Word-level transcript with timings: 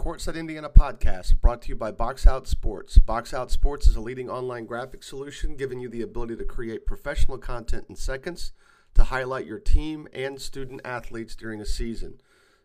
Courtside 0.00 0.36
Indiana 0.36 0.70
podcast 0.70 1.42
brought 1.42 1.60
to 1.60 1.68
you 1.68 1.76
by 1.76 1.90
Box 1.90 2.26
Out 2.26 2.48
Sports. 2.48 2.96
Box 2.96 3.34
Out 3.34 3.50
Sports 3.50 3.86
is 3.86 3.96
a 3.96 4.00
leading 4.00 4.30
online 4.30 4.64
graphic 4.64 5.02
solution 5.02 5.56
giving 5.56 5.78
you 5.78 5.90
the 5.90 6.00
ability 6.00 6.36
to 6.36 6.44
create 6.46 6.86
professional 6.86 7.36
content 7.36 7.84
in 7.90 7.96
seconds 7.96 8.52
to 8.94 9.04
highlight 9.04 9.44
your 9.44 9.58
team 9.58 10.08
and 10.14 10.40
student 10.40 10.80
athletes 10.86 11.36
during 11.36 11.60
a 11.60 11.66
season. 11.66 12.18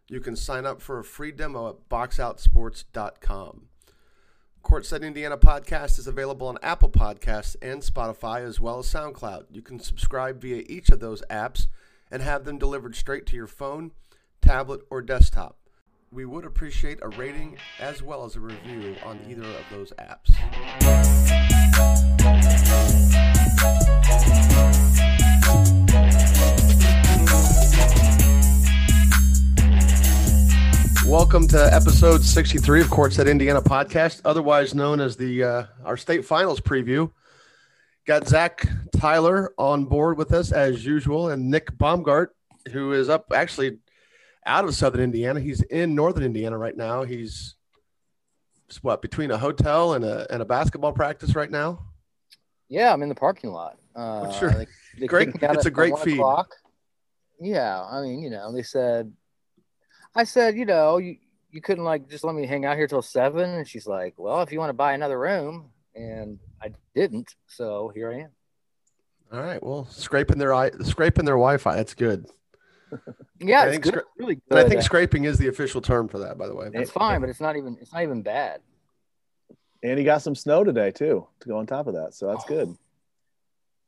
You 0.08 0.21
can 0.21 0.38
sign 0.38 0.66
up 0.66 0.82
for 0.82 0.98
a 0.98 1.04
free 1.04 1.34
demo 1.34 1.68
at 1.68 1.90
boxoutsports.com. 1.90 3.63
Courtside 4.63 5.04
Indiana 5.04 5.38
podcast 5.38 5.99
is 5.99 6.08
available 6.08 6.47
on 6.47 6.58
Apple 6.63 6.90
Podcasts 6.90 7.58
and 7.62 7.81
Spotify 7.81 8.46
as 8.46 8.62
well 8.62 8.79
as 8.79 8.86
SoundCloud. 8.86 9.47
You 9.52 9.62
can 9.62 9.79
subscribe 9.79 10.40
via 10.42 10.63
each 10.70 10.88
of 10.88 11.02
those 11.02 11.22
apps 11.29 11.67
and 12.10 12.22
have 12.22 12.46
them 12.46 12.58
delivered 12.58 12.96
straight 12.96 13.26
to 13.26 13.36
your 13.36 13.46
phone, 13.46 13.92
tablet, 14.42 14.83
or 14.90 15.02
desktop. 15.02 15.58
We 16.12 16.23
would 16.23 16.45
appreciate 16.45 16.99
a 17.02 17.09
rating 17.09 17.58
as 17.80 18.03
well 18.03 18.26
as 18.26 18.35
a 18.35 18.40
review 18.40 18.95
on 19.03 19.20
either 19.27 19.41
of 19.43 19.66
those 19.71 19.91
apps. 19.99 20.31
Welcome 31.07 31.47
to 31.49 31.73
episode 31.73 32.23
63 32.23 32.81
of 32.81 32.88
Courtside 32.88 33.30
Indiana 33.30 33.61
podcast, 33.61 34.22
otherwise 34.23 34.75
known 34.75 35.02
as 35.02 35.17
the 35.17 35.44
uh, 35.44 35.63
our 35.83 35.97
state 35.97 36.23
finals 36.23 36.59
preview. 36.61 37.11
Got 38.05 38.27
Zach 38.27 38.67
Tyler 38.95 39.53
on 39.58 39.85
board 39.85 40.17
with 40.17 40.31
us 40.33 40.52
as 40.52 40.85
usual, 40.85 41.30
and 41.30 41.49
Nick 41.49 41.72
Baumgart, 41.77 42.27
who 42.72 42.94
is 42.94 43.09
up 43.09 43.31
actually 43.33 43.80
out 44.45 44.66
of 44.66 44.76
Southern 44.76 45.02
Indiana. 45.02 45.40
He's 45.40 45.62
in 45.62 45.95
Northern 45.95 46.23
Indiana 46.23 46.58
right 46.58 46.76
now. 46.76 47.03
He's 47.03 47.55
what 48.81 49.02
between 49.02 49.31
a 49.31 49.38
hotel 49.38 49.94
and 49.94 50.03
a 50.03 50.31
and 50.31 50.41
a 50.41 50.45
basketball 50.45 50.94
practice 50.94 51.36
right 51.36 51.52
now. 51.52 51.80
Yeah, 52.67 52.92
I'm 52.92 53.02
in 53.03 53.09
the 53.09 53.16
parking 53.16 53.52
lot. 53.52 53.78
Uh, 53.95 54.31
sure. 54.31 54.50
They, 54.52 54.67
they 55.00 55.08
great. 55.08 55.30
It's 55.42 55.66
a 55.66 55.72
great 55.72 55.97
feed. 56.00 56.16
O'clock. 56.16 56.52
Yeah, 57.39 57.84
I 57.84 58.02
mean, 58.02 58.22
you 58.22 58.30
know, 58.30 58.52
they 58.53 58.64
said 58.64 59.14
I 60.16 60.23
said, 60.23 60.56
you 60.56 60.66
know, 60.66 60.97
you, 60.97 61.17
you 61.52 61.62
couldn't 61.62 61.84
like 61.84 62.09
just 62.09 62.23
let 62.23 62.36
me 62.36 62.45
hang 62.45 62.66
out 62.66 62.78
here 62.78 62.88
till 62.88 63.02
seven. 63.02 63.50
And 63.50 63.67
she's 63.67 63.86
like, 63.86 64.14
well, 64.17 64.41
if 64.41 64.52
you 64.52 64.59
want 64.59 64.69
to 64.69 64.73
buy 64.73 64.94
another 64.94 65.19
room. 65.19 65.72
And 65.94 66.39
I 66.62 66.72
didn't. 66.94 67.36
So 67.47 67.91
here 67.94 68.12
I 68.12 68.19
am. 68.22 68.30
All 69.31 69.41
right. 69.41 69.62
Well, 69.64 69.88
scraping 69.89 70.38
their 70.38 70.53
eye 70.53 70.72
scraping 70.84 71.25
their 71.25 71.36
Wi-Fi. 71.36 71.75
That's 71.75 71.94
good. 71.94 72.25
yeah, 73.39 73.64
I 73.64 73.72
think, 73.72 73.86
scra- 73.86 74.03
really 74.17 74.36
good. 74.36 74.44
And 74.52 74.59
I 74.59 74.67
think 74.67 74.81
scraping 74.81 75.25
is 75.25 75.38
the 75.38 75.47
official 75.47 75.81
term 75.81 76.08
for 76.08 76.19
that, 76.19 76.38
by 76.38 76.47
the 76.47 76.55
way. 76.55 76.69
It's 76.73 76.91
fine, 76.91 77.22
but 77.22 77.30
it's 77.30 77.41
not 77.41 77.55
even 77.58 77.78
it's 77.81 77.94
not 77.94 78.03
even 78.03 78.22
bad. 78.22 78.61
And 79.83 80.00
he 80.00 80.05
got 80.05 80.22
some 80.22 80.36
snow 80.36 80.64
today 80.64 80.91
too 80.91 81.28
to 81.41 81.47
go 81.47 81.58
on 81.58 81.66
top 81.66 81.88
of 81.88 81.94
that, 81.94 82.13
so 82.13 82.28
that's 82.28 82.44
oh. 82.45 82.47
good. 82.47 82.78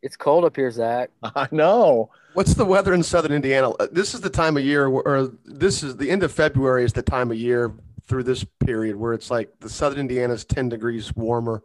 It's 0.03 0.15
cold 0.15 0.45
up 0.45 0.55
here, 0.55 0.69
Zach. 0.69 1.09
I 1.23 1.47
know. 1.51 2.11
What's 2.33 2.53
the 2.53 2.65
weather 2.65 2.93
in 2.93 3.01
southern 3.01 3.31
Indiana? 3.31 3.71
Uh, 3.71 3.87
this 3.91 4.13
is 4.13 4.21
the 4.21 4.29
time 4.29 4.57
of 4.57 4.63
year, 4.63 4.89
where, 4.89 5.07
or 5.07 5.31
this 5.43 5.81
is 5.81 5.97
the 5.97 6.11
end 6.11 6.23
of 6.23 6.31
February 6.31 6.83
is 6.83 6.93
the 6.93 7.01
time 7.01 7.31
of 7.31 7.37
year 7.37 7.73
through 8.07 8.23
this 8.23 8.45
period 8.59 8.95
where 8.95 9.13
it's 9.13 9.31
like 9.31 9.59
the 9.59 9.69
southern 9.69 9.99
Indiana 9.99 10.33
is 10.33 10.45
10 10.45 10.69
degrees 10.69 11.15
warmer 11.15 11.63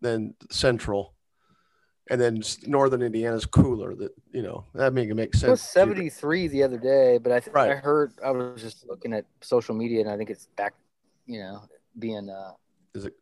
than 0.00 0.34
central. 0.50 1.14
And 2.10 2.20
then 2.20 2.42
northern 2.66 3.00
Indiana 3.00 3.36
is 3.36 3.46
cooler. 3.46 3.94
That 3.94 4.12
you 4.32 4.42
know 4.42 4.64
that 4.74 4.92
make 4.92 5.08
it 5.08 5.14
make 5.14 5.34
sense. 5.34 5.44
It 5.44 5.50
was 5.50 5.62
73 5.62 6.48
the 6.48 6.62
other 6.62 6.78
day, 6.78 7.18
but 7.18 7.32
I 7.32 7.40
th- 7.40 7.54
right. 7.54 7.70
I 7.70 7.74
heard 7.76 8.12
I 8.24 8.32
was 8.32 8.60
just 8.60 8.86
looking 8.88 9.12
at 9.12 9.24
social 9.40 9.74
media 9.74 10.00
and 10.00 10.10
I 10.10 10.16
think 10.16 10.28
it's 10.28 10.46
back, 10.56 10.74
you 11.26 11.38
know, 11.38 11.62
being 11.98 12.28
uh, 12.28 12.52
is 12.94 13.04
it 13.04 13.14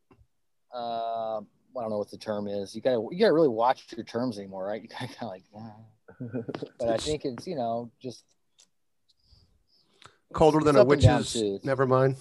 uh, 0.74 1.40
I 1.40 1.80
don't 1.82 1.90
know 1.90 1.98
what 1.98 2.10
the 2.10 2.18
term 2.18 2.48
is. 2.48 2.74
You 2.74 2.80
gotta 2.80 3.06
you 3.10 3.18
gotta 3.18 3.32
really 3.32 3.48
watch 3.48 3.86
your 3.96 4.04
terms 4.04 4.38
anymore, 4.38 4.66
right? 4.66 4.82
You 4.88 4.88
kind 4.88 5.10
of 5.20 5.28
like, 5.28 5.44
yeah. 5.54 6.40
but 6.78 6.88
I 6.88 6.96
think 6.96 7.24
it's 7.24 7.46
you 7.46 7.56
know 7.56 7.90
just 8.00 8.24
colder 10.32 10.60
than 10.60 10.76
a 10.76 10.84
witch's. 10.84 11.64
Never 11.64 11.86
mind. 11.86 12.16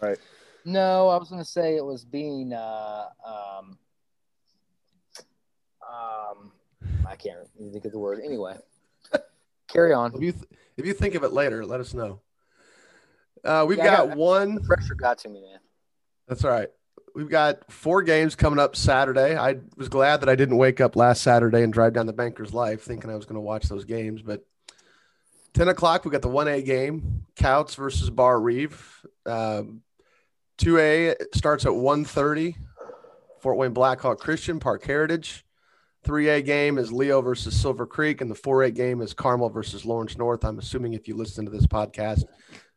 Right. 0.00 0.18
No, 0.64 1.08
I 1.08 1.16
was 1.16 1.28
gonna 1.28 1.44
say 1.44 1.76
it 1.76 1.84
was 1.84 2.04
being. 2.04 2.52
Uh, 2.52 3.06
um, 3.26 3.78
um, 5.88 6.52
I 7.08 7.16
can't 7.16 7.38
think 7.72 7.84
of 7.84 7.92
the 7.92 7.98
word. 7.98 8.20
Anyway, 8.24 8.56
carry 9.68 9.92
on. 9.92 10.14
If 10.14 10.22
you 10.22 10.32
th- 10.32 10.44
if 10.76 10.86
you 10.86 10.92
think 10.92 11.14
of 11.14 11.24
it 11.24 11.32
later, 11.32 11.64
let 11.64 11.80
us 11.80 11.94
know. 11.94 12.20
Uh, 13.44 13.64
we've 13.66 13.78
yeah, 13.78 13.96
got, 13.96 14.08
got 14.08 14.16
one. 14.16 14.62
pressure 14.64 14.94
got 14.94 15.18
to 15.18 15.28
me, 15.28 15.40
man. 15.40 15.60
That's 16.28 16.44
all 16.44 16.50
right 16.50 16.68
we've 17.16 17.30
got 17.30 17.72
four 17.72 18.02
games 18.02 18.36
coming 18.36 18.58
up 18.58 18.76
Saturday. 18.76 19.36
I 19.36 19.56
was 19.76 19.88
glad 19.88 20.20
that 20.20 20.28
I 20.28 20.36
didn't 20.36 20.58
wake 20.58 20.82
up 20.82 20.96
last 20.96 21.22
Saturday 21.22 21.62
and 21.62 21.72
drive 21.72 21.94
down 21.94 22.04
the 22.04 22.12
Bankers 22.12 22.52
Life 22.52 22.82
thinking 22.82 23.10
I 23.10 23.16
was 23.16 23.24
going 23.24 23.36
to 23.36 23.40
watch 23.40 23.64
those 23.64 23.86
games. 23.86 24.20
But 24.20 24.46
10 25.54 25.68
o'clock, 25.68 26.04
we 26.04 26.10
got 26.10 26.20
the 26.20 26.28
1A 26.28 26.64
game, 26.66 27.24
Kouts 27.34 27.74
versus 27.74 28.10
Barr-Reeve. 28.10 29.06
Um, 29.24 29.80
2A 30.58 31.34
starts 31.34 31.64
at 31.64 31.72
1.30, 31.72 32.54
Fort 33.40 33.56
Wayne 33.56 33.72
Blackhawk 33.72 34.20
Christian, 34.20 34.60
Parke 34.60 34.84
Heritage. 34.84 35.45
3A 36.06 36.44
game 36.44 36.78
is 36.78 36.92
Leo 36.92 37.20
versus 37.20 37.60
Silver 37.60 37.86
Creek, 37.86 38.20
and 38.20 38.30
the 38.30 38.34
4A 38.34 38.74
game 38.74 39.02
is 39.02 39.12
Carmel 39.12 39.50
versus 39.50 39.84
Lawrence 39.84 40.16
North. 40.16 40.44
I'm 40.44 40.58
assuming 40.58 40.94
if 40.94 41.08
you 41.08 41.16
listen 41.16 41.44
to 41.44 41.50
this 41.50 41.66
podcast, 41.66 42.24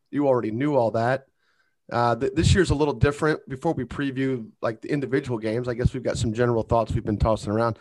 you 0.09 0.28
already 0.28 0.51
knew 0.51 0.75
all 0.75 0.91
that. 0.91 1.28
Uh, 1.91 2.16
th- 2.16 2.34
this 2.34 2.53
year's 2.53 2.72
a 2.72 2.75
little 2.75 2.94
different. 2.94 3.47
Before 3.47 3.73
we 3.73 3.84
preview 3.84 4.50
like 4.62 4.81
the 4.81 4.91
individual 4.91 5.38
games, 5.38 5.68
I 5.68 5.75
guess 5.75 5.94
we've 5.94 6.03
got 6.03 6.18
some 6.18 6.34
general 6.34 6.63
thoughts 6.63 6.91
we've 6.91 7.06
been 7.06 7.18
tossing 7.18 7.51
around. 7.51 7.78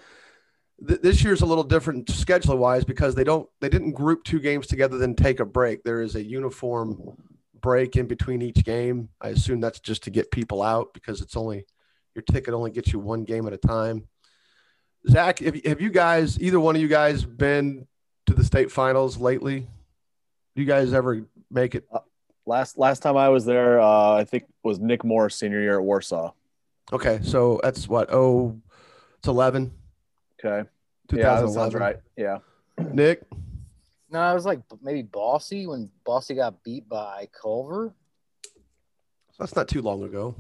Th- 0.87 1.01
this 1.01 1.25
year's 1.25 1.41
a 1.41 1.47
little 1.47 1.65
different 1.65 2.07
scheduler 2.09 2.57
wise 2.57 2.85
because 2.85 3.15
they 3.15 3.25
don't 3.25 3.49
they 3.61 3.69
didn't 3.69 3.93
group 3.93 4.25
two 4.25 4.41
games 4.41 4.67
together 4.67 4.99
then 4.99 5.15
take 5.15 5.41
a 5.41 5.45
break. 5.45 5.83
There 5.83 6.01
is 6.01 6.15
a 6.15 6.23
uniform 6.23 7.17
break 7.61 7.97
in 7.97 8.07
between 8.07 8.43
each 8.43 8.65
game. 8.65 9.09
I 9.21 9.29
assume 9.29 9.61
that's 9.61 9.81
just 9.81 10.05
to 10.05 10.11
get 10.11 10.31
people 10.31 10.63
out 10.63 10.95
because 10.95 11.21
it's 11.21 11.37
only 11.37 11.67
your 12.15 12.23
ticket 12.23 12.55
only 12.55 12.71
gets 12.71 12.93
you 12.93 12.99
one 12.99 13.25
game 13.25 13.47
at 13.47 13.53
a 13.53 13.59
time. 13.59 14.09
Zach, 15.09 15.39
have, 15.41 15.65
have 15.65 15.81
you 15.81 15.91
guys 15.91 16.41
either 16.41 16.61
one 16.61 16.77
of 16.77 16.83
you 16.83 16.89
guys 16.89 17.25
been 17.25 17.87
to 18.27 18.35
the 18.35 18.45
state 18.45 18.71
finals 18.71 19.19
lately? 19.19 19.61
Do 20.55 20.63
you 20.63 20.67
guys 20.67 20.93
ever 20.93 21.27
make 21.51 21.75
it? 21.75 21.87
Uh, 21.93 22.01
Last 22.49 22.79
last 22.79 23.01
time 23.01 23.19
I 23.19 23.29
was 23.29 23.45
there, 23.45 23.79
uh, 23.79 24.15
I 24.15 24.25
think 24.25 24.45
was 24.63 24.81
Nick 24.81 25.05
Moore 25.05 25.29
senior 25.29 25.61
year 25.61 25.79
at 25.79 25.85
Warsaw. 25.85 26.33
Okay, 26.91 27.21
so 27.23 27.61
that's 27.63 27.87
what 27.87 28.09
oh, 28.11 28.59
it's 29.19 29.29
eleven. 29.29 29.71
Okay, 30.43 30.67
yeah, 31.13 31.43
that 31.43 31.51
sounds 31.51 31.75
right. 31.75 31.99
Yeah, 32.17 32.39
Nick. 32.91 33.21
No, 34.11 34.21
I 34.21 34.33
was 34.33 34.47
like 34.47 34.61
maybe 34.81 35.03
Bossy 35.03 35.67
when 35.67 35.91
Bossy 36.07 36.37
got 36.37 36.65
beat 36.65 36.89
by 36.89 37.29
Culver. 37.39 37.93
So 38.45 38.51
That's 39.41 39.55
not 39.55 39.69
too 39.69 39.83
long 39.83 40.03
ago. 40.03 40.35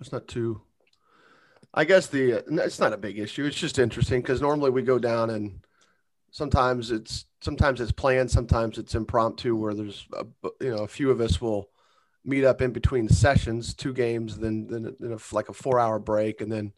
That's 0.00 0.10
not 0.10 0.26
too. 0.26 0.60
I 1.72 1.84
guess 1.84 2.08
the 2.08 2.42
it's 2.62 2.80
not 2.80 2.92
a 2.92 2.98
big 2.98 3.18
issue. 3.18 3.44
It's 3.44 3.56
just 3.56 3.78
interesting 3.78 4.20
because 4.20 4.40
normally 4.40 4.70
we 4.70 4.82
go 4.82 4.98
down 4.98 5.30
and 5.30 5.60
sometimes 6.30 6.90
it's 6.90 7.26
sometimes 7.40 7.80
it's 7.80 7.92
planned, 7.92 8.30
sometimes 8.30 8.78
it's 8.78 8.94
impromptu, 8.94 9.54
where 9.54 9.74
there's 9.74 10.06
a, 10.12 10.26
you 10.60 10.70
know 10.70 10.82
a 10.82 10.88
few 10.88 11.10
of 11.10 11.20
us 11.20 11.40
will 11.40 11.70
meet 12.24 12.44
up 12.44 12.60
in 12.60 12.72
between 12.72 13.08
sessions, 13.08 13.74
two 13.74 13.92
games, 13.92 14.36
then 14.36 14.66
then, 14.66 14.96
then 14.98 15.12
a, 15.12 15.34
like 15.34 15.48
a 15.48 15.54
four 15.54 15.78
hour 15.78 15.98
break, 15.98 16.40
and 16.40 16.50
then 16.50 16.72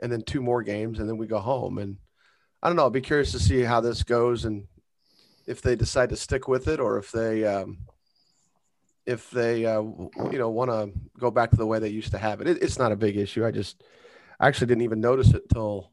and 0.00 0.10
then 0.10 0.22
two 0.22 0.42
more 0.42 0.62
games, 0.62 0.98
and 0.98 1.08
then 1.08 1.16
we 1.16 1.26
go 1.26 1.38
home. 1.38 1.78
And 1.78 1.98
I 2.62 2.68
don't 2.68 2.76
know. 2.76 2.82
I'll 2.82 2.90
be 2.90 3.00
curious 3.00 3.32
to 3.32 3.38
see 3.38 3.62
how 3.62 3.80
this 3.80 4.02
goes 4.02 4.44
and 4.44 4.66
if 5.46 5.62
they 5.62 5.76
decide 5.76 6.10
to 6.10 6.16
stick 6.16 6.48
with 6.48 6.68
it 6.68 6.80
or 6.80 6.98
if 6.98 7.10
they 7.10 7.44
um, 7.44 7.78
if 9.06 9.30
they 9.30 9.66
uh, 9.66 9.82
you 9.82 10.38
know 10.38 10.50
want 10.50 10.70
to 10.70 10.92
go 11.18 11.30
back 11.30 11.50
to 11.50 11.56
the 11.56 11.66
way 11.66 11.78
they 11.78 11.88
used 11.88 12.12
to 12.12 12.18
have 12.18 12.40
it. 12.40 12.48
it. 12.48 12.62
It's 12.62 12.78
not 12.78 12.92
a 12.92 12.96
big 12.96 13.16
issue. 13.16 13.44
I 13.44 13.50
just 13.50 13.82
I 14.42 14.48
actually 14.48 14.66
didn't 14.66 14.82
even 14.82 15.00
notice 15.00 15.32
it 15.34 15.48
till 15.48 15.92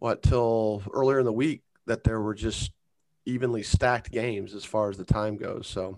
what 0.00 0.22
till 0.22 0.82
earlier 0.92 1.18
in 1.18 1.24
the 1.24 1.32
week 1.32 1.62
that 1.86 2.04
there 2.04 2.20
were 2.20 2.34
just 2.34 2.72
evenly 3.24 3.62
stacked 3.62 4.12
games 4.12 4.54
as 4.54 4.66
far 4.66 4.90
as 4.90 4.98
the 4.98 5.04
time 5.04 5.38
goes. 5.38 5.66
So 5.66 5.96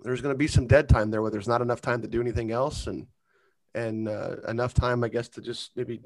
there's 0.00 0.20
going 0.20 0.34
to 0.34 0.38
be 0.38 0.48
some 0.48 0.66
dead 0.66 0.88
time 0.88 1.12
there 1.12 1.22
where 1.22 1.30
there's 1.30 1.46
not 1.46 1.62
enough 1.62 1.80
time 1.80 2.02
to 2.02 2.08
do 2.08 2.20
anything 2.20 2.50
else 2.50 2.88
and 2.88 3.06
and 3.76 4.08
uh, 4.08 4.36
enough 4.48 4.74
time, 4.74 5.04
I 5.04 5.08
guess, 5.08 5.28
to 5.28 5.40
just 5.40 5.70
maybe 5.76 6.00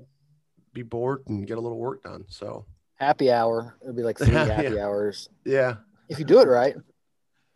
be 0.74 0.82
bored 0.82 1.22
and 1.28 1.46
get 1.46 1.56
a 1.56 1.60
little 1.62 1.78
work 1.78 2.02
done. 2.02 2.26
So 2.28 2.66
happy 2.96 3.32
hour. 3.32 3.78
It'll 3.80 3.94
be 3.94 4.02
like 4.02 4.18
three 4.18 4.28
happy 4.34 4.74
yeah. 4.74 4.84
hours. 4.84 5.30
Yeah. 5.46 5.76
If 6.10 6.18
you 6.18 6.26
do 6.26 6.40
it 6.40 6.48
right. 6.48 6.76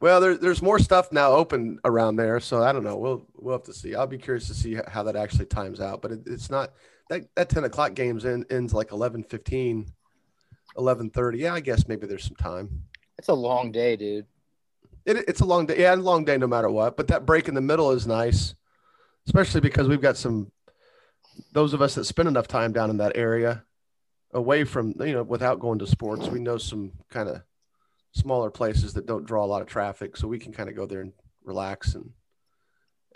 Well, 0.01 0.21
there, 0.21 0.37
there's 0.37 0.63
more 0.63 0.79
stuff 0.79 1.11
now 1.11 1.33
open 1.33 1.81
around 1.85 2.17
there, 2.17 2.39
so 2.39 2.63
I 2.63 2.73
don't 2.73 2.85
know. 2.85 2.97
We'll 2.97 3.27
we'll 3.37 3.55
have 3.55 3.65
to 3.65 3.73
see. 3.73 3.95
I'll 3.95 4.07
be 4.07 4.19
curious 4.19 4.47
to 4.49 4.55
see 4.55 4.79
how 4.87 5.03
that 5.05 5.17
actually 5.17 5.47
times 5.47 5.81
out. 5.81 6.03
But 6.03 6.13
it, 6.13 6.21
it's 6.27 6.51
not 6.51 6.73
that 7.11 7.23
that 7.35 7.49
ten 7.49 7.65
o'clock 7.65 7.95
games 7.95 8.25
in, 8.25 8.45
ends 8.51 8.73
like 8.73 8.93
eleven 8.93 9.25
fifteen 9.25 9.93
11:30. 10.77 11.39
Yeah, 11.39 11.55
I 11.55 11.61
guess 11.61 11.89
maybe 11.89 12.07
there's 12.07 12.25
some 12.25 12.37
time. 12.37 12.85
It's 13.19 13.29
a 13.29 13.35
long 13.35 13.73
day, 13.73 13.97
dude. 13.97 14.27
It, 15.05 15.17
it's 15.29 15.41
a 15.41 15.45
long 15.45 15.67
day. 15.67 15.81
Yeah, 15.81 15.95
a 15.95 15.97
long 15.97 16.25
day 16.25 16.39
no 16.39 16.47
matter 16.47 16.71
what. 16.71 16.97
But 16.97 17.09
that 17.09 17.27
break 17.27 17.49
in 17.49 17.55
the 17.55 17.61
middle 17.61 17.91
is 17.91 18.07
nice, 18.07 18.55
especially 19.27 19.61
because 19.61 19.89
we've 19.89 20.01
got 20.01 20.17
some 20.17 20.53
those 21.53 21.73
of 21.73 21.83
us 21.83 21.95
that 21.97 22.05
spend 22.05 22.29
enough 22.29 22.49
time 22.49 22.73
down 22.73 22.91
in 22.91 22.99
that 22.99 23.17
area 23.17 23.65
away 24.33 24.65
from 24.65 24.95
you 25.01 25.13
know 25.13 25.23
without 25.23 25.61
going 25.61 25.79
to 25.79 25.87
sports 25.87 26.29
we 26.29 26.41
know 26.41 26.59
some 26.59 26.93
kind 27.11 27.29
of 27.29 27.43
smaller 28.19 28.51
places 28.51 28.93
that 28.95 29.07
don't 29.07 29.25
draw 29.27 29.45
a 29.45 29.47
lot 29.47 29.63
of 29.63 29.69
traffic 29.69 30.17
so 30.17 30.29
we 30.29 30.39
can 30.39 30.53
kind 30.53 30.69
of 30.69 30.75
go 30.77 30.87
there 30.87 31.01
and 31.01 31.13
relax 31.45 31.95
and 31.95 32.11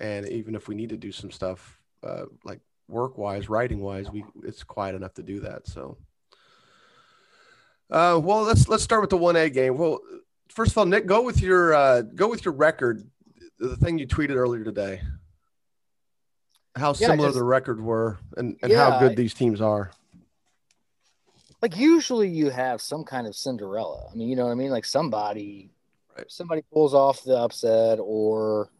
and 0.00 0.28
even 0.28 0.54
if 0.54 0.68
we 0.68 0.74
need 0.74 0.88
to 0.88 0.96
do 0.96 1.12
some 1.12 1.30
stuff 1.30 1.80
uh, 2.02 2.24
like 2.44 2.60
work 2.88 3.18
wise 3.18 3.48
writing 3.48 3.80
wise 3.80 4.10
we 4.10 4.24
it's 4.44 4.62
quiet 4.62 4.94
enough 4.94 5.14
to 5.14 5.22
do 5.22 5.40
that 5.40 5.66
so. 5.66 5.96
Uh, 7.90 8.18
well 8.22 8.42
let's 8.42 8.68
let's 8.68 8.82
start 8.82 9.02
with 9.02 9.10
the 9.10 9.18
1a 9.18 9.52
game. 9.52 9.76
Well 9.76 10.00
first 10.48 10.72
of 10.72 10.78
all 10.78 10.86
nick 10.86 11.06
go 11.06 11.22
with 11.22 11.40
your 11.42 11.74
uh, 11.74 12.02
go 12.02 12.28
with 12.28 12.44
your 12.44 12.54
record 12.54 13.02
the 13.58 13.76
thing 13.76 13.98
you 13.98 14.06
tweeted 14.06 14.36
earlier 14.36 14.64
today. 14.64 15.02
How 16.74 16.88
Yeah, 16.90 17.08
similar 17.08 17.28
just- 17.28 17.38
the 17.38 17.44
record 17.44 17.80
were 17.82 18.18
and, 18.36 18.56
and 18.62 18.72
Yeah, 18.72 18.90
how 18.90 18.98
good 18.98 19.16
these 19.16 19.34
teams 19.34 19.60
are 19.60 19.90
like 21.62 21.76
usually 21.76 22.28
you 22.28 22.50
have 22.50 22.80
some 22.80 23.04
kind 23.04 23.26
of 23.26 23.36
Cinderella. 23.36 24.08
I 24.10 24.14
mean, 24.16 24.28
you 24.28 24.36
know 24.36 24.44
what 24.46 24.52
I 24.52 24.56
mean? 24.56 24.70
Like 24.70 24.84
somebody 24.84 25.70
Right. 26.16 26.30
somebody 26.30 26.62
pulls 26.70 26.92
off 26.92 27.22
the 27.22 27.38
upset 27.38 27.98
or 27.98 28.70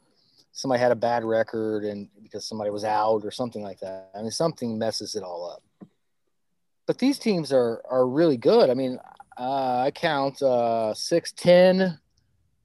somebody 0.50 0.80
had 0.80 0.92
a 0.92 0.96
bad 0.96 1.24
record 1.24 1.84
and 1.84 2.08
because 2.22 2.44
somebody 2.44 2.68
was 2.68 2.84
out 2.84 3.24
or 3.24 3.30
something 3.30 3.62
like 3.62 3.80
that. 3.80 4.10
I 4.14 4.20
mean, 4.20 4.30
something 4.30 4.78
messes 4.78 5.14
it 5.14 5.22
all 5.22 5.50
up. 5.50 5.88
But 6.84 6.98
these 6.98 7.18
teams 7.18 7.50
are 7.52 7.80
are 7.88 8.06
really 8.06 8.36
good. 8.36 8.68
I 8.68 8.74
mean, 8.74 8.98
uh, 9.38 9.78
I 9.86 9.92
count 9.92 10.42
uh 10.42 10.92
6 10.92 11.32
10 11.32 11.98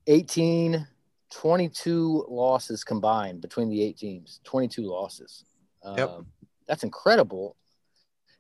18 0.08 0.88
22 1.30 2.26
losses 2.30 2.84
combined 2.84 3.42
between 3.42 3.70
the 3.70 3.82
eight 3.84 3.98
teams. 3.98 4.42
22 4.44 4.82
losses. 4.82 5.46
Yep. 5.86 6.10
Um, 6.10 6.28
that's 6.68 6.84
incredible 6.84 7.56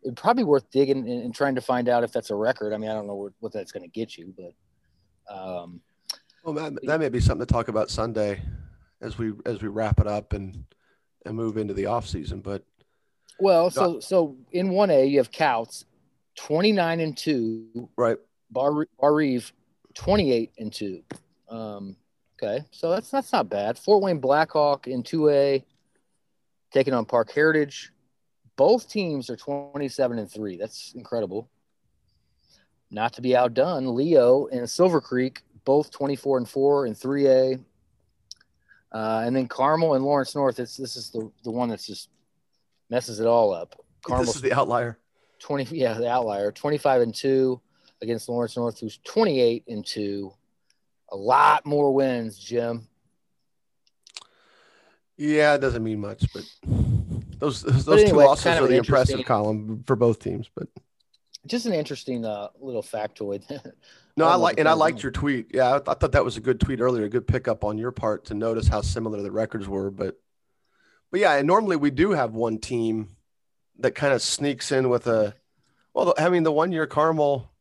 it'd 0.03 0.17
probably 0.17 0.44
worth 0.44 0.69
digging 0.71 1.09
and, 1.09 1.33
trying 1.33 1.55
to 1.55 1.61
find 1.61 1.89
out 1.89 2.03
if 2.03 2.11
that's 2.11 2.29
a 2.29 2.35
record. 2.35 2.73
I 2.73 2.77
mean, 2.77 2.89
I 2.89 2.94
don't 2.94 3.07
know 3.07 3.15
what, 3.15 3.33
what 3.39 3.53
that's 3.53 3.71
going 3.71 3.83
to 3.83 3.89
get 3.89 4.17
you, 4.17 4.33
but 4.38 5.33
um, 5.33 5.81
Well, 6.44 6.53
that, 6.53 6.77
that 6.83 6.99
may 6.99 7.09
be 7.09 7.19
something 7.19 7.45
to 7.45 7.51
talk 7.51 7.67
about 7.67 7.89
Sunday 7.89 8.41
as 9.01 9.17
we 9.17 9.33
as 9.45 9.61
we 9.61 9.67
wrap 9.67 9.99
it 9.99 10.07
up 10.07 10.33
and 10.33 10.63
and 11.25 11.35
move 11.35 11.57
into 11.57 11.73
the 11.73 11.88
off 11.88 12.07
season. 12.07 12.39
But 12.39 12.63
well, 13.39 13.69
so 13.69 13.99
so 13.99 14.38
in 14.51 14.69
one 14.69 14.89
A 14.89 15.05
you 15.05 15.17
have 15.17 15.31
Kouts, 15.31 15.85
twenty 16.35 16.71
nine 16.71 16.99
and 16.99 17.17
two, 17.17 17.89
right, 17.97 18.17
Bar 18.49 18.88
Barr-Reeve, 18.99 19.51
twenty 19.94 20.31
eight 20.31 20.53
and 20.57 20.71
two. 20.71 21.03
Um, 21.49 21.95
okay, 22.41 22.63
so 22.71 22.89
that's 22.89 23.11
that's 23.11 23.31
not 23.31 23.49
bad. 23.49 23.77
Fort 23.77 24.01
Wayne 24.01 24.19
Blackhawk 24.19 24.88
in 24.88 25.03
two 25.03 25.29
A, 25.29 25.63
taking 26.71 26.94
on 26.94 27.05
Parke 27.05 27.31
Heritage. 27.31 27.91
Both 28.57 28.89
teams 28.89 29.30
are 29.30 29.38
twenty 29.38 29.88
seven 29.88 30.19
and 30.19 30.30
three. 30.30 30.57
That's 30.57 30.92
incredible. 30.95 31.50
Not 32.92 33.13
to 33.13 33.21
be 33.21 33.36
outdone, 33.36 33.95
Leo 33.95 34.48
and 34.48 34.69
Silver 34.69 35.00
Creek 35.00 35.42
both 35.63 35.92
twenty 35.92 36.15
four 36.18 36.38
and 36.38 36.48
four 36.48 36.86
in 36.86 36.94
three 36.95 37.27
A. 37.27 37.59
Uh, 38.92 39.24
and 39.25 39.36
then 39.36 39.48
Carmel 39.48 39.94
and 39.95 40.04
Lawrence 40.04 40.36
North. 40.36 40.59
It's 40.59 40.75
this 40.75 40.95
is 40.98 41.09
the 41.12 41.31
the 41.44 41.51
one 41.51 41.69
that's 41.69 41.86
just 41.88 42.09
messes 42.89 43.19
it 43.19 43.27
all 43.27 43.54
up. 43.54 43.71
this 43.71 43.86
Carmel's 44.06 44.36
is 44.38 44.42
the 44.42 44.54
outlier. 44.54 44.98
20 45.39 45.65
yeah 45.65 45.94
the 45.94 46.09
outlier 46.09 46.51
25 46.51 47.01
and 47.04 47.13
2 47.13 47.62
against 48.01 48.27
lawrence 48.27 48.57
north 48.57 48.80
who's 48.80 48.98
28 49.04 49.63
and 49.68 49.86
2 49.86 50.33
a 51.12 51.15
lot 51.15 51.63
more 51.63 51.94
wins 51.94 52.39
jim 52.39 52.88
Yeah, 55.15 55.54
it 55.54 55.62
doesn't 55.62 55.83
mean 55.83 56.00
much, 56.00 56.25
but 56.33 56.44
those 57.39 57.61
those, 57.61 57.87
anyway, 57.87 58.09
two 58.09 58.27
losses 58.27 58.43
kind 58.43 58.59
of 58.59 58.65
are 58.65 58.67
the 58.67 58.77
impressive 58.77 59.25
column 59.25 59.83
for 59.85 59.95
both 59.95 60.19
teams. 60.19 60.49
But 60.55 60.67
just 61.45 61.65
an 61.65 61.73
interesting 61.73 62.25
uh, 62.25 62.49
little 62.59 62.83
factoid 62.83 63.43
no, 64.17 64.25
I 64.25 64.31
I 64.31 64.35
like 64.35 64.59
and 64.59 64.67
I 64.67 64.73
liked 64.73 64.97
on. 64.97 65.01
your 65.03 65.11
tweet. 65.11 65.51
Yeah, 65.53 65.73
I, 65.73 65.75
I 65.77 65.93
thought 65.93 66.11
that 66.13 66.25
was 66.25 66.37
a 66.37 66.41
good 66.41 66.59
tweet 66.59 66.81
earlier, 66.81 67.05
a 67.05 67.09
good 67.09 67.27
pickup 67.27 67.63
on 67.63 67.77
your 67.77 67.91
part 67.91 68.25
to 68.25 68.33
notice 68.33 68.67
how 68.67 68.81
similar 68.81 69.21
the 69.21 69.31
records 69.31 69.67
were. 69.67 69.91
But 69.91 70.19
but 71.11 71.19
yeah, 71.19 71.35
and 71.35 71.47
normally 71.47 71.75
we 71.75 71.91
do 71.91 72.11
have 72.11 72.33
one 72.33 72.57
team 72.57 73.15
that 73.79 73.91
kind 73.91 74.13
of 74.13 74.21
sneaks 74.21 74.71
in 74.71 74.89
with 74.89 75.05
a 75.07 75.35
well, 75.93 76.13
I 76.17 76.29
mean 76.29 76.43
the 76.43 76.51
one 76.51 76.71
year 76.71 76.87
Carmel. 76.87 77.51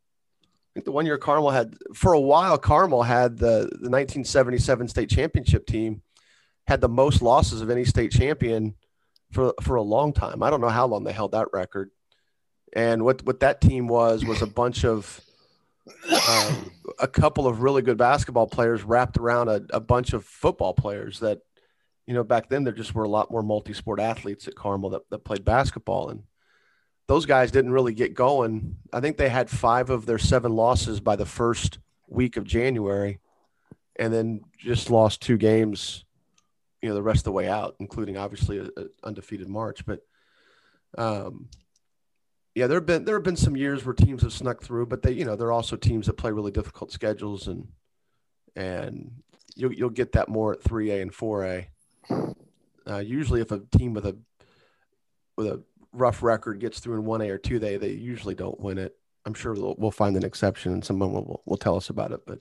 I 0.43 0.73
think 0.73 0.85
the 0.85 0.93
one 0.93 1.07
year 1.07 1.19
Carmel 1.19 1.51
had 1.51 1.77
for 1.95 2.15
a 2.15 2.21
while. 2.21 2.59
Carmel 2.59 3.03
had 3.03 3.39
the 3.39 3.69
the 3.71 3.91
1977 3.91 4.89
state 4.89 5.11
championship 5.11 5.67
team 5.67 6.03
had 6.67 6.81
the 6.81 6.89
most 6.89 7.23
losses 7.23 7.61
of 7.61 7.71
any 7.71 7.85
state 7.85 8.11
champion 8.11 8.75
for 9.33 9.55
for 9.63 9.77
a 9.77 9.83
long 9.83 10.13
time. 10.13 10.43
I 10.43 10.51
don't 10.51 10.61
know 10.61 10.69
how 10.69 10.87
long 10.87 11.05
they 11.05 11.13
held 11.13 11.33
that 11.33 11.49
record. 11.53 11.91
And 12.73 13.05
what 13.05 13.25
what 13.25 13.41
that 13.41 13.61
team 13.61 13.89
was 13.89 14.25
was 14.25 14.43
a 14.43 14.47
bunch 14.47 14.85
of 14.85 15.21
um, 16.29 16.71
a 16.99 17.09
couple 17.09 17.47
of 17.47 17.63
really 17.63 17.83
good 17.83 17.97
basketball 17.97 18.47
players 18.47 18.83
wrapped 18.83 19.17
around 19.19 19.49
a, 19.49 19.63
a 19.71 19.81
bunch 19.81 20.13
of 20.13 20.25
football 20.25 20.75
players 20.75 21.21
that 21.21 21.41
you 22.07 22.15
know 22.15 22.25
back 22.25 22.49
then 22.49 22.65
there 22.65 22.73
just 22.73 22.95
were 22.95 23.05
a 23.05 23.09
lot 23.09 23.31
more 23.31 23.43
multi-sport 23.43 24.01
athletes 24.01 24.49
at 24.49 24.57
Carmel 24.57 24.91
that, 24.91 25.09
that 25.11 25.25
played 25.25 25.45
basketball 25.45 26.09
and 26.09 26.25
those 27.07 27.27
guys 27.27 27.51
didn't 27.51 27.73
really 27.73 27.95
get 27.95 28.15
going. 28.15 28.77
I 28.93 29.01
think 29.01 29.17
they 29.17 29.29
had 29.29 29.49
five 29.49 29.91
of 29.91 30.07
their 30.07 30.19
seven 30.19 30.53
losses 30.53 31.01
by 31.01 31.17
the 31.17 31.27
first 31.27 31.79
week 32.09 32.37
of 32.37 32.45
January, 32.45 33.21
and 33.97 34.13
then 34.13 34.43
just 34.59 34.91
lost 34.91 35.23
two 35.23 35.37
games, 35.37 36.05
you 36.83 36.89
know, 36.89 36.95
the 36.95 37.03
rest 37.03 37.21
of 37.21 37.25
the 37.25 37.33
way 37.33 37.49
out, 37.49 37.77
including 37.81 38.17
obviously 38.17 38.59
a, 38.59 38.65
a 38.65 38.87
undefeated 39.05 39.49
March. 39.49 39.85
But, 39.85 40.01
um, 40.99 41.49
yeah, 42.55 42.67
there 42.67 42.79
have 42.79 42.87
been 42.87 43.05
there 43.05 43.17
have 43.17 43.25
been 43.25 43.37
some 43.37 43.57
years 43.57 43.85
where 43.85 43.95
teams 43.95 44.23
have 44.23 44.33
snuck 44.33 44.63
through, 44.63 44.87
but 44.87 45.03
they, 45.03 45.13
you 45.13 45.25
know, 45.25 45.37
there 45.37 45.49
are 45.49 45.53
also 45.53 45.77
teams 45.77 46.07
that 46.07 46.15
play 46.15 46.31
really 46.31 46.53
difficult 46.53 46.91
schedules, 46.91 47.49
and 47.49 47.69
and 48.55 49.11
you'll 49.55 49.73
you'll 49.73 49.91
get 49.91 50.13
that 50.13 50.29
more 50.29 50.55
at 50.55 50.63
three 50.63 50.91
A 50.91 51.03
and 51.03 51.15
four 51.15 51.45
A. 51.45 51.69
Uh, 52.89 52.99
usually, 52.99 53.41
if 53.41 53.51
a 53.51 53.61
team 53.77 53.93
with 53.93 54.07
a 54.07 54.17
with 55.37 55.49
a 55.49 55.63
rough 55.93 56.23
record 56.23 56.61
gets 56.61 56.81
through 56.81 56.95
in 56.95 57.05
one 57.05 57.21
A 57.21 57.31
or 57.31 57.39
two 57.39 57.57
A, 57.57 57.77
they 57.77 57.91
usually 57.91 58.35
don't 58.35 58.61
win 58.61 58.79
it. 58.79 58.97
I'm 59.25 59.35
sure 59.35 59.55
we'll, 59.55 59.75
we'll 59.77 59.91
find 59.91 60.17
an 60.17 60.25
exception, 60.25 60.73
and 60.73 60.85
someone 60.85 61.13
will, 61.13 61.43
will, 61.45 61.57
tell 61.57 61.77
us 61.77 61.91
about 61.91 62.13
it. 62.13 62.21
But 62.27 62.39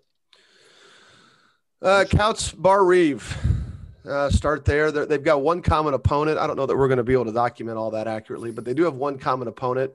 uh, 1.81 2.05
Kouts 2.05 2.55
Bar 2.55 2.85
Reeve, 2.85 3.35
uh, 4.07 4.29
start 4.29 4.65
there. 4.65 4.91
They're, 4.91 5.05
they've 5.05 5.23
got 5.23 5.41
one 5.41 5.61
common 5.61 5.93
opponent. 5.93 6.37
I 6.37 6.47
don't 6.47 6.55
know 6.55 6.65
that 6.65 6.77
we're 6.77 6.87
going 6.87 6.97
to 6.97 7.03
be 7.03 7.13
able 7.13 7.25
to 7.25 7.31
document 7.31 7.77
all 7.77 7.91
that 7.91 8.07
accurately, 8.07 8.51
but 8.51 8.65
they 8.65 8.73
do 8.73 8.83
have 8.83 8.95
one 8.95 9.17
common 9.17 9.47
opponent. 9.47 9.91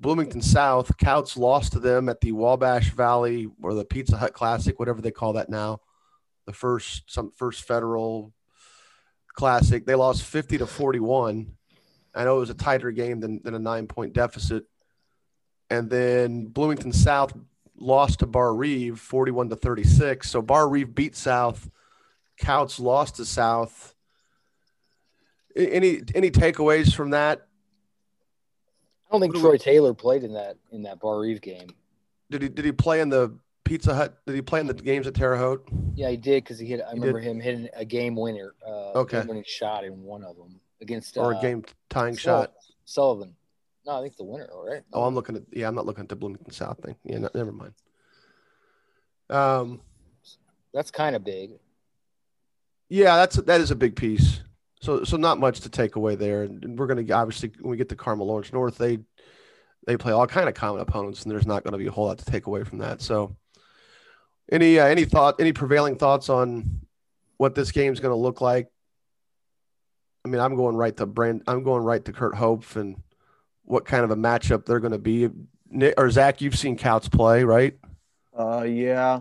Bloomington 0.00 0.40
South. 0.40 0.96
Kouts 0.96 1.36
lost 1.36 1.72
to 1.72 1.78
them 1.78 2.08
at 2.08 2.20
the 2.20 2.32
Wabash 2.32 2.90
Valley 2.90 3.48
or 3.62 3.74
the 3.74 3.84
Pizza 3.84 4.16
Hut 4.16 4.32
Classic, 4.32 4.78
whatever 4.78 5.00
they 5.00 5.10
call 5.10 5.34
that 5.34 5.50
now. 5.50 5.80
The 6.46 6.52
first 6.52 7.02
some 7.06 7.30
first 7.30 7.64
federal 7.64 8.32
classic. 9.34 9.86
They 9.86 9.94
lost 9.94 10.22
50 10.22 10.58
to 10.58 10.66
41. 10.66 11.52
I 12.14 12.24
know 12.24 12.36
it 12.36 12.40
was 12.40 12.50
a 12.50 12.54
tighter 12.54 12.90
game 12.90 13.20
than, 13.20 13.40
than 13.42 13.54
a 13.54 13.58
nine 13.58 13.86
point 13.86 14.14
deficit. 14.14 14.64
And 15.68 15.88
then 15.88 16.46
Bloomington 16.46 16.92
South 16.92 17.32
lost 17.76 18.18
to 18.20 18.26
Barr-Reeve 18.26 18.98
41 18.98 19.50
to 19.50 19.56
36. 19.56 20.28
So 20.28 20.42
Barr-Reeve 20.42 20.94
beat 20.94 21.14
South. 21.14 21.70
Kouts 22.40 22.80
lost 22.80 23.16
to 23.16 23.24
South. 23.24 23.94
Any 25.56 26.00
any 26.14 26.30
takeaways 26.30 26.94
from 26.94 27.10
that? 27.10 27.46
i 29.08 29.12
don't 29.12 29.20
think 29.20 29.34
troy 29.34 29.56
taylor 29.56 29.92
played 29.92 30.22
in 30.22 30.34
that 30.34 30.56
in 30.70 30.82
that 30.84 31.00
Barr-Reeve 31.00 31.40
game 31.40 31.66
Did 32.30 32.42
he 32.42 32.48
did 32.48 32.64
he 32.64 32.70
play 32.70 33.00
in 33.00 33.08
the 33.08 33.36
Pizza 33.64 33.92
Hut? 33.94 34.16
Did 34.26 34.36
he 34.36 34.42
play 34.42 34.60
in 34.60 34.66
the 34.68 34.74
games 34.74 35.06
at 35.08 35.14
Terre 35.14 35.36
Haute? 35.36 35.68
yeah 35.96 36.08
he 36.10 36.16
did 36.16 36.44
because 36.44 36.60
he 36.60 36.66
hit 36.66 36.80
i 36.86 36.92
He 36.92 37.00
remember 37.00 37.18
him 37.18 37.40
hitting 37.40 37.68
a 37.74 37.84
game 37.84 38.14
winner 38.14 38.54
uh 38.64 38.92
Okay. 38.98 39.24
winning 39.26 39.42
shot 39.44 39.82
in 39.84 40.00
one 40.04 40.22
of 40.22 40.36
them 40.36 40.60
against 40.80 41.16
Or 41.16 41.34
uh, 41.34 41.38
a 41.38 41.42
game 41.42 41.64
tying 41.88 42.16
shot? 42.16 42.52
sullivan 42.84 43.34
no 43.84 43.98
i 43.98 44.02
think 44.02 44.16
the 44.16 44.22
winner 44.24 44.48
all 44.52 44.64
right 44.64 44.82
Oh, 44.92 45.02
I'm 45.02 45.14
looking 45.16 45.34
at 45.34 45.42
yeah, 45.52 45.66
I'm 45.66 45.74
not 45.74 45.86
looking 45.86 46.02
at 46.02 46.08
the 46.08 46.16
Bloomington 46.16 46.52
South 46.52 46.78
thing. 46.80 46.94
Yeah, 47.04 47.18
no, 47.18 47.28
never 47.34 47.52
mind. 47.52 47.74
Um, 49.28 49.80
that's 50.72 50.90
kind 50.92 51.14
of 51.16 51.24
big 51.24 51.58
yeah, 52.90 53.16
that's 53.16 53.36
that 53.36 53.60
is 53.62 53.70
a 53.70 53.76
big 53.76 53.96
piece. 53.96 54.40
So 54.82 55.04
so 55.04 55.16
not 55.16 55.38
much 55.38 55.60
to 55.60 55.70
take 55.70 55.96
away 55.96 56.16
there. 56.16 56.42
And 56.42 56.78
we're 56.78 56.86
gonna 56.86 57.10
obviously 57.14 57.52
when 57.60 57.70
we 57.70 57.78
get 57.78 57.88
to 57.88 57.96
Carmel 57.96 58.26
Lawrence 58.26 58.52
North, 58.52 58.76
they 58.76 58.98
they 59.86 59.96
play 59.96 60.12
all 60.12 60.26
kind 60.26 60.48
of 60.48 60.54
common 60.54 60.82
opponents, 60.82 61.22
and 61.22 61.32
there's 61.32 61.46
not 61.46 61.64
going 61.64 61.72
to 61.72 61.78
be 61.78 61.86
a 61.86 61.90
whole 61.90 62.06
lot 62.06 62.18
to 62.18 62.24
take 62.24 62.46
away 62.46 62.64
from 62.64 62.78
that. 62.78 63.00
So 63.00 63.36
any 64.50 64.78
uh, 64.78 64.86
any 64.86 65.04
thought, 65.04 65.40
any 65.40 65.52
prevailing 65.52 65.96
thoughts 65.96 66.28
on 66.28 66.80
what 67.38 67.54
this 67.54 67.72
game's 67.72 68.00
going 68.00 68.12
to 68.12 68.20
look 68.20 68.40
like? 68.40 68.68
I 70.24 70.28
mean, 70.28 70.40
I'm 70.40 70.56
going 70.56 70.76
right 70.76 70.96
to 70.98 71.06
Brand. 71.06 71.42
I'm 71.46 71.62
going 71.62 71.82
right 71.82 72.04
to 72.04 72.12
Kurt 72.12 72.34
Hope 72.34 72.76
and 72.76 73.02
what 73.64 73.86
kind 73.86 74.04
of 74.04 74.10
a 74.10 74.16
matchup 74.16 74.66
they're 74.66 74.80
going 74.80 74.92
to 74.92 74.98
be. 74.98 75.30
Nick, 75.70 75.94
or 75.96 76.10
Zach, 76.10 76.40
you've 76.40 76.58
seen 76.58 76.76
Kouts 76.76 77.10
play, 77.10 77.44
right? 77.44 77.78
Uh, 78.36 78.62
yeah. 78.62 79.20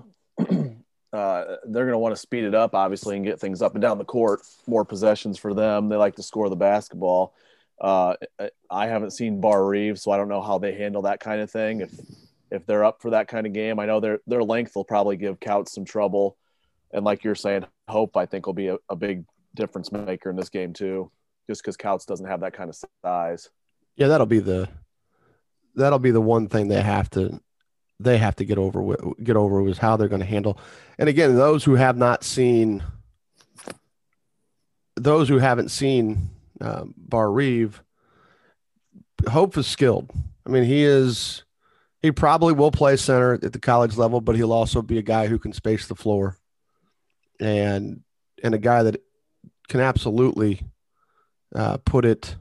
Uh, 1.11 1.55
they're 1.65 1.85
going 1.85 1.93
to 1.93 1.99
want 1.99 2.15
to 2.15 2.21
speed 2.21 2.43
it 2.43 2.53
up, 2.53 2.75
obviously, 2.75 3.15
and 3.15 3.25
get 3.25 3.39
things 3.39 3.61
up 3.61 3.73
and 3.73 3.81
down 3.81 3.97
the 3.97 4.05
court. 4.05 4.41
More 4.67 4.85
possessions 4.85 5.37
for 5.37 5.53
them. 5.53 5.89
They 5.89 5.95
like 5.95 6.15
to 6.17 6.23
score 6.23 6.49
the 6.49 6.55
basketball. 6.55 7.33
Uh, 7.81 8.15
I 8.69 8.87
haven't 8.87 9.11
seen 9.11 9.41
Barr-Reeve, 9.41 9.99
so 9.99 10.11
I 10.11 10.17
don't 10.17 10.27
know 10.27 10.41
how 10.41 10.59
they 10.59 10.73
handle 10.73 11.03
that 11.03 11.19
kind 11.19 11.41
of 11.41 11.49
thing. 11.49 11.81
If 11.81 11.91
if 12.51 12.65
they're 12.65 12.83
up 12.83 13.01
for 13.01 13.11
that 13.11 13.27
kind 13.27 13.45
of 13.45 13.53
game, 13.53 13.79
I 13.79 13.85
know 13.85 13.99
their 13.99 14.19
their 14.27 14.43
length 14.43 14.75
will 14.75 14.83
probably 14.83 15.17
give 15.17 15.39
Kouts 15.39 15.69
some 15.69 15.85
trouble. 15.85 16.37
And 16.91 17.05
like 17.05 17.23
you're 17.23 17.35
saying, 17.35 17.65
Hope 17.87 18.17
I 18.17 18.25
think 18.25 18.45
will 18.45 18.53
be 18.53 18.67
a, 18.67 18.77
a 18.89 18.95
big 18.95 19.23
difference 19.55 19.91
maker 19.91 20.29
in 20.29 20.35
this 20.35 20.49
game 20.49 20.73
too, 20.73 21.11
just 21.47 21.61
because 21.61 21.77
Kouts 21.77 22.05
doesn't 22.05 22.25
have 22.25 22.41
that 22.41 22.53
kind 22.53 22.69
of 22.69 22.77
size. 23.03 23.49
Yeah, 23.95 24.07
that'll 24.07 24.25
be 24.25 24.39
the 24.39 24.69
that'll 25.75 25.99
be 25.99 26.11
the 26.11 26.21
one 26.21 26.47
thing 26.47 26.67
they 26.67 26.81
have 26.81 27.09
to 27.11 27.39
they 27.99 28.17
have 28.17 28.35
to 28.37 28.45
get 28.45 28.57
over 28.57 28.81
with 28.81 28.99
get 29.23 29.35
over 29.35 29.67
is 29.67 29.77
how 29.77 29.97
they're 29.97 30.07
going 30.07 30.21
to 30.21 30.25
handle. 30.25 30.57
And 30.97 31.09
again, 31.09 31.35
those 31.35 31.63
who 31.63 31.75
have 31.75 31.97
not 31.97 32.23
seen 32.23 32.83
those 34.95 35.29
who 35.29 35.37
haven't 35.37 35.69
seen 35.69 36.29
um, 36.61 36.93
Barr-Reeve, 36.97 37.81
Hope 39.29 39.57
is 39.57 39.67
skilled. 39.67 40.11
I 40.45 40.49
mean, 40.49 40.63
he 40.63 40.83
is 40.83 41.43
he 42.01 42.11
probably 42.11 42.53
will 42.53 42.71
play 42.71 42.95
center 42.95 43.33
at 43.33 43.53
the 43.53 43.59
college 43.59 43.97
level, 43.97 44.21
but 44.21 44.35
he'll 44.35 44.53
also 44.53 44.81
be 44.81 44.97
a 44.97 45.03
guy 45.03 45.27
who 45.27 45.37
can 45.37 45.51
space 45.51 45.87
the 45.87 45.95
floor 45.95 46.37
and 47.39 48.01
and 48.43 48.53
a 48.53 48.57
guy 48.57 48.83
that 48.83 49.01
can 49.67 49.81
absolutely 49.81 50.61
uh, 51.53 51.77
put 51.77 52.05
it 52.05 52.35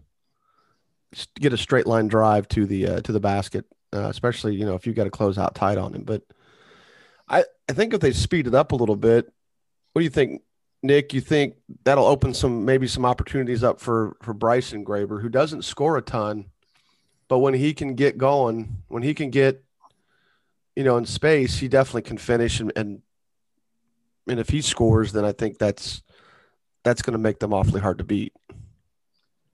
get 1.40 1.52
a 1.52 1.58
straight 1.58 1.86
line 1.86 2.08
drive 2.08 2.46
to 2.48 2.66
the 2.66 2.86
uh, 2.86 3.00
to 3.00 3.12
the 3.12 3.20
basket, 3.20 3.64
uh, 3.92 4.08
especially 4.08 4.54
you 4.54 4.64
know 4.64 4.74
if 4.74 4.86
you 4.86 4.92
got 4.92 5.04
to 5.04 5.10
close 5.10 5.38
out 5.38 5.54
tight 5.54 5.78
on 5.78 5.94
him. 5.94 6.02
But 6.02 6.22
I 7.28 7.44
I 7.68 7.72
think 7.72 7.94
if 7.94 8.00
they 8.00 8.12
speed 8.12 8.46
it 8.46 8.54
up 8.54 8.72
a 8.72 8.76
little 8.76 8.96
bit, 8.96 9.26
what 9.92 10.00
do 10.00 10.04
you 10.04 10.10
think, 10.10 10.42
Nick? 10.82 11.12
You 11.14 11.20
think 11.20 11.56
that'll 11.84 12.06
open 12.06 12.34
some 12.34 12.64
maybe 12.64 12.86
some 12.86 13.04
opportunities 13.04 13.64
up 13.64 13.80
for 13.80 14.16
for 14.22 14.34
Bryson 14.34 14.84
Graber, 14.84 15.20
who 15.20 15.28
doesn't 15.28 15.62
score 15.64 15.96
a 15.96 16.02
ton, 16.02 16.46
but 17.28 17.38
when 17.38 17.54
he 17.54 17.74
can 17.74 17.94
get 17.94 18.18
going, 18.18 18.82
when 18.88 19.02
he 19.02 19.14
can 19.14 19.30
get 19.30 19.64
you 20.76 20.84
know 20.84 20.96
in 20.96 21.06
space, 21.06 21.58
he 21.58 21.68
definitely 21.68 22.02
can 22.02 22.18
finish 22.18 22.60
and 22.60 22.72
and, 22.76 23.02
and 24.26 24.38
if 24.38 24.50
he 24.50 24.60
scores, 24.60 25.12
then 25.12 25.24
I 25.24 25.32
think 25.32 25.58
that's 25.58 26.02
that's 26.84 27.02
going 27.02 27.12
to 27.12 27.18
make 27.18 27.38
them 27.38 27.52
awfully 27.52 27.80
hard 27.80 27.98
to 27.98 28.04
beat. 28.04 28.32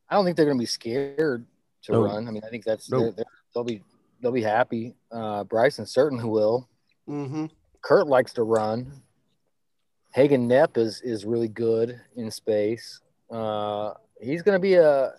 I 0.09 0.17
don't 0.17 0.25
think 0.25 0.37
they're 0.37 0.47
going 0.47 0.59
to 0.59 0.63
be 0.63 0.67
scared 0.67 1.47
to 1.85 1.93
No. 1.93 2.05
run. 2.05 2.29
I 2.29 2.31
mean, 2.31 2.43
I 2.45 2.51
think 2.51 2.65
that's 2.65 2.91
No. 2.91 3.01
they're, 3.01 3.13
they're, 3.13 3.25
they'll 3.55 3.65
be 3.65 3.83
they'll 4.25 4.33
be 4.33 4.43
happy. 4.43 4.95
Uh, 5.13 5.45
Bryson 5.45 5.85
certainly 5.87 6.25
will. 6.25 6.67
Mm-hmm. 7.09 7.47
Kurt 7.83 8.07
likes 8.07 8.33
to 8.33 8.43
run. 8.43 8.91
Hagen 10.15 10.49
Knepp 10.49 10.79
is 10.79 11.01
is 11.03 11.25
really 11.27 11.49
good 11.49 12.01
in 12.17 12.31
space. 12.31 13.01
Uh, 13.31 13.93
he's 14.21 14.43
going 14.43 14.55
to 14.57 14.61
be 14.61 14.75
a 14.75 15.13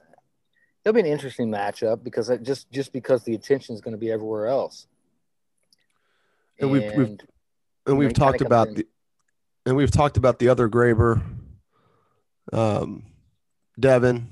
he'll 0.84 0.94
be 0.94 1.00
an 1.02 1.06
interesting 1.06 1.50
matchup 1.50 2.04
because 2.04 2.30
it 2.30 2.42
just 2.44 2.72
just 2.72 2.92
because 2.92 3.24
the 3.24 3.36
attention 3.36 3.76
is 3.76 3.82
going 3.82 3.92
to 3.92 3.98
be 4.00 4.12
everywhere 4.12 4.48
else. 4.48 4.88
And 6.60 6.72
we've- 6.72 6.86
we've- 6.98 7.10
And 7.12 7.24
and 7.88 7.98
we've 8.00 8.14
talked 8.14 8.42
about 8.42 8.70
in- 8.70 8.74
the 8.76 8.88
and 9.68 9.76
we've 9.76 9.92
talked 9.92 10.18
about 10.18 10.40
the 10.40 10.50
other 10.50 10.68
Graber, 10.70 11.22
um, 12.54 13.04
Devin, 13.80 14.28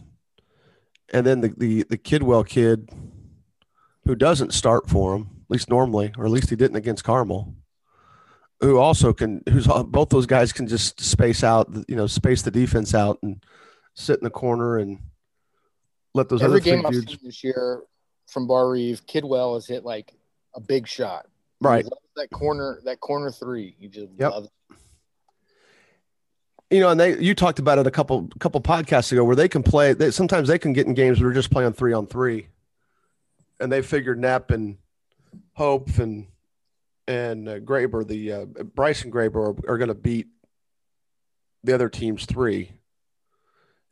and 1.12 1.26
then 1.26 1.42
the 1.42 1.50
the 1.50 1.84
the 1.84 1.98
Kidwell 1.98 2.48
kid, 2.48 2.90
who 4.06 4.16
doesn't 4.16 4.54
start 4.54 4.90
for 4.90 5.16
him 5.16 5.30
at 5.44 5.52
least 5.52 5.70
normally, 5.70 6.14
or 6.18 6.26
at 6.26 6.32
least 6.32 6.50
he 6.50 6.56
didn't 6.56 6.78
against 6.78 7.04
Carmel. 7.04 7.56
Who 8.62 8.78
also 8.78 9.14
can 9.14 9.42
who's 9.50 9.68
both 9.68 10.10
those 10.10 10.26
guys 10.26 10.54
can 10.54 10.68
just 10.68 11.02
space 11.02 11.44
out, 11.44 11.70
you 11.88 11.96
know, 11.96 12.08
space 12.08 12.42
the 12.42 12.52
defense 12.52 12.94
out 12.94 13.20
and 13.22 13.44
sit 13.94 14.18
in 14.20 14.24
the 14.24 14.30
corner 14.30 14.78
and 14.78 15.00
let 16.14 16.30
those 16.30 16.42
every 16.42 16.60
other 16.62 16.64
game 16.64 16.86
I've 16.86 16.96
seen 16.96 17.18
this 17.24 17.44
year 17.44 17.84
from 18.28 18.48
Barr-Reeve, 18.48 19.06
Kidwell 19.06 19.56
has 19.56 19.68
hit 19.68 19.84
like 19.84 20.14
a 20.56 20.62
big 20.62 20.88
shot. 20.88 21.28
Right. 21.60 21.86
that 22.16 22.30
corner 22.32 22.80
that 22.86 23.00
corner 23.00 23.32
three. 23.32 23.76
you 23.80 23.90
just 23.90 24.12
Yep. 24.18 24.32
loves 24.32 24.50
you 26.74 26.80
know, 26.80 26.90
and 26.90 27.00
they 27.00 27.20
you 27.20 27.36
talked 27.36 27.60
about 27.60 27.78
it 27.78 27.86
a 27.86 27.92
couple 27.92 28.28
couple 28.40 28.60
podcasts 28.60 29.12
ago 29.12 29.24
where 29.24 29.36
they 29.36 29.48
can 29.48 29.62
play. 29.62 29.94
They, 29.94 30.10
sometimes 30.10 30.48
they 30.48 30.58
can 30.58 30.74
get 30.74 30.88
in 30.88 30.96
games 30.96 31.20
where 31.20 31.30
they're 31.30 31.36
just 31.36 31.52
playing 31.52 31.74
three 31.74 31.94
on 31.94 32.08
three, 32.08 32.48
and 33.64 33.72
they 33.72 33.82
figured 33.82 34.20
Knapp 34.20 34.52
and 34.52 34.78
Hope 35.54 35.98
and 35.98 36.28
and 37.08 37.50
uh, 37.50 37.60
Graber, 37.60 38.06
the 38.06 38.32
uh, 38.32 38.46
Bryson 38.76 39.12
Graber, 39.12 39.36
are, 39.36 39.72
are 39.72 39.78
going 39.78 39.88
to 39.90 39.96
beat 39.96 40.28
the 41.64 41.74
other 41.74 41.90
team's 41.90 42.26
three, 42.26 42.74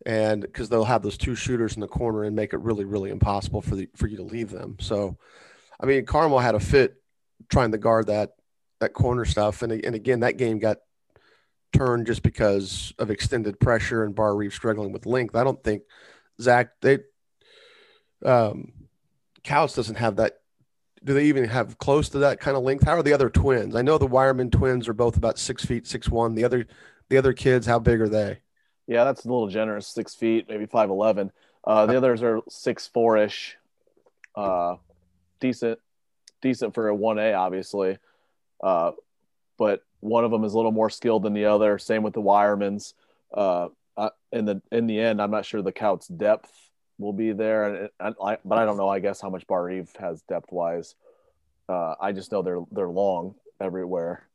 and 0.06 0.42
because 0.42 0.68
they'll 0.68 0.84
have 0.84 1.04
those 1.04 1.18
two 1.18 1.36
shooters 1.36 1.76
in 1.76 1.82
the 1.82 1.88
corner 1.88 2.24
and 2.24 2.36
make 2.36 2.54
it 2.54 2.60
really 2.60 2.84
really 2.84 3.12
impossible 3.12 3.62
for 3.62 3.76
the 3.76 3.90
for 3.96 4.08
you 4.08 4.18
to 4.18 4.24
leave 4.24 4.50
them. 4.50 4.76
So, 4.82 5.18
I 5.80 5.86
mean, 5.86 6.06
Carmel 6.06 6.40
had 6.40 6.56
a 6.56 6.60
fit 6.60 6.96
trying 7.50 7.72
to 7.72 7.78
guard 7.78 8.08
that 8.08 8.32
that 8.82 8.94
corner 8.94 9.24
stuff, 9.24 9.62
and 9.62 9.72
and 9.72 9.96
again 9.96 10.20
that 10.20 10.38
game 10.38 10.60
got 10.60 10.80
turned 11.72 12.08
just 12.08 12.24
because 12.24 12.94
of 13.00 13.10
extended 13.10 13.58
pressure 13.58 14.04
and 14.04 14.14
Barr-Reeve 14.16 14.54
struggling 14.54 14.92
with 14.92 15.06
length. 15.06 15.38
I 15.38 15.46
don't 15.46 15.64
think 15.64 15.84
Zach 16.42 16.72
they 16.82 17.00
um 18.26 18.74
Kouts 19.44 19.76
doesn't 19.76 19.96
have 19.96 20.18
that. 20.18 20.40
Do 21.04 21.14
they 21.14 21.26
even 21.26 21.46
have 21.46 21.78
close 21.80 22.10
to 22.10 22.20
that 22.20 22.40
kind 22.40 22.56
of 22.56 22.64
length? 22.64 22.86
How 22.86 22.94
are 22.94 23.04
the 23.04 23.14
other 23.14 23.30
twins? 23.30 23.76
I 23.76 23.82
know 23.82 23.98
the 23.98 24.08
Wireman 24.08 24.52
twins 24.52 24.88
are 24.88 24.94
both 24.94 25.18
about 25.18 25.40
six 25.40 25.66
feet, 25.66 25.88
six 25.88 26.10
one. 26.10 26.36
The 26.36 26.44
other 26.44 26.68
the 27.10 27.18
other 27.18 27.34
kids, 27.34 27.66
how 27.66 27.80
big 27.80 28.02
are 28.02 28.10
they? 28.10 28.40
Yeah, 28.88 29.04
that's 29.04 29.26
a 29.26 29.28
little 29.28 29.48
generous. 29.48 29.88
Six 29.88 30.14
feet, 30.16 30.48
maybe 30.48 30.66
five 30.66 30.90
eleven. 30.90 31.32
Uh, 31.66 31.86
the 31.86 31.98
others 31.98 32.22
are 32.22 32.42
six 32.50 32.88
four 32.88 33.18
ish. 33.18 33.58
Uh, 34.36 34.76
decent, 35.40 35.80
decent 36.42 36.74
for 36.74 36.88
a 36.88 36.96
one 36.96 37.18
A, 37.18 37.34
obviously. 37.34 37.98
Uh, 38.64 38.92
but 39.58 39.84
one 40.00 40.24
of 40.24 40.32
them 40.32 40.44
is 40.44 40.54
a 40.54 40.56
little 40.56 40.72
more 40.72 40.90
skilled 40.90 41.24
than 41.24 41.34
the 41.34 41.46
other. 41.46 41.78
Same 41.78 42.04
with 42.04 42.14
the 42.14 42.22
Wiremans. 42.22 42.94
Uh, 43.34 43.70
uh, 43.98 44.10
in 44.32 44.46
the 44.46 44.62
in 44.72 44.88
the 44.88 45.00
end, 45.00 45.22
I'm 45.22 45.32
not 45.32 45.46
sure 45.46 45.62
the 45.62 45.74
Kouts 45.74 46.16
depth 46.16 46.52
will 47.02 47.14
be 47.14 47.34
there, 47.34 47.64
and, 47.66 47.90
and 48.00 48.16
I, 48.24 48.38
but 48.46 48.58
I 48.58 48.66
don't 48.66 48.78
know. 48.78 48.88
I 48.88 49.00
guess 49.00 49.20
how 49.20 49.30
much 49.30 49.46
Barr-Reeve 49.48 49.90
has 50.00 50.22
depth 50.24 50.52
wise. 50.52 50.96
Uh, 51.68 51.96
I 52.00 52.12
just 52.12 52.32
know 52.32 52.42
they're 52.42 52.64
they're 52.72 52.88
long 52.88 53.36
everywhere. 53.60 54.28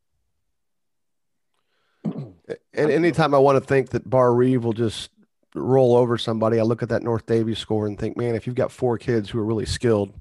And 2.04 2.90
anytime 2.90 3.35
I 3.35 3.38
want 3.38 3.56
to 3.61 3.66
think 3.66 3.90
that 3.90 4.08
Barr-Reeve 4.08 4.62
will 4.62 4.73
just 4.73 5.11
roll 5.54 5.96
over 5.96 6.16
somebody, 6.16 6.61
I 6.61 6.62
look 6.62 6.82
at 6.82 6.90
that 6.90 7.02
North 7.02 7.26
Daviess 7.26 7.56
score 7.56 7.87
and 7.87 7.99
think, 7.99 8.16
man, 8.16 8.35
if 8.37 8.46
you've 8.46 8.54
got 8.54 8.70
four 8.70 8.99
kids 8.99 9.30
who 9.30 9.38
are 9.40 9.44
really 9.44 9.66
skilled 9.66 10.12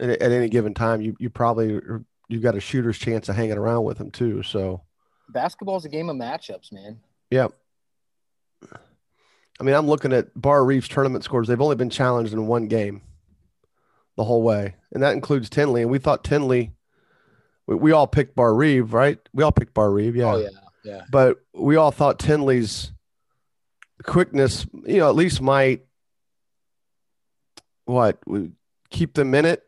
at, 0.00 0.08
at 0.08 0.32
any 0.32 0.48
given 0.48 0.74
time, 0.74 1.00
you 1.02 1.16
you 1.18 1.28
probably 1.30 1.80
you've 2.28 2.42
got 2.42 2.54
a 2.54 2.60
shooter's 2.60 2.98
chance 2.98 3.28
of 3.28 3.36
hanging 3.36 3.58
around 3.58 3.84
with 3.84 3.98
them 3.98 4.10
too. 4.10 4.42
So 4.42 4.82
basketball 5.28 5.76
is 5.76 5.84
a 5.84 5.88
game 5.88 6.08
of 6.08 6.16
matchups, 6.16 6.72
man. 6.72 7.00
yeah. 7.30 7.48
I 9.58 9.64
mean, 9.64 9.74
I'm 9.74 9.86
looking 9.86 10.12
at 10.12 10.28
Barr-Reeve's 10.40 10.88
tournament 10.88 11.24
scores. 11.24 11.48
They've 11.48 11.60
only 11.60 11.76
been 11.76 11.90
challenged 11.90 12.32
in 12.32 12.46
one 12.46 12.68
game 12.68 13.02
the 14.16 14.24
whole 14.24 14.42
way, 14.42 14.74
and 14.92 15.02
that 15.02 15.12
includes 15.14 15.48
Tindley. 15.48 15.82
And 15.82 15.90
we 15.90 15.98
thought 15.98 16.24
Tindley, 16.24 16.72
we, 17.66 17.74
we 17.76 17.92
all 17.92 18.06
picked 18.06 18.34
Barr-Reeve, 18.36 18.92
right? 18.92 19.18
We 19.32 19.42
all 19.42 19.52
picked 19.52 19.74
Barr-Reeve, 19.74 20.16
yeah. 20.16 20.32
Oh 20.34 20.38
yeah, 20.38 20.48
yeah. 20.84 21.02
But 21.10 21.38
we 21.54 21.76
all 21.76 21.90
thought 21.90 22.18
Tindley's 22.18 22.92
quickness, 24.02 24.66
you 24.84 24.98
know, 24.98 25.08
at 25.08 25.14
least 25.14 25.40
might 25.40 25.86
what 27.86 28.18
keep 28.90 29.14
them 29.14 29.34
in 29.34 29.44
it. 29.44 29.64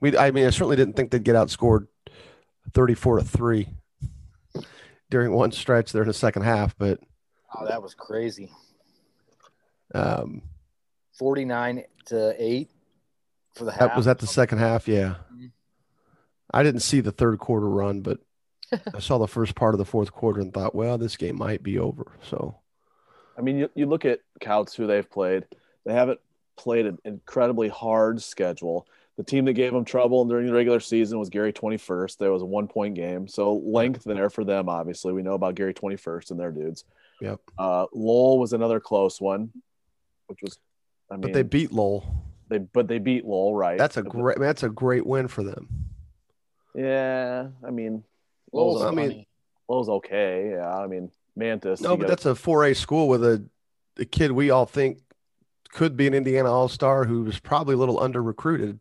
We, 0.00 0.16
I 0.16 0.30
mean, 0.30 0.46
I 0.46 0.50
certainly 0.50 0.76
didn't 0.76 0.94
think 0.94 1.10
they'd 1.10 1.24
get 1.24 1.34
outscored 1.34 1.86
34 2.72 3.18
to 3.18 3.24
three 3.24 3.68
during 5.10 5.32
one 5.32 5.50
stretch 5.52 5.92
there 5.92 6.02
in 6.02 6.08
the 6.08 6.14
second 6.14 6.42
half, 6.42 6.76
but 6.78 7.00
Oh, 7.56 7.66
that 7.66 7.80
was 7.82 7.94
crazy. 7.94 8.50
Um, 9.94 10.42
Forty 11.12 11.44
nine 11.44 11.84
to 12.06 12.34
eight 12.38 12.70
for 13.54 13.64
the 13.64 13.70
half. 13.72 13.80
that 13.80 13.96
was 13.96 14.06
that 14.06 14.18
the 14.18 14.26
second 14.26 14.58
half. 14.58 14.88
Yeah. 14.88 15.16
Mhm. 15.32 15.52
I 16.52 16.62
didn't 16.62 16.80
see 16.80 17.00
the 17.00 17.12
third 17.12 17.38
quarter 17.38 17.68
run, 17.68 18.00
but 18.00 18.18
I 18.94 18.98
saw 18.98 19.18
the 19.18 19.28
first 19.28 19.54
part 19.54 19.74
of 19.74 19.78
the 19.78 19.84
fourth 19.84 20.12
quarter 20.12 20.40
and 20.40 20.52
thought, 20.52 20.74
well, 20.74 20.98
this 20.98 21.16
game 21.16 21.36
might 21.36 21.62
be 21.62 21.78
over. 21.78 22.12
So 22.28 22.56
I 23.36 23.40
mean, 23.42 23.58
you, 23.58 23.70
you 23.74 23.86
look 23.86 24.04
at 24.04 24.20
Kouts 24.40 24.74
who 24.74 24.86
they've 24.86 25.08
played. 25.08 25.44
They 25.84 25.92
haven't 25.92 26.20
played 26.56 26.86
an 26.86 26.98
incredibly 27.04 27.68
hard 27.68 28.22
schedule. 28.22 28.86
The 29.16 29.24
team 29.24 29.44
that 29.44 29.52
gave 29.52 29.72
them 29.72 29.84
trouble 29.84 30.24
during 30.24 30.46
the 30.46 30.52
regular 30.52 30.80
season 30.80 31.18
was 31.20 31.28
Gary 31.28 31.52
21st. 31.52 32.18
There 32.18 32.32
was 32.32 32.42
a 32.42 32.46
one 32.46 32.66
point 32.66 32.94
game. 32.94 33.28
So 33.28 33.54
length 33.54 34.02
there 34.04 34.30
for 34.30 34.44
them, 34.44 34.68
obviously. 34.68 35.12
We 35.12 35.22
know 35.22 35.34
about 35.34 35.54
Gary 35.54 35.74
21st 35.74 36.32
and 36.32 36.40
their 36.40 36.50
dudes. 36.50 36.84
Yep. 37.20 37.40
Uh, 37.56 37.86
Lowell 37.92 38.38
was 38.40 38.52
another 38.52 38.80
close 38.80 39.20
one, 39.20 39.50
which 40.26 40.38
was, 40.42 40.58
I 41.10 41.14
mean, 41.14 41.22
but 41.22 41.32
they 41.32 41.42
beat 41.42 41.72
Lowell. 41.72 42.04
they, 42.48 42.58
but 42.58 42.88
they 42.88 42.98
beat 42.98 43.24
Lowell, 43.24 43.54
right? 43.54 43.78
That's 43.78 43.96
a 43.96 44.02
great 44.02 44.38
that's 44.38 44.62
a 44.62 44.68
great 44.68 45.06
win 45.06 45.28
for 45.28 45.42
them. 45.42 45.68
Yeah. 46.74 47.48
I 47.66 47.70
mean, 47.70 48.04
Lowell's 48.52 48.82
I 48.82 48.90
mean, 48.90 49.08
funny. 49.10 49.28
Lowell's 49.68 49.88
okay. 49.88 50.50
Yeah, 50.52 50.72
I 50.76 50.86
mean 50.86 51.10
Mantis. 51.36 51.80
No, 51.80 51.90
but 51.96 52.08
gotta- 52.08 52.08
that's 52.08 52.26
a 52.26 52.34
4A 52.34 52.76
school 52.76 53.08
with 53.08 53.24
a, 53.24 53.44
a 53.98 54.04
kid 54.04 54.32
we 54.32 54.50
all 54.50 54.66
think 54.66 54.98
could 55.70 55.96
be 55.96 56.06
an 56.06 56.14
Indiana 56.14 56.52
All 56.52 56.68
Star 56.68 57.04
who 57.04 57.24
was 57.24 57.38
probably 57.40 57.74
a 57.74 57.78
little 57.78 57.98
under 58.00 58.22
recruited. 58.22 58.78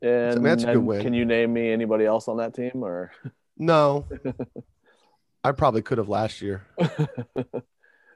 and, 0.00 0.34
mean, 0.36 0.42
that's 0.44 0.64
a 0.64 0.72
good 0.72 0.78
win. 0.78 1.02
Can 1.02 1.14
you 1.14 1.24
name 1.24 1.52
me 1.52 1.70
anybody 1.70 2.04
else 2.06 2.26
on 2.28 2.38
that 2.38 2.54
team 2.54 2.82
or? 2.82 3.12
No, 3.58 4.06
I 5.44 5.52
probably 5.52 5.82
could 5.82 5.98
have 5.98 6.08
last 6.08 6.40
year. 6.40 6.66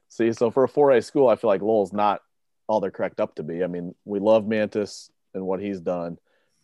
See, 0.08 0.32
so 0.32 0.50
for 0.50 0.64
a 0.64 0.68
4A 0.68 1.04
school, 1.04 1.28
I 1.28 1.36
feel 1.36 1.48
like 1.48 1.62
Lowell's 1.62 1.92
not 1.92 2.22
all 2.68 2.80
they're 2.80 2.90
cracked 2.90 3.20
up 3.20 3.34
to 3.36 3.42
be. 3.42 3.62
I 3.62 3.66
mean, 3.66 3.94
we 4.04 4.18
love 4.18 4.46
Mantis 4.46 5.10
and 5.34 5.46
what 5.46 5.60
he's 5.60 5.80
done, 5.80 6.18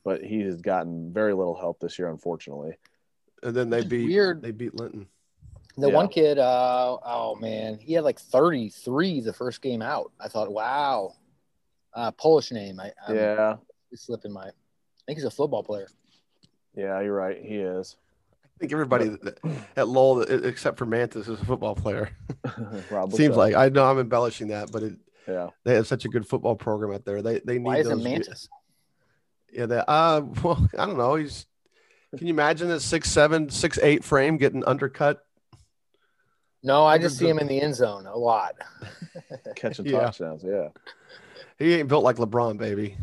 but 0.05 0.23
he 0.23 0.41
has 0.41 0.61
gotten 0.61 1.13
very 1.13 1.35
little 1.35 1.59
help 1.59 1.81
this 1.81 1.99
year, 1.99 2.09
unfortunately. 2.09 2.73
And 3.43 3.55
then 3.55 3.71
they 3.71 3.83
beat 3.85 4.09
weird. 4.09 4.43
they 4.43 4.53
beat 4.53 4.75
Linton. 4.75 5.07
The 5.77 5.89
Yeah. 5.89 5.95
one 5.95 6.09
kid, 6.09 6.39
uh, 6.39 6.99
oh 7.05 7.35
man, 7.37 7.79
he 7.79 7.95
had 7.95 8.05
like 8.05 8.19
33 8.19 9.21
the 9.21 9.33
first 9.33 9.63
game 9.63 9.81
out. 9.83 10.13
I 10.21 10.29
thought, 10.29 10.53
wow, 10.53 11.15
uh, 11.95 12.11
Polish 12.13 12.53
name. 12.53 12.79
I, 12.79 12.93
I'm 13.07 13.17
yeah, 13.17 13.57
it's 13.91 14.03
slipping 14.07 14.33
my. 14.33 14.49
I 14.49 14.53
think 15.07 15.19
he's 15.19 15.25
a 15.25 15.31
football 15.31 15.63
player. 15.63 15.89
yeah, 16.75 17.01
you're 17.01 17.15
right. 17.15 17.39
He 17.43 17.57
is. 17.57 17.97
I 18.63 18.65
think 18.65 18.73
everybody 18.75 19.09
that- 19.09 19.41
at 19.77 19.89
Lowell, 19.89 20.23
except 20.23 20.79
for 20.79 20.87
Mantis, 20.87 21.27
is 21.27 21.41
a 21.41 21.45
football 21.45 21.75
player. 21.75 22.11
Probably 22.89 23.17
Seems 23.19 23.35
so. 23.35 23.41
like 23.41 23.55
I 23.57 23.69
know 23.71 23.85
I'm 23.85 23.99
embellishing 23.99 24.49
that, 24.49 24.71
but 24.71 24.85
it, 24.85 24.93
yeah. 25.27 25.49
they 25.65 25.75
have 25.75 25.89
such 25.89 26.05
a 26.05 26.09
good 26.09 26.29
football 26.29 26.55
program 26.55 26.93
out 26.95 27.05
there. 27.05 27.23
They 27.23 27.41
they 27.41 27.55
need 27.55 27.65
Why 27.65 27.79
is 27.79 27.87
it 27.89 27.91
those- 27.91 28.05
Mantis? 28.05 28.49
Yeah, 29.53 29.67
that 29.67 29.91
uh, 29.91 30.23
well, 30.45 30.69
I 30.79 30.87
don't 30.87 30.97
know. 30.97 31.17
He's. 31.17 31.47
Can 32.17 32.29
you 32.29 32.35
imagine 32.35 32.71
a 32.71 32.79
six 32.79 33.11
seven, 33.11 33.51
six 33.51 33.79
eight 33.83 34.05
frame 34.05 34.37
getting 34.37 34.65
undercut? 34.65 35.25
No, 36.63 36.85
I 36.87 36.99
just 36.99 37.19
see 37.19 37.29
him 37.29 37.41
in 37.41 37.49
the 37.49 37.61
end 37.61 37.75
zone 37.75 38.07
a 38.07 38.17
lot. 38.17 38.55
Catching 39.57 39.87
Yeah. 39.87 40.03
touchdowns. 40.03 40.45
Yeah. 40.45 40.69
He 41.59 41.75
ain't 41.75 41.89
built 41.89 42.05
like 42.05 42.17
LeBron, 42.17 42.59
baby. 42.59 42.97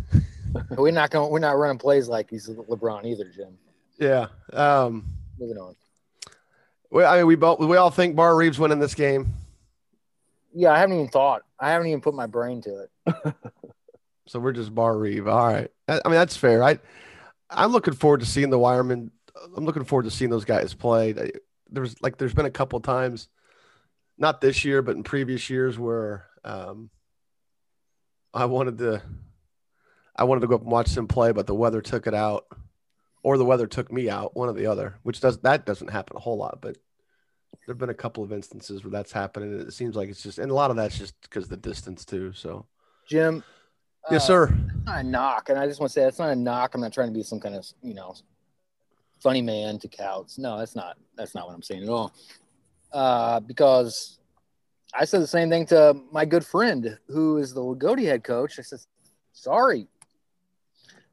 we're 0.78 0.92
not 0.92 1.10
going. 1.10 1.30
We're 1.30 1.40
not 1.40 1.58
running 1.58 1.80
plays 1.80 2.08
like 2.08 2.30
he's 2.30 2.48
LeBron 2.48 3.06
either, 3.06 3.26
Jim. 3.36 3.58
Yeah. 4.00 4.28
Um. 4.54 5.06
Moving 5.40 5.58
on. 5.58 5.76
Well, 6.92 7.12
I 7.12 7.18
mean, 7.18 7.28
we 7.28 7.36
both 7.36 7.60
we 7.60 7.78
all 7.78 7.92
think 7.92 8.16
Barr-Reeves 8.16 8.60
winning 8.60 8.80
this 8.80 8.96
game, 8.96 9.34
Yeah, 10.54 10.72
I 10.72 10.80
haven't 10.80 10.96
even 10.96 11.08
thought. 11.10 11.44
I 11.60 11.72
haven't 11.72 11.88
even 11.88 12.02
put 12.02 12.16
my 12.16 12.26
brain 12.26 12.62
to 12.62 12.84
it. 12.84 13.36
so 14.28 14.40
we're 14.40 14.54
just 14.54 14.74
Barr-Reeve. 14.74 15.28
All 15.28 15.48
right. 15.48 15.70
I, 15.88 16.02
mean, 16.06 16.14
that's 16.14 16.38
fair. 16.38 16.64
I 16.64 16.80
I'm 17.50 17.72
looking 17.72 17.94
forward 17.94 18.22
to 18.22 18.26
seeing 18.26 18.50
the 18.50 18.60
Wireman. 18.60 19.12
I'm 19.56 19.66
looking 19.66 19.86
forward 19.86 20.04
to 20.04 20.12
seeing 20.12 20.32
those 20.32 20.46
guys 20.46 20.74
play. 20.74 21.14
There's 21.70 22.02
like 22.02 22.18
there's 22.18 22.34
been 22.34 22.46
a 22.46 22.52
couple 22.52 22.80
times, 22.80 23.28
not 24.18 24.42
this 24.42 24.66
year, 24.66 24.82
but 24.82 24.96
in 24.96 25.04
previous 25.04 25.50
years 25.50 25.78
where 25.78 26.26
um, 26.44 26.90
I 28.34 28.46
wanted 28.46 28.80
to 28.80 29.02
I 30.16 30.24
wanted 30.24 30.42
to 30.42 30.48
go 30.48 30.56
up 30.56 30.62
and 30.62 30.72
watch 30.72 30.94
them 30.94 31.08
play, 31.08 31.32
but 31.32 31.48
the 31.48 31.56
weather 31.56 31.82
took 31.82 32.08
it 32.08 32.14
out, 32.14 32.46
or 33.24 33.38
the 33.38 33.46
weather 33.46 33.68
took 33.68 33.92
me 33.92 34.10
out, 34.10 34.36
one 34.36 34.50
or 34.50 34.54
the 34.54 34.68
other. 34.68 34.96
Which 35.04 35.20
does 35.20 35.40
that 35.40 35.66
doesn't 35.66 35.90
happen 35.90 36.18
a 36.18 36.20
whole 36.20 36.38
lot, 36.38 36.60
but 36.62 36.78
there've 37.66 37.78
been 37.78 37.90
a 37.90 37.94
couple 37.94 38.24
of 38.24 38.32
instances 38.32 38.84
where 38.84 38.92
that's 38.92 39.12
happened, 39.12 39.46
and 39.46 39.68
it 39.68 39.74
seems 39.74 39.96
like 39.96 40.10
it's 40.10 40.24
just, 40.24 40.40
and 40.40 40.52
a 40.52 40.54
lot 40.54 40.72
of 40.72 40.78
that's 40.78 40.98
just 40.98 41.20
because 41.22 41.48
the 41.48 41.58
distance 41.58 42.06
too. 42.06 42.34
So 42.34 42.66
Jim. 43.08 43.44
yes, 44.10 44.24
uh, 44.24 44.28
sir. 44.28 44.58
Not 44.86 45.00
a 45.00 45.04
knock, 45.04 45.50
and 45.50 45.60
I 45.60 45.68
just 45.68 45.80
want 45.80 45.90
to 45.90 45.94
say 45.94 46.04
that's 46.04 46.20
not 46.20 46.30
a 46.30 46.36
knock. 46.36 46.74
I'm 46.74 46.82
not 46.82 46.94
trying 46.94 47.10
to 47.10 47.14
be 47.14 47.24
some 47.24 47.40
kind 47.40 47.56
of 47.56 47.66
you 47.82 47.94
know 47.94 48.16
funny 49.22 49.42
man 49.42 49.80
to 49.80 49.88
cows. 49.88 50.38
No, 50.38 50.58
that's 50.58 50.76
not. 50.76 50.98
That's 51.16 51.36
not 51.36 51.48
what 51.48 51.54
I'm 51.54 51.62
saying 51.62 51.84
at 51.84 51.90
all. 51.90 52.14
Uh, 52.92 53.40
because 53.42 54.20
I 54.94 55.06
said 55.06 55.22
the 55.22 55.28
same 55.28 55.50
thing 55.50 55.66
to 55.68 55.96
my 56.12 56.26
good 56.26 56.46
friend 56.46 56.98
who 57.08 57.38
is 57.38 57.54
the 57.54 57.62
Lagodi 57.62 58.06
head 58.06 58.24
coach. 58.24 58.58
I 58.58 58.64
said, 58.64 58.80
"Sorry, 59.34 59.88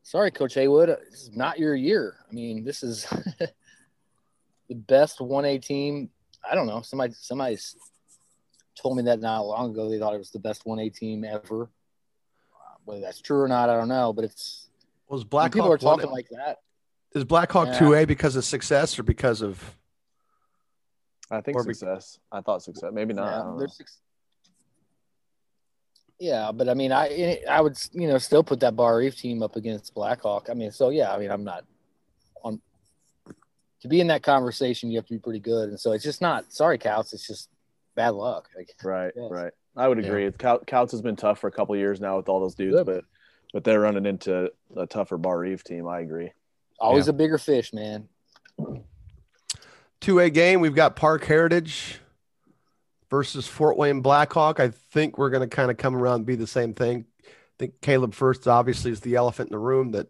sorry, 0.07 0.31
Coach 0.31 0.55
Haywood, 0.55 0.89
this 1.11 1.23
is 1.23 1.37
not 1.37 1.59
your 1.59 1.75
year. 1.75 2.17
I 2.31 2.33
mean, 2.33 2.65
this 2.65 2.83
is 2.85 3.05
the 4.69 4.75
best 4.75 5.21
one 5.21 5.45
A 5.45 5.59
team. 5.59 6.11
I 6.49 6.55
don't 6.55 6.67
know. 6.69 6.81
Somebody, 6.83 7.13
somebody 7.19 7.59
told 8.81 8.97
me 8.97 9.03
that 9.05 9.21
not 9.21 9.41
long 9.41 9.73
ago. 9.73 9.91
They 9.91 9.99
thought 9.99 10.15
it 10.15 10.19
was 10.19 10.31
the 10.31 10.39
best 10.39 10.65
one 10.65 10.79
A 10.79 10.89
team 10.89 11.25
ever. 11.25 11.65
Uh, 11.65 11.67
Whether 12.85 13.01
that's 13.01 13.21
true 13.21 13.41
or 13.41 13.49
not, 13.49 13.69
I 13.69 13.75
don't 13.77 13.89
know. 13.89 14.13
But 14.13 14.27
it's 14.27 14.69
Was 15.09 15.23
when 15.23 15.29
Blackhawk 15.29 15.53
people 15.53 15.67
are 15.67 15.71
one- 15.71 15.99
talking 15.99 16.11
like 16.11 16.29
that. 16.31 16.59
is 17.15 17.25
Blackhawk 17.25 17.69
Yeah. 17.69 17.79
two 17.79 17.95
A 17.95 18.05
because 18.05 18.37
of 18.37 18.45
success 18.45 18.99
or 18.99 19.03
because 19.03 19.43
of 19.43 19.77
I 21.31 21.41
think 21.41 21.57
Or 21.57 21.65
be- 21.65 21.75
success. 21.75 22.21
I 22.31 22.41
thought 22.41 22.63
success. 22.63 22.91
Maybe 22.93 23.13
not. 23.13 23.27
I 23.27 23.31
Yeah, 23.33 23.39
don't 23.39 23.53
know. 23.55 23.59
there's 23.59 23.77
six- 23.77 24.01
yeah, 26.19 26.51
but 26.53 26.69
I 26.69 26.75
mean, 26.75 26.93
I 26.93 27.41
I 27.49 27.61
would 27.61 27.77
you 27.93 28.09
know 28.09 28.19
still 28.19 28.43
put 28.43 28.61
that 28.61 28.77
Barr-Reeve 28.77 29.17
team 29.17 29.43
up 29.43 29.57
against 29.57 29.95
Blackhawk. 29.95 30.49
I 30.51 30.55
mean, 30.55 30.71
so 30.73 30.91
yeah, 30.91 31.13
I 31.13 31.19
mean, 31.19 31.31
I'm 31.31 31.45
not 31.45 31.65
on 32.43 32.61
to 33.83 33.89
be 33.89 34.01
in 34.01 34.07
that 34.09 34.23
conversation. 34.23 34.91
You 34.91 34.99
have 34.99 35.07
to 35.07 35.13
be 35.15 35.19
pretty 35.19 35.41
good, 35.41 35.69
and 35.69 35.79
so 35.79 35.93
it's 35.93 36.05
just 36.05 36.21
not. 36.23 36.53
Sorry, 36.53 36.79
Kouts. 36.79 37.13
It's 37.13 37.27
just 37.27 37.49
bad 37.95 38.11
luck. 38.11 38.49
Like, 38.57 38.71
Right, 38.85 39.13
Yes. 39.17 39.31
right. 39.31 39.53
I 39.77 39.89
would 39.89 39.99
agree. 39.99 40.31
Cou- 40.33 40.61
Kouts 40.67 40.91
has 40.93 41.03
been 41.03 41.17
tough 41.17 41.39
for 41.39 41.49
a 41.49 41.53
couple 41.53 41.75
of 41.75 41.79
years 41.79 42.01
now 42.01 42.17
with 42.17 42.29
all 42.31 42.41
those 42.41 42.55
dudes, 42.55 42.77
Good. 42.77 42.87
but 42.87 43.05
but 43.53 43.65
they're 43.65 43.81
running 43.81 44.07
into 44.07 44.51
a 44.77 44.87
tougher 44.87 45.17
Barr-Reeve 45.19 45.63
team. 45.65 45.87
I 45.87 46.01
agree. 46.01 46.33
always 46.79 47.09
a 47.09 47.13
bigger 47.13 47.39
fish, 47.39 47.73
man. 47.73 48.09
two 50.01 50.19
A 50.21 50.31
game? 50.31 50.61
We've 50.61 50.75
got 50.75 50.97
Parke 50.97 51.25
Heritage 51.25 52.01
versus 53.11 53.47
Fort 53.47 53.77
Wayne 53.77 54.01
Blackhawk. 54.01 54.61
I 54.61 54.69
think 54.71 55.19
we're 55.19 55.31
going 55.31 55.49
to 55.49 55.55
kind 55.55 55.71
of 55.71 55.77
come 55.77 55.95
around 55.97 56.17
and 56.17 56.27
be 56.27 56.35
the 56.37 56.47
same 56.47 56.75
thing. 56.75 57.05
I 57.25 57.29
think 57.59 57.81
Caleb 57.81 58.15
Furst 58.15 58.47
obviously 58.49 58.91
is 58.91 59.01
the 59.01 59.15
elephant 59.15 59.49
in 59.49 59.53
the 59.53 59.59
room. 59.59 59.93
That 59.93 60.09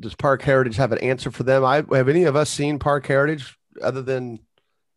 does 0.00 0.14
Parke 0.14 0.42
Heritage 0.42 0.76
have 0.76 0.92
an 0.92 0.98
answer 0.98 1.30
for 1.30 1.42
them? 1.44 1.64
I 1.64 1.76
have 1.92 2.08
any 2.08 2.24
of 2.24 2.36
us 2.36 2.50
seen 2.50 2.78
Parke 2.78 3.06
Heritage 3.06 3.56
other 3.82 4.02
than 4.02 4.40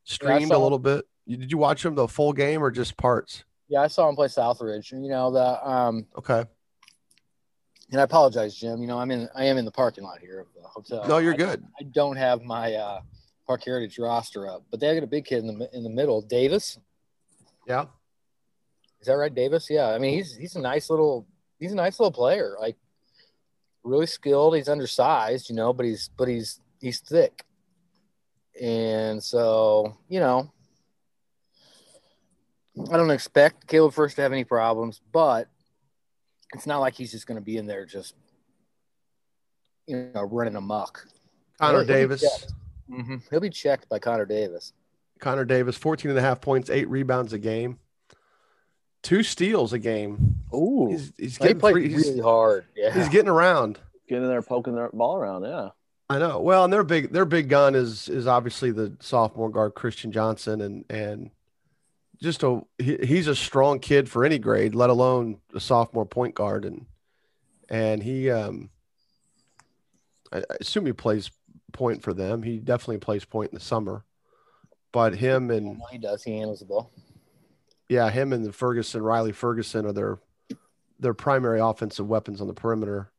streamed 0.03 0.51
a 0.51 0.57
little 0.57 0.79
bit? 0.79 1.05
Did 1.27 1.51
you 1.51 1.57
watch 1.57 1.83
them 1.83 1.95
the 1.95 2.07
full 2.07 2.33
game 2.33 2.63
or 2.63 2.71
just 2.71 2.97
parts? 2.97 3.43
Yeah, 3.69 3.81
I 3.81 3.87
saw 3.87 4.07
him 4.09 4.15
play 4.15 4.27
Southridge. 4.27 4.91
You 4.91 5.09
know 5.09 5.29
the 5.31 5.69
um, 5.69 6.05
Okay. 6.17 6.43
and 7.91 7.99
I 7.99 8.03
apologize, 8.03 8.55
Jim. 8.55 8.81
You 8.81 8.87
know, 8.87 8.97
I'm 8.97 9.11
in 9.11 9.27
I 9.35 9.43
am 9.45 9.57
in 9.57 9.65
the 9.65 9.71
parking 9.71 10.03
lot 10.05 10.19
here 10.19 10.39
of 10.39 10.47
the 10.55 10.67
hotel. 10.67 11.05
No, 11.07 11.17
you're 11.17 11.33
I- 11.33 11.37
good. 11.37 11.63
I 11.79 11.83
don't 11.83 12.15
have 12.15 12.43
my 12.43 12.73
uh, 12.73 13.01
Parke 13.45 13.63
Heritage 13.65 13.99
roster 13.99 14.49
up, 14.49 14.63
but 14.71 14.79
they 14.79 14.93
got 14.93 15.03
a 15.03 15.07
big 15.07 15.25
kid 15.25 15.39
in 15.43 15.59
the 15.59 15.69
in 15.75 15.83
the 15.83 15.89
middle, 15.89 16.21
Davis. 16.21 16.79
Yeah. 17.67 17.85
Is 19.01 19.07
that 19.07 19.13
right, 19.13 19.33
Davis? 19.33 19.67
Yeah. 19.69 19.89
I 19.89 19.97
mean, 19.99 20.13
he's 20.13 20.35
he's 20.35 20.55
a 20.55 20.61
nice 20.61 20.89
little 20.89 21.27
he's 21.59 21.71
a 21.71 21.75
nice 21.75 21.99
little 21.99 22.11
player. 22.11 22.55
Like 22.59 22.77
really 23.83 24.05
skilled. 24.07 24.55
He's 24.55 24.69
undersized, 24.69 25.49
you 25.49 25.55
know, 25.55 25.73
but 25.73 25.85
he's 25.85 26.09
but 26.17 26.27
he's 26.27 26.59
he's 26.79 26.99
thick. 26.99 27.43
And 28.61 29.21
so, 29.23 29.97
you 30.09 30.19
know, 30.19 30.51
I 32.91 32.97
don't 32.97 33.11
expect 33.11 33.67
Caleb 33.67 33.93
Furst 33.93 34.15
to 34.15 34.21
have 34.23 34.31
any 34.33 34.43
problems, 34.43 34.99
but 35.11 35.47
it's 36.53 36.65
not 36.65 36.79
like 36.79 36.95
he's 36.95 37.11
just 37.11 37.27
going 37.27 37.39
to 37.39 37.43
be 37.45 37.57
in 37.57 37.67
there 37.67 37.85
just 37.85 38.15
you 39.85 40.09
know 40.13 40.23
running 40.23 40.55
amok. 40.55 41.05
Connor 41.59 41.79
He'll 41.79 41.87
be 41.87 41.93
Davis. 41.93 42.21
checked. 42.21 42.53
Mhm. 42.89 43.21
He'll 43.29 43.39
be 43.39 43.49
checked 43.49 43.89
by 43.89 43.99
Connor 43.99 44.25
Davis. 44.25 44.73
Connor 45.19 45.45
Davis, 45.45 45.77
14 45.77 46.11
and 46.11 46.17
a 46.17 46.21
half 46.21 46.41
points, 46.41 46.69
eight 46.69 46.89
rebounds 46.89 47.33
a 47.33 47.39
game, 47.39 47.79
two 49.03 49.23
steals 49.23 49.73
a 49.73 49.79
game. 49.79 50.35
Ooh, 50.53 50.89
He's, 50.91 51.13
he's 51.17 51.37
getting 51.37 51.59
played 51.59 51.73
three, 51.73 51.89
he's, 51.89 52.07
really 52.07 52.21
hard. 52.21 52.65
Yeah. 52.75 52.93
he's 52.93 53.09
getting 53.09 53.29
around. 53.29 53.79
getting 54.07 54.27
there 54.27 54.41
poking 54.41 54.75
their 54.75 54.89
ball 54.89 55.17
around. 55.17 55.43
Yeah. 55.43 55.69
I 56.09 56.19
know. 56.19 56.39
Well, 56.39 56.63
and 56.63 56.71
their 56.71 56.83
big 56.83 57.11
their 57.11 57.25
big 57.25 57.49
gun 57.49 57.75
is 57.75 58.07
is 58.07 58.27
obviously 58.27 58.71
the 58.71 58.95
sophomore 59.01 59.49
guard 59.49 59.75
Christian 59.75 60.11
Johnson, 60.11 60.61
and 60.61 60.85
and 60.89 61.31
just 62.21 62.43
a 62.43 62.61
he, 62.77 62.97
he's 63.03 63.27
a 63.27 63.35
strong 63.35 63.79
kid 63.79 64.09
for 64.09 64.23
any 64.23 64.39
grade, 64.39 64.73
let 64.73 64.89
alone 64.89 65.39
a 65.53 65.59
sophomore 65.59 66.05
point 66.05 66.33
guard, 66.33 66.63
and 66.63 66.85
and 67.67 68.03
he 68.03 68.29
um 68.29 68.69
I, 70.31 70.37
I 70.37 70.55
assume 70.61 70.85
he 70.85 70.93
plays 70.93 71.29
point 71.73 72.01
for 72.01 72.13
them. 72.13 72.43
He 72.43 72.57
definitely 72.59 72.99
plays 72.99 73.25
point 73.25 73.51
in 73.51 73.57
the 73.57 73.63
summer, 73.63 74.05
but 74.91 75.15
him 75.15 75.51
and 75.51 75.81
he 75.91 75.97
does. 75.97 76.23
He 76.23 76.37
handles 76.37 76.59
the 76.59 76.65
ball. 76.65 76.91
yeah, 77.89 78.09
him 78.09 78.33
and 78.33 78.45
the 78.45 78.53
Ferguson 78.53 79.01
Riley 79.01 79.31
Ferguson 79.31 79.85
are 79.85 79.93
their 79.93 80.19
their 80.99 81.13
primary 81.13 81.59
offensive 81.59 82.07
weapons 82.07 82.41
on 82.41 82.47
the 82.47 82.53
perimeter. 82.53 83.11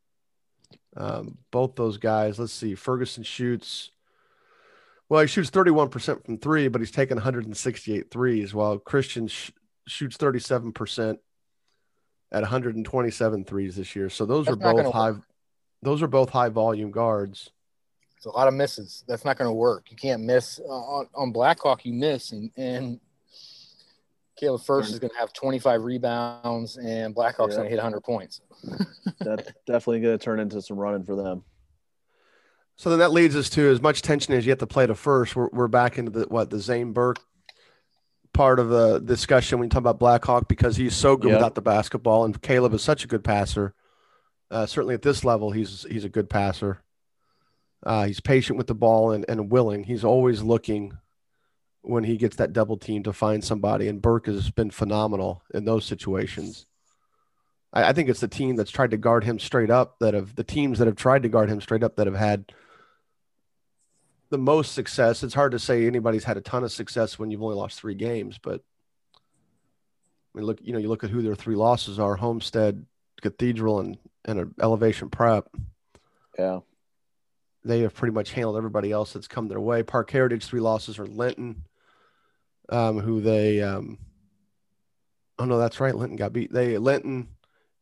Um, 0.96 1.38
both 1.50 1.76
those 1.76 1.96
guys. 1.98 2.38
Let's 2.38 2.52
see. 2.52 2.74
Ferguson 2.74 3.22
shoots. 3.22 3.90
Well, 5.08 5.20
he 5.22 5.26
shoots 5.26 5.50
31% 5.50 6.24
from 6.24 6.38
three, 6.38 6.68
but 6.68 6.80
he's 6.80 6.90
taken 6.90 7.16
168 7.16 8.10
threes, 8.10 8.52
while 8.52 8.78
Christian 8.78 9.28
sh- 9.28 9.52
shoots 9.86 10.16
37% 10.18 11.18
at 12.30 12.42
127 12.42 13.44
threes 13.44 13.76
this 13.76 13.96
year. 13.96 14.10
So 14.10 14.26
those 14.26 14.46
That's 14.46 14.58
are 14.58 14.74
both 14.74 14.92
high. 14.92 15.12
Those 15.82 16.02
are 16.02 16.08
both 16.08 16.30
high 16.30 16.48
volume 16.48 16.90
guards. 16.90 17.50
It's 18.18 18.26
a 18.26 18.30
lot 18.30 18.48
of 18.48 18.54
misses. 18.54 19.04
That's 19.08 19.24
not 19.24 19.38
going 19.38 19.48
to 19.48 19.52
work. 19.54 19.90
You 19.90 19.96
can't 19.96 20.22
miss 20.24 20.58
uh, 20.60 20.68
on, 20.68 21.06
on 21.14 21.32
Blackhawk. 21.32 21.86
You 21.86 21.92
miss, 21.94 22.32
and 22.32 22.50
and 22.56 23.00
Caleb 24.36 24.62
Furst 24.62 24.92
is 24.92 24.98
going 24.98 25.10
to 25.12 25.16
have 25.18 25.32
25 25.32 25.82
rebounds, 25.84 26.76
and 26.76 27.14
Blackhawk's 27.14 27.52
Yeah. 27.52 27.58
going 27.58 27.66
to 27.66 27.70
hit 27.70 27.76
100 27.82 28.00
points. 28.02 28.40
That's 29.20 29.50
definitely 29.66 30.00
going 30.00 30.18
to 30.18 30.22
turn 30.24 30.40
into 30.40 30.60
some 30.62 30.76
running 30.76 31.04
for 31.04 31.14
them. 31.16 31.44
So 32.76 32.90
then 32.90 32.98
that 33.00 33.10
leads 33.12 33.34
us 33.34 33.48
to 33.50 33.68
as 33.70 33.80
much 33.80 34.02
tension 34.02 34.34
as 34.34 34.44
you 34.46 34.50
have 34.50 34.58
to 34.60 34.66
play 34.66 34.86
to 34.86 34.94
Furst. 34.94 35.34
We're, 35.34 35.48
we're 35.52 35.68
back 35.68 35.96
into 35.98 36.10
the 36.12 36.24
what 36.28 36.50
the 36.50 36.58
Zane 36.60 36.92
Burke 36.92 37.18
part 38.32 38.60
of 38.60 38.68
the 38.68 38.98
discussion 39.00 39.58
when 39.58 39.66
you 39.66 39.70
talk 39.70 39.80
about 39.80 39.98
Blackhawk 39.98 40.46
because 40.48 40.76
he's 40.76 40.94
so 40.94 41.16
good 41.16 41.30
Yep. 41.30 41.38
without 41.38 41.54
the 41.56 41.62
basketball, 41.62 42.24
and 42.24 42.40
Caleb 42.42 42.74
is 42.74 42.82
such 42.82 43.04
a 43.04 43.08
good 43.08 43.22
passer. 43.24 43.74
Uh, 44.50 44.66
certainly 44.66 44.94
at 44.94 45.02
this 45.02 45.24
level, 45.24 45.50
he's 45.52 45.86
he's 45.90 46.04
a 46.04 46.08
good 46.08 46.28
passer. 46.30 46.80
Uh, 47.84 48.06
he's 48.06 48.20
patient 48.20 48.58
with 48.58 48.66
the 48.66 48.74
ball 48.74 49.12
and, 49.12 49.24
and 49.28 49.50
willing. 49.50 49.84
He's 49.84 50.04
always 50.04 50.42
looking 50.42 50.98
when 51.82 52.04
he 52.04 52.16
gets 52.16 52.36
that 52.36 52.52
double 52.52 52.76
team 52.76 53.02
to 53.04 53.12
find 53.12 53.42
somebody, 53.42 53.88
and 53.88 54.02
Burke 54.02 54.26
has 54.26 54.50
been 54.50 54.70
phenomenal 54.70 55.42
in 55.54 55.64
those 55.64 55.84
situations. 55.84 56.66
I, 57.72 57.84
I 57.84 57.92
think 57.92 58.08
it's 58.08 58.20
the 58.20 58.28
team 58.28 58.56
that's 58.56 58.70
tried 58.70 58.90
to 58.90 58.96
guard 58.96 59.24
him 59.24 59.38
straight 59.38 59.70
up 59.70 59.98
that 60.00 60.14
have 60.14 60.34
the 60.34 60.44
teams 60.44 60.78
that 60.78 60.86
have 60.86 60.96
tried 60.96 61.22
to 61.22 61.28
guard 61.28 61.48
him 61.48 61.60
straight 61.60 61.82
up 61.82 61.96
that 61.96 62.06
have 62.06 62.16
had 62.16 62.52
the 64.30 64.38
most 64.38 64.72
success. 64.72 65.22
It's 65.22 65.34
hard 65.34 65.52
to 65.52 65.58
say 65.58 65.86
anybody's 65.86 66.24
had 66.24 66.36
a 66.36 66.42
ton 66.42 66.64
of 66.64 66.72
success 66.72 67.18
when 67.18 67.30
you've 67.30 67.42
only 67.42 67.56
lost 67.56 67.80
three 67.80 67.94
games, 67.94 68.38
but 68.42 68.62
I 70.34 70.38
mean, 70.38 70.46
look, 70.46 70.58
you 70.62 70.72
know, 70.72 70.78
you 70.78 70.88
look 70.88 71.04
at 71.04 71.10
who 71.10 71.22
their 71.22 71.34
three 71.34 71.56
losses 71.56 71.98
are: 71.98 72.16
Homestead, 72.16 72.84
Cathedral, 73.22 73.80
and 73.80 73.98
and 74.24 74.40
a 74.40 74.48
Elevation 74.62 75.08
Prep. 75.08 75.48
Yeah. 76.38 76.60
They 77.68 77.80
have 77.80 77.94
pretty 77.94 78.14
much 78.14 78.32
handled 78.32 78.56
everybody 78.56 78.90
else 78.90 79.12
that's 79.12 79.28
come 79.28 79.46
their 79.46 79.60
way. 79.60 79.82
Parke 79.82 80.10
Heritage 80.10 80.46
three 80.46 80.58
losses 80.58 80.98
are 80.98 81.06
Linton, 81.06 81.64
um, 82.70 82.98
who 82.98 83.20
they. 83.20 83.60
Um, 83.60 83.98
oh 85.38 85.44
no, 85.44 85.58
that's 85.58 85.78
right. 85.78 85.94
Linton 85.94 86.16
got 86.16 86.32
beat. 86.32 86.50
They 86.50 86.78
Linton, 86.78 87.28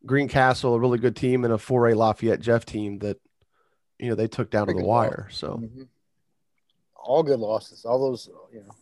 Greencastle, 0.05 0.75
a 0.75 0.81
really 0.81 0.99
good 0.99 1.15
team, 1.15 1.45
and 1.45 1.55
a 1.55 1.57
4A 1.57 1.95
Lafayette 1.95 2.41
Jeff 2.41 2.65
team 2.67 2.99
that, 2.99 3.19
you 4.01 4.09
know, 4.09 4.17
they 4.17 4.27
took 4.27 4.51
down 4.51 4.67
to 4.67 4.73
the 4.73 4.81
good 4.81 4.83
ball. 4.83 4.91
wire. 4.91 5.29
So. 5.31 5.59
Mhm. 5.59 5.87
All 6.97 7.23
good 7.23 7.39
losses. 7.39 7.85
All 7.85 8.01
those, 8.01 8.29
you 8.53 8.63
know. 8.65 8.75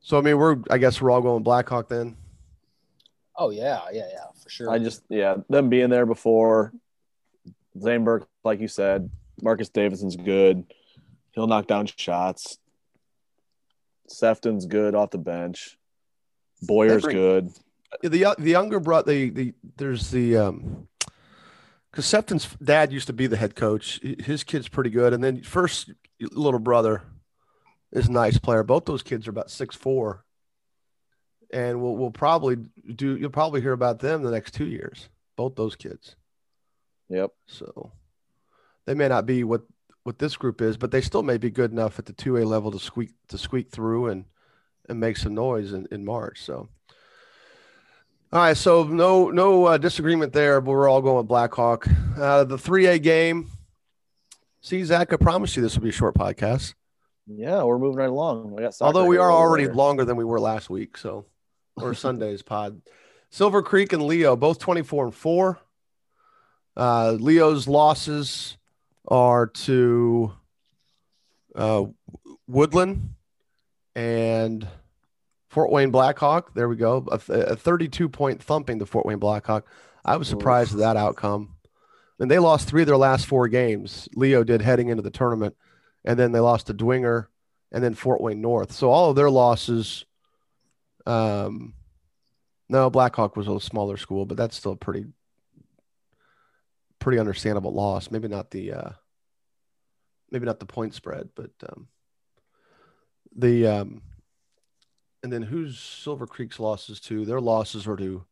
So 0.00 0.18
I 0.18 0.20
mean, 0.20 0.36
we're 0.36 0.58
I 0.68 0.76
guess 0.76 1.00
we're 1.00 1.10
all 1.10 1.22
going 1.22 1.42
Blackhawk 1.42 1.88
then. 1.88 2.18
Oh 3.34 3.48
yeah, 3.48 3.80
yeah, 3.92 4.08
yeah, 4.12 4.24
for 4.42 4.50
sure. 4.50 4.70
I 4.70 4.78
just, 4.78 5.04
yeah, 5.08 5.36
them 5.48 5.70
being 5.70 5.88
there 5.88 6.04
before 6.04 6.74
Zane 7.80 8.04
Burke, 8.04 8.28
like 8.44 8.60
you 8.60 8.68
said, 8.68 9.10
Marcus 9.42 9.68
Davidson's 9.68 10.16
good. 10.16 10.64
He'll 11.32 11.46
knock 11.46 11.66
down 11.66 11.86
shots. 11.86 12.58
Sefton's 14.08 14.66
good 14.66 14.94
off 14.94 15.10
the 15.10 15.18
bench. 15.18 15.78
Boyer's 16.62 17.04
Every- 17.04 17.14
good. 17.14 17.50
The 18.02 18.34
the 18.38 18.50
younger 18.50 18.80
brother, 18.80 19.12
the 19.12 19.30
the 19.30 19.54
there's 19.76 20.10
the 20.10 20.36
um, 20.36 20.88
because 21.90 22.04
Sefton's 22.04 22.46
dad 22.62 22.92
used 22.92 23.06
to 23.06 23.14
be 23.14 23.26
the 23.26 23.36
head 23.36 23.54
coach. 23.56 24.00
His 24.02 24.44
kid's 24.44 24.68
pretty 24.68 24.90
good, 24.90 25.14
and 25.14 25.24
then 25.24 25.42
first 25.42 25.90
little 26.20 26.60
brother 26.60 27.02
is 27.92 28.08
a 28.08 28.12
nice 28.12 28.36
player. 28.38 28.62
Both 28.62 28.84
those 28.84 29.02
kids 29.02 29.26
are 29.26 29.30
about 29.30 29.50
six 29.50 29.74
four, 29.74 30.24
and 31.50 31.80
we'll 31.80 31.96
we'll 31.96 32.10
probably 32.10 32.56
do. 32.94 33.16
You'll 33.16 33.30
probably 33.30 33.62
hear 33.62 33.72
about 33.72 34.00
them 34.00 34.22
the 34.22 34.30
next 34.30 34.52
two 34.52 34.66
years. 34.66 35.08
Both 35.36 35.54
those 35.56 35.74
kids. 35.74 36.14
Yep. 37.08 37.30
So 37.46 37.92
they 38.86 38.94
may 38.94 39.08
not 39.08 39.26
be 39.26 39.44
what 39.44 39.62
what 40.04 40.18
this 40.18 40.36
group 40.36 40.62
is, 40.62 40.76
but 40.76 40.90
they 40.90 41.00
still 41.00 41.22
may 41.22 41.36
be 41.36 41.50
good 41.50 41.70
enough 41.72 41.98
at 41.98 42.06
the 42.06 42.12
two 42.12 42.38
A 42.38 42.44
level 42.44 42.70
to 42.70 42.78
squeak 42.78 43.10
to 43.28 43.38
squeak 43.38 43.70
through 43.70 44.06
and 44.08 44.24
and 44.88 44.98
make 45.00 45.16
some 45.16 45.34
noise 45.34 45.72
in, 45.72 45.86
in 45.90 46.04
March. 46.04 46.42
So 46.42 46.68
all 48.30 48.40
right, 48.40 48.56
so 48.56 48.84
no 48.84 49.30
no 49.30 49.64
uh, 49.66 49.78
disagreement 49.78 50.32
there, 50.32 50.60
but 50.60 50.70
we're 50.72 50.88
all 50.88 51.00
going 51.02 51.16
with 51.16 51.28
Blackhawk. 51.28 51.86
Uh, 52.18 52.44
the 52.44 52.58
three 52.58 52.86
A 52.86 52.98
game. 52.98 53.50
See, 54.60 54.82
Zach, 54.84 55.12
I 55.12 55.16
promise 55.16 55.56
you 55.56 55.62
this 55.62 55.76
will 55.76 55.84
be 55.84 55.88
a 55.88 55.92
short 55.92 56.14
podcast. 56.14 56.74
Yeah, 57.26 57.62
we're 57.62 57.78
moving 57.78 57.98
right 57.98 58.08
along. 58.08 58.50
We 58.50 58.62
got 58.62 58.74
Although 58.80 59.06
we 59.06 59.18
are 59.18 59.30
already 59.30 59.64
later. 59.64 59.74
longer 59.76 60.04
than 60.04 60.16
we 60.16 60.24
were 60.24 60.40
last 60.40 60.68
week, 60.68 60.96
so 60.96 61.26
or 61.76 61.94
Sunday's 61.94 62.42
pod. 62.42 62.80
Silver 63.30 63.62
Creek 63.62 63.92
and 63.92 64.02
Leo 64.02 64.34
both 64.36 64.58
24 64.58 65.06
and 65.06 65.14
4. 65.14 65.58
Uh, 66.78 67.16
Leo's 67.18 67.66
losses 67.66 68.56
are 69.08 69.48
to 69.48 70.32
uh, 71.56 71.84
Woodland 72.46 73.14
and 73.96 74.66
Fort 75.48 75.72
Wayne 75.72 75.90
Blackhawk. 75.90 76.54
There 76.54 76.68
we 76.68 76.76
go. 76.76 77.04
A, 77.10 77.32
a 77.32 77.56
32 77.56 78.08
point 78.08 78.40
thumping 78.42 78.78
to 78.78 78.86
Fort 78.86 79.04
Wayne 79.06 79.18
Blackhawk. 79.18 79.66
I 80.04 80.16
was 80.16 80.28
surprised 80.28 80.72
at 80.72 80.78
that 80.78 80.96
outcome. 80.96 81.56
And 82.20 82.30
they 82.30 82.38
lost 82.38 82.68
three 82.68 82.82
of 82.82 82.86
their 82.86 82.96
last 82.96 83.26
four 83.26 83.48
games. 83.48 84.08
Leo 84.14 84.44
did 84.44 84.62
heading 84.62 84.88
into 84.88 85.02
the 85.02 85.10
tournament. 85.10 85.56
And 86.04 86.18
then 86.18 86.32
they 86.32 86.40
lost 86.40 86.68
to 86.68 86.74
Dwenger 86.74 87.26
and 87.72 87.82
then 87.82 87.94
Fort 87.94 88.20
Wayne 88.20 88.40
North. 88.40 88.72
So 88.72 88.90
all 88.90 89.10
of 89.10 89.16
their 89.16 89.30
losses. 89.30 90.04
Um, 91.06 91.74
no, 92.68 92.90
Blackhawk 92.90 93.36
was 93.36 93.48
a 93.48 93.58
smaller 93.60 93.96
school, 93.96 94.26
but 94.26 94.36
that's 94.36 94.56
still 94.56 94.72
a 94.72 94.76
pretty, 94.76 95.06
pretty 96.98 97.18
understandable 97.18 97.72
loss. 97.72 98.10
Maybe 98.10 98.28
not 98.28 98.50
the, 98.50 98.72
uh, 98.72 98.90
maybe 100.30 100.46
not 100.46 100.60
the 100.60 100.66
point 100.66 100.94
spread, 100.94 101.28
but 101.34 101.50
um, 101.68 101.88
the, 103.36 103.66
um, 103.66 104.02
and 105.22 105.32
then 105.32 105.42
who's 105.42 105.78
Silver 105.78 106.26
Creek's 106.26 106.60
losses 106.60 107.00
to? 107.00 107.24
Their 107.24 107.40
losses 107.40 107.86
are 107.86 107.96
to 107.96 108.24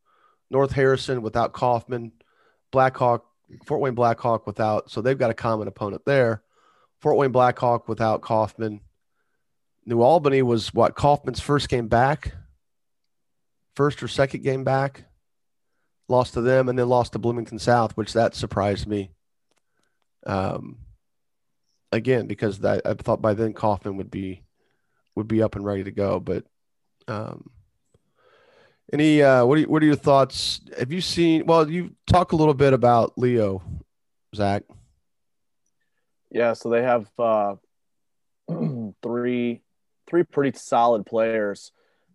North 0.50 0.72
Harrison 0.72 1.22
without 1.22 1.52
Kaufman, 1.52 2.12
Blackhawk, 2.70 3.24
Fort 3.66 3.80
Wayne 3.80 3.94
Blackhawk 3.94 4.46
without. 4.46 4.90
So 4.90 5.00
they've 5.00 5.18
got 5.18 5.30
a 5.30 5.34
common 5.34 5.68
opponent 5.68 6.02
there. 6.04 6.42
Fort 7.00 7.16
Wayne 7.16 7.32
Blackhawk 7.32 7.88
without 7.88 8.22
Kaufman. 8.22 8.80
New 9.84 10.02
Albany 10.02 10.42
was 10.42 10.74
what 10.74 10.96
Kaufman's 10.96 11.40
first 11.40 11.68
game 11.68 11.86
back, 11.86 12.34
first 13.74 14.02
or 14.02 14.08
second 14.08 14.42
game 14.42 14.64
back. 14.64 15.04
Lost 16.08 16.34
to 16.34 16.40
them 16.40 16.68
and 16.68 16.78
then 16.78 16.88
lost 16.88 17.12
to 17.12 17.18
Bloomington 17.18 17.58
South, 17.58 17.96
which 17.96 18.12
that 18.12 18.34
surprised 18.34 18.86
me. 18.86 19.10
Um, 20.26 20.78
again 21.92 22.26
because 22.26 22.60
that, 22.60 22.82
I 22.84 22.94
thought 22.94 23.22
by 23.22 23.34
then 23.34 23.52
Kaufman 23.52 23.96
would 23.96 24.10
be 24.10 24.42
would 25.14 25.28
be 25.28 25.42
up 25.42 25.56
and 25.56 25.64
ready 25.64 25.84
to 25.84 25.90
go. 25.90 26.20
But 26.20 26.44
um, 27.08 27.50
any 28.92 29.22
uh, 29.22 29.44
what 29.44 29.58
are 29.58 29.62
what 29.62 29.82
are 29.82 29.86
your 29.86 29.96
thoughts? 29.96 30.60
Have 30.78 30.92
you 30.92 31.00
seen? 31.00 31.46
Well, 31.46 31.68
you 31.68 31.94
talk 32.06 32.32
a 32.32 32.36
little 32.36 32.54
bit 32.54 32.72
about 32.72 33.18
Leo, 33.18 33.62
Zach. 34.34 34.62
Yeah, 36.30 36.52
so 36.52 36.68
they 36.68 36.82
have 36.82 37.08
uh, 37.18 37.54
three 39.02 39.62
three 40.08 40.22
pretty 40.22 40.56
solid 40.58 41.06
players. 41.06 41.72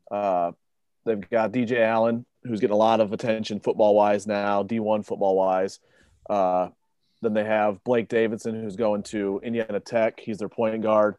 Uh, 0.10 0.52
they've 1.06 1.30
got 1.30 1.52
DJ 1.52 1.80
Allen, 1.80 2.26
who's 2.44 2.60
getting 2.60 2.74
a 2.74 2.78
lot 2.78 3.00
of 3.00 3.14
attention 3.14 3.60
football 3.60 3.96
wise 3.96 4.26
now, 4.28 4.64
D1 4.64 5.06
football 5.06 5.36
wise. 5.36 5.80
Uh, 6.30 6.70
then 7.22 7.34
they 7.34 7.44
have 7.44 7.84
Blake 7.84 8.08
Davidson, 8.08 8.56
who's 8.56 8.76
going 8.76 9.04
to 9.04 9.40
Indiana 9.44 9.80
Tech. 9.80 10.20
He's 10.20 10.40
their 10.40 10.50
point 10.50 10.82
guard, 10.82 11.16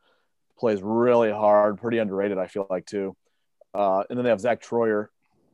plays 0.59 0.83
really 0.83 1.31
hard, 1.31 1.79
pretty 1.79 1.99
underrated, 1.99 2.39
I 2.39 2.49
feel 2.49 2.67
like 2.69 2.87
too. 2.87 3.17
Uh, 3.75 4.03
and 4.09 4.19
then 4.19 4.25
they 4.25 4.31
have 4.31 4.41
Zach 4.41 4.61
Troyer, 4.61 5.09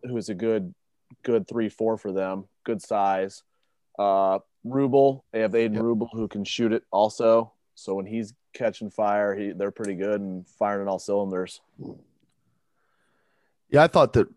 who 0.05 0.17
is 0.17 0.29
a 0.29 0.35
good, 0.35 0.75
good 1.23 1.47
three 1.47 1.69
four 1.69 1.99
for 1.99 2.13
them, 2.13 2.47
good 2.65 2.81
size. 2.81 3.43
Uh, 3.99 4.39
Rubel, 4.67 5.23
they 5.33 5.41
have 5.41 5.53
Aiden 5.53 5.75
Yep. 5.75 5.83
Rubel 5.83 6.09
who 6.13 6.29
can 6.29 6.45
shoot 6.45 6.73
it 6.73 6.85
also. 6.91 7.53
So 7.75 7.95
when 7.95 8.07
he's 8.07 8.35
catching 8.55 8.91
fire, 8.91 9.35
he 9.35 9.53
they're 9.53 9.71
pretty 9.71 9.95
good 9.95 10.21
and 10.21 10.49
firing 10.59 10.83
on 10.83 10.89
all 10.89 10.99
cylinders. 10.99 11.61
Yeah, 13.71 13.83
I 13.83 13.87
thought 13.87 14.15
that. 14.15 14.29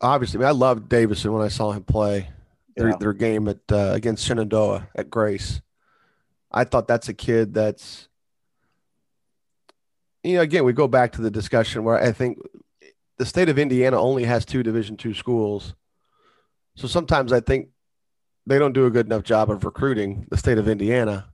Obviously, 0.00 0.38
I, 0.38 0.40
mean, 0.40 0.48
I 0.48 0.52
loved 0.52 0.88
Davison 0.88 1.32
when 1.32 1.42
I 1.42 1.48
saw 1.48 1.72
him 1.72 1.84
play 1.84 2.28
their, 2.76 2.90
Yeah. 2.90 2.96
Their 3.00 3.12
game 3.12 3.48
at 3.48 3.60
uh, 3.70 3.92
against 3.94 4.24
Shenandoah 4.24 4.88
at 4.94 5.10
Grace. 5.10 5.60
I 6.52 6.64
thought 6.64 6.86
that's 6.86 7.08
a 7.08 7.14
kid 7.14 7.54
that's. 7.54 8.08
You 10.22 10.36
know, 10.36 10.42
again, 10.42 10.64
we 10.64 10.72
go 10.72 10.88
back 10.88 11.12
to 11.12 11.22
the 11.22 11.30
discussion 11.30 11.84
where 11.84 12.02
I 12.02 12.12
think 12.12 12.38
the 13.16 13.24
state 13.24 13.48
of 13.48 13.58
Indiana 13.58 13.98
only 14.00 14.24
has 14.24 14.44
two 14.44 14.62
Division 14.62 14.96
two 14.96 15.14
schools, 15.14 15.74
so 16.74 16.86
sometimes 16.86 17.32
I 17.32 17.40
think 17.40 17.68
they 18.46 18.58
don't 18.58 18.72
do 18.72 18.86
a 18.86 18.90
good 18.90 19.06
enough 19.06 19.22
job 19.22 19.50
of 19.50 19.64
recruiting 19.64 20.26
the 20.30 20.36
state 20.36 20.58
of 20.58 20.68
Indiana. 20.68 21.26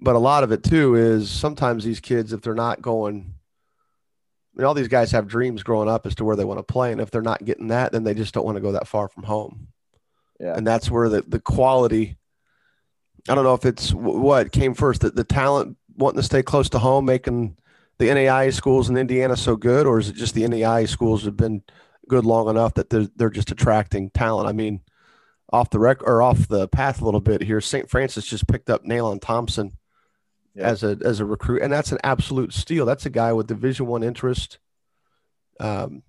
But 0.00 0.16
a 0.16 0.18
lot 0.18 0.44
of 0.44 0.52
it 0.52 0.62
too 0.62 0.96
is 0.96 1.30
sometimes 1.30 1.84
these 1.84 2.00
kids, 2.00 2.32
if 2.32 2.42
they're 2.42 2.54
not 2.54 2.82
going 2.82 3.33
I 4.54 4.60
mean, 4.60 4.66
all 4.66 4.74
these 4.74 4.88
guys 4.88 5.10
have 5.10 5.26
dreams 5.26 5.62
growing 5.62 5.88
up 5.88 6.06
as 6.06 6.14
to 6.16 6.24
where 6.24 6.36
they 6.36 6.44
want 6.44 6.58
to 6.58 6.72
play, 6.72 6.92
and 6.92 7.00
if 7.00 7.10
they're 7.10 7.22
not 7.22 7.44
getting 7.44 7.68
that, 7.68 7.92
then 7.92 8.04
they 8.04 8.14
just 8.14 8.34
don't 8.34 8.44
want 8.44 8.56
to 8.56 8.62
go 8.62 8.72
that 8.72 8.86
far 8.86 9.08
from 9.08 9.24
home. 9.24 9.68
Yeah. 10.38 10.56
And 10.56 10.66
that's 10.66 10.90
where 10.90 11.08
the, 11.08 11.22
the 11.22 11.40
quality 11.40 12.16
I 13.28 13.34
don't 13.34 13.44
know 13.44 13.54
if 13.54 13.64
it's 13.64 13.92
what 13.92 14.52
came 14.52 14.74
first, 14.74 15.00
the, 15.00 15.10
the 15.10 15.24
talent 15.24 15.76
wanting 15.96 16.18
to 16.18 16.22
stay 16.22 16.42
close 16.42 16.68
to 16.70 16.78
home, 16.78 17.06
making 17.06 17.56
the 17.98 18.08
NAIA 18.08 18.52
schools 18.52 18.90
in 18.90 18.96
Indiana 18.96 19.36
so 19.36 19.56
good, 19.56 19.86
or 19.86 19.98
is 19.98 20.10
it 20.10 20.16
just 20.16 20.34
the 20.34 20.42
NAIA 20.42 20.88
schools 20.88 21.24
have 21.24 21.36
been 21.36 21.62
good 22.06 22.26
long 22.26 22.48
enough 22.48 22.74
that 22.74 22.90
they're, 22.90 23.08
they're 23.16 23.30
just 23.30 23.50
attracting 23.50 24.10
talent? 24.10 24.48
I 24.48 24.52
mean, 24.52 24.80
off 25.50 25.70
the 25.70 25.78
rec 25.78 26.02
or 26.02 26.20
off 26.20 26.48
the 26.48 26.68
path 26.68 27.00
a 27.00 27.04
little 27.04 27.20
bit 27.20 27.42
here, 27.42 27.60
St. 27.60 27.88
Francis 27.88 28.26
just 28.26 28.46
picked 28.46 28.68
up 28.68 28.84
Nayland 28.84 29.22
Thompson 29.22 29.72
yeah. 30.54 30.68
as 30.68 30.82
a 30.82 30.98
as 31.04 31.20
a 31.20 31.24
recruit, 31.24 31.62
and 31.62 31.72
that's 31.72 31.92
an 31.92 31.98
absolute 32.04 32.52
steal. 32.52 32.86
That's 32.86 33.06
a 33.06 33.10
guy 33.10 33.32
with 33.32 33.46
Division 33.46 33.86
One 33.86 34.02
interest. 34.02 34.58
Um, 35.60 36.02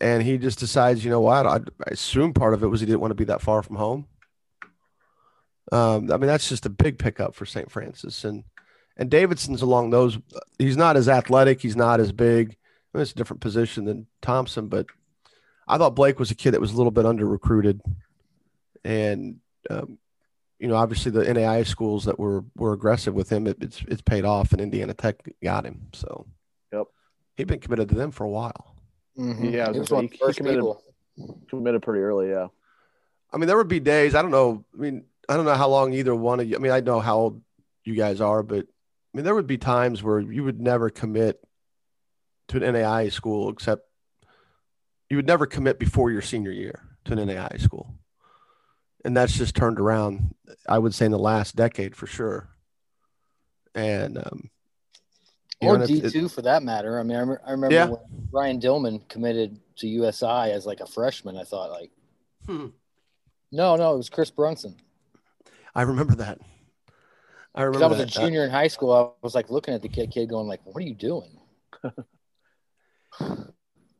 and 0.00 0.22
he 0.22 0.38
just 0.38 0.58
decides, 0.58 1.04
you 1.04 1.10
know 1.10 1.20
what? 1.20 1.46
I, 1.46 1.56
I 1.56 1.88
assume 1.88 2.34
part 2.34 2.54
of 2.54 2.62
it 2.62 2.66
was 2.66 2.80
he 2.80 2.86
didn't 2.86 3.00
want 3.00 3.12
to 3.12 3.16
be 3.16 3.24
that 3.24 3.40
far 3.40 3.62
from 3.62 3.76
home. 3.76 4.06
Um, 5.72 6.12
I 6.12 6.16
mean, 6.16 6.26
that's 6.26 6.48
just 6.48 6.66
a 6.66 6.70
big 6.70 6.98
pickup 6.98 7.34
for 7.34 7.46
St. 7.46 7.70
Francis, 7.70 8.24
and 8.24 8.44
and 8.96 9.10
Davidson's 9.10 9.62
along 9.62 9.90
those. 9.90 10.18
He's 10.58 10.76
not 10.76 10.96
as 10.96 11.08
athletic. 11.08 11.60
He's 11.60 11.76
not 11.76 12.00
as 12.00 12.12
big. 12.12 12.56
I 12.92 12.98
mean, 12.98 13.02
it's 13.02 13.12
a 13.12 13.16
different 13.16 13.40
position 13.40 13.86
than 13.86 14.06
Thompson, 14.20 14.68
but 14.68 14.86
I 15.66 15.78
thought 15.78 15.96
Blake 15.96 16.18
was 16.18 16.30
a 16.30 16.36
kid 16.36 16.52
that 16.52 16.60
was 16.60 16.72
a 16.72 16.76
little 16.76 16.92
bit 16.92 17.06
under 17.06 17.26
recruited, 17.26 17.80
and 18.84 19.40
um, 19.70 19.98
you 20.64 20.70
know, 20.70 20.76
obviously 20.76 21.12
the 21.12 21.24
NAIA 21.24 21.66
schools 21.66 22.06
that 22.06 22.18
were 22.18 22.42
were 22.56 22.72
aggressive 22.72 23.12
with 23.12 23.30
him, 23.30 23.46
it, 23.46 23.58
it's 23.60 23.82
it's 23.86 24.00
paid 24.00 24.24
off, 24.24 24.52
and 24.52 24.62
Indiana 24.62 24.94
Tech 24.94 25.16
got 25.42 25.66
him. 25.66 25.88
So, 25.92 26.26
yep, 26.72 26.86
he'd 27.36 27.48
been 27.48 27.60
committed 27.60 27.90
to 27.90 27.94
them 27.94 28.10
for 28.10 28.24
a 28.24 28.30
while. 28.30 28.74
Mm-hmm. 29.18 29.44
Yeah, 29.44 29.70
he 29.70 29.78
was 29.78 29.90
one 29.90 30.08
he, 30.08 30.18
he 30.26 30.32
committed, 30.32 30.60
people. 30.60 30.82
committed 31.50 31.82
pretty 31.82 32.00
early. 32.00 32.30
Yeah, 32.30 32.46
I 33.30 33.36
mean, 33.36 33.46
there 33.46 33.58
would 33.58 33.68
be 33.68 33.78
days. 33.78 34.14
I 34.14 34.22
don't 34.22 34.30
know. 34.30 34.64
I 34.72 34.80
mean, 34.80 35.04
I 35.28 35.36
don't 35.36 35.44
know 35.44 35.52
how 35.52 35.68
long 35.68 35.92
either 35.92 36.14
one 36.14 36.40
of 36.40 36.48
you. 36.48 36.56
I 36.56 36.60
mean, 36.60 36.72
I 36.72 36.80
know 36.80 36.98
how 36.98 37.18
old 37.18 37.42
you 37.84 37.94
guys 37.94 38.22
are, 38.22 38.42
but 38.42 38.64
I 38.64 39.12
mean, 39.12 39.24
there 39.24 39.34
would 39.34 39.46
be 39.46 39.58
times 39.58 40.02
where 40.02 40.18
you 40.18 40.44
would 40.44 40.62
never 40.62 40.88
commit 40.88 41.46
to 42.48 42.56
an 42.56 42.62
NAIA 42.74 43.12
school 43.12 43.50
except 43.50 43.82
you 45.10 45.18
would 45.18 45.26
never 45.26 45.44
commit 45.44 45.78
before 45.78 46.10
your 46.10 46.22
senior 46.22 46.52
year 46.52 46.80
to 47.04 47.12
an 47.12 47.18
NAIA 47.18 47.60
school. 47.60 47.94
And 49.04 49.16
that's 49.16 49.36
just 49.36 49.54
turned 49.54 49.78
around, 49.78 50.34
I 50.68 50.78
would 50.78 50.94
say, 50.94 51.04
in 51.06 51.12
the 51.12 51.18
last 51.18 51.56
decade 51.56 51.94
for 51.94 52.06
sure. 52.06 52.48
And, 53.74 54.18
um, 54.18 54.50
or 55.60 55.78
D2 55.78 56.30
for 56.30 56.42
that 56.42 56.62
matter. 56.62 56.98
I 56.98 57.02
mean, 57.02 57.16
I, 57.16 57.20
remember, 57.20 57.42
I 57.46 57.50
remember 57.52 57.74
yeah. 57.74 57.86
when 57.86 58.00
Ryan 58.32 58.60
Dillman 58.60 59.08
committed 59.08 59.58
to 59.76 59.86
USI 59.86 60.52
as 60.52 60.66
like 60.66 60.80
a 60.80 60.86
freshman. 60.86 61.36
I 61.36 61.44
thought, 61.44 61.70
like, 61.70 61.90
hmm. 62.46 62.66
no, 63.52 63.76
no, 63.76 63.94
it 63.94 63.96
was 63.96 64.08
Chris 64.08 64.30
Brunson. 64.30 64.76
I 65.74 65.82
remember 65.82 66.14
that. 66.16 66.38
I 67.54 67.62
remember. 67.62 67.84
I 67.84 67.88
was 67.88 67.98
that. 67.98 68.08
a 68.08 68.20
junior 68.20 68.44
in 68.44 68.50
high 68.50 68.68
school. 68.68 68.92
I 68.92 69.08
was 69.22 69.34
like 69.34 69.50
looking 69.50 69.74
at 69.74 69.82
the 69.82 69.88
kid, 69.88 70.10
kid 70.10 70.28
going 70.28 70.46
like, 70.48 70.60
"What 70.64 70.76
are 70.76 70.86
you 70.86 70.94
doing?" 70.94 71.38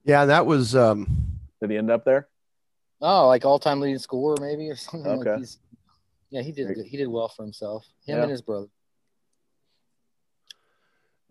yeah, 0.04 0.26
that 0.26 0.46
was. 0.46 0.74
um 0.74 1.38
Did 1.60 1.70
he 1.70 1.76
end 1.76 1.90
up 1.90 2.04
there? 2.04 2.28
Oh, 3.00 3.28
like 3.28 3.44
all-time 3.44 3.80
leading 3.80 3.98
scorer, 3.98 4.36
maybe 4.40 4.70
or 4.70 4.76
something. 4.76 5.10
Okay. 5.20 5.30
Like 5.30 5.38
he's, 5.40 5.58
yeah, 6.30 6.42
he 6.42 6.52
did. 6.52 6.76
He 6.86 6.96
did 6.96 7.08
well 7.08 7.28
for 7.28 7.42
himself. 7.42 7.84
Him 8.06 8.16
yeah. 8.16 8.22
and 8.22 8.30
his 8.30 8.42
brother. 8.42 8.68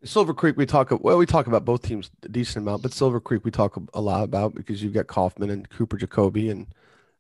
Silver 0.06 0.34
Creek, 0.34 0.58
we 0.58 0.66
talk 0.66 0.92
well. 1.02 1.18
We 1.18 1.26
talk 1.26 1.48
about 1.48 1.64
both 1.64 1.82
teams 1.82 2.12
a 2.24 2.30
decent 2.30 2.64
amount, 2.64 2.84
but 2.84 2.94
Silver 2.94 3.22
Creek 3.22 3.46
we 3.46 3.52
talk 3.52 3.80
a 3.94 4.02
lot 4.02 4.24
about 4.24 4.54
because 4.54 4.84
you've 4.84 4.94
got 4.94 5.08
Kaufman 5.08 5.50
and 5.50 5.70
Cooper 5.70 5.98
Jacoby 5.98 6.50
and 6.50 6.68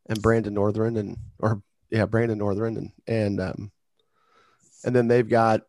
and 0.08 0.22
Brandon 0.22 0.54
Northern 0.54 0.98
and 0.98 1.18
or 1.40 1.62
yeah 1.90 2.06
Brandon 2.06 2.38
Northern 2.38 2.76
and 2.76 2.92
and 3.08 3.40
um 3.40 3.72
and 4.84 4.94
then 4.94 5.08
they've 5.08 5.28
got 5.28 5.62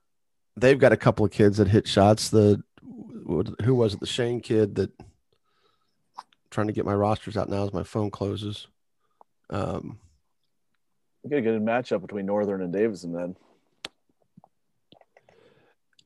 they've 0.56 0.78
got 0.78 0.92
a 0.92 0.96
couple 0.96 1.24
of 1.24 1.30
kids 1.30 1.58
that 1.58 1.68
hit 1.68 1.86
shots. 1.86 2.30
The 2.30 2.62
who 2.84 3.74
was 3.74 3.94
it? 3.94 4.00
The 4.00 4.06
Shane 4.06 4.40
kid 4.40 4.74
that 4.74 4.90
trying 6.54 6.68
to 6.68 6.72
get 6.72 6.86
my 6.86 6.94
rosters 6.94 7.36
out 7.36 7.48
now 7.48 7.64
as 7.64 7.72
my 7.72 7.82
phone 7.82 8.10
closes. 8.10 8.68
Um, 9.50 9.98
we 11.22 11.30
get 11.30 11.40
a 11.40 11.42
good 11.42 11.60
matchup 11.62 12.00
between 12.00 12.26
Northern 12.26 12.62
and 12.62 12.72
Davidson 12.72 13.12
then. 13.12 13.36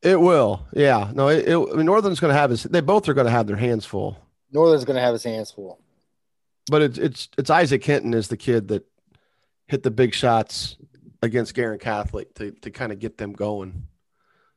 It 0.01 0.21
will, 0.21 0.67
yeah. 0.73 1.11
No, 1.13 1.29
it, 1.29 1.49
it 1.49 1.57
I 1.57 1.75
mean, 1.75 1.87
Northern's 1.87 2.21
going 2.21 2.33
to 2.33 2.39
have 2.39 2.51
his. 2.51 2.63
They 2.63 2.81
both 2.81 3.09
are 3.09 3.15
going 3.15 3.27
to 3.27 3.33
have 3.33 3.47
their 3.47 3.57
hands 3.57 3.85
full. 3.85 4.17
Northern's 4.53 4.85
going 4.85 4.97
to 4.97 5.03
have 5.03 5.13
his 5.13 5.25
hands 5.25 5.51
full. 5.51 5.81
But 6.71 6.83
it's 6.83 6.99
it's 6.99 7.29
it's 7.37 7.51
Isaac 7.51 7.85
Hinton 7.85 8.15
is 8.15 8.29
the 8.29 8.37
kid 8.37 8.69
that 8.69 8.87
hit 9.67 9.83
the 9.83 9.91
big 9.91 10.15
shots 10.15 10.77
against 11.23 11.55
Guerin 11.55 11.79
Catholic 11.79 12.35
to 12.35 12.53
to 12.53 12.71
kind 12.71 12.93
of 12.93 13.01
get 13.01 13.19
them 13.19 13.33
going. 13.33 13.87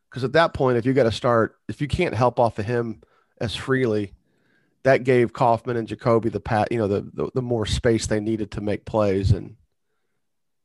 Because 0.09 0.23
at 0.23 0.33
that 0.33 0.53
point, 0.53 0.77
if 0.77 0.85
you 0.85 0.93
got 0.93 1.03
to 1.03 1.11
start, 1.11 1.55
if 1.67 1.81
you 1.81 1.87
can't 1.87 2.13
help 2.13 2.39
off 2.39 2.59
of 2.59 2.65
him 2.65 3.01
as 3.39 3.55
freely, 3.55 4.13
that 4.83 5.03
gave 5.03 5.33
Kaufman 5.33 5.77
and 5.77 5.87
Jacoby 5.87 6.29
the 6.29 6.39
pat, 6.39 6.71
you 6.71 6.77
know, 6.77 6.87
the, 6.87 7.01
the, 7.13 7.31
the 7.35 7.41
more 7.41 7.65
space 7.65 8.07
they 8.07 8.19
needed 8.19 8.51
to 8.51 8.61
make 8.61 8.85
plays, 8.85 9.31
and 9.31 9.55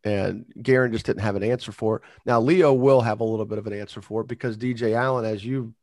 and 0.05 0.46
Guerin 0.62 0.92
just 0.92 1.07
didn't 1.07 1.22
have 1.22 1.37
an 1.37 1.42
answer 1.42 1.72
for 1.72 1.96
it. 1.96 2.02
Now 2.24 2.40
Leo 2.40 2.72
will 2.72 3.00
have 3.00 3.20
a 3.20 3.24
little 3.24 3.46
bit 3.46 3.59
of 3.59 3.66
an 3.66 3.72
answer 3.72 4.00
for 4.00 4.22
it 4.22 4.29
because 4.29 4.57
DJ 4.57 4.94
Allen, 4.94 5.24
as 5.24 5.44
you 5.44 5.74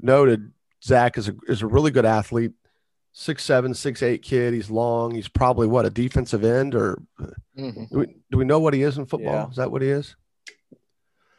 noted, 0.00 0.52
Zach 0.82 1.18
is 1.18 1.28
a 1.28 1.34
is 1.46 1.62
a 1.62 1.66
really 1.66 1.90
good 1.90 2.06
athlete 2.06 2.52
six 3.18 3.42
seven, 3.44 3.74
six 3.74 4.02
eight 4.02 4.22
kid. 4.22 4.54
He's 4.54 4.70
long. 4.70 5.14
He's 5.14 5.28
probably 5.28 5.66
what 5.66 5.86
a 5.86 5.90
defensive 5.90 6.44
end, 6.44 6.74
or 6.74 7.02
mm-hmm. 7.58 7.84
do, 7.90 7.98
we, 7.98 8.06
do 8.30 8.38
we 8.38 8.44
know 8.44 8.60
what 8.60 8.74
he 8.74 8.82
is 8.82 8.96
in 8.96 9.06
football? 9.06 9.32
Yeah. 9.32 9.48
Is 9.48 9.56
that 9.56 9.72
what 9.72 9.82
he 9.82 9.88
is? 9.88 10.14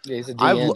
Yeah, 0.06 0.18
he's 0.18 0.30
a 0.30 0.34
D 0.34 0.46
end. 0.46 0.74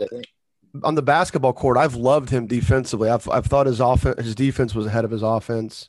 On 0.81 0.95
the 0.95 1.03
basketball 1.03 1.53
court, 1.53 1.77
I've 1.77 1.95
loved 1.95 2.29
him 2.29 2.47
defensively. 2.47 3.09
I've 3.09 3.29
I've 3.29 3.45
thought 3.45 3.67
his 3.67 3.79
offense, 3.79 4.19
his 4.23 4.33
defense 4.33 4.73
was 4.73 4.87
ahead 4.87 5.05
of 5.05 5.11
his 5.11 5.21
offense, 5.21 5.87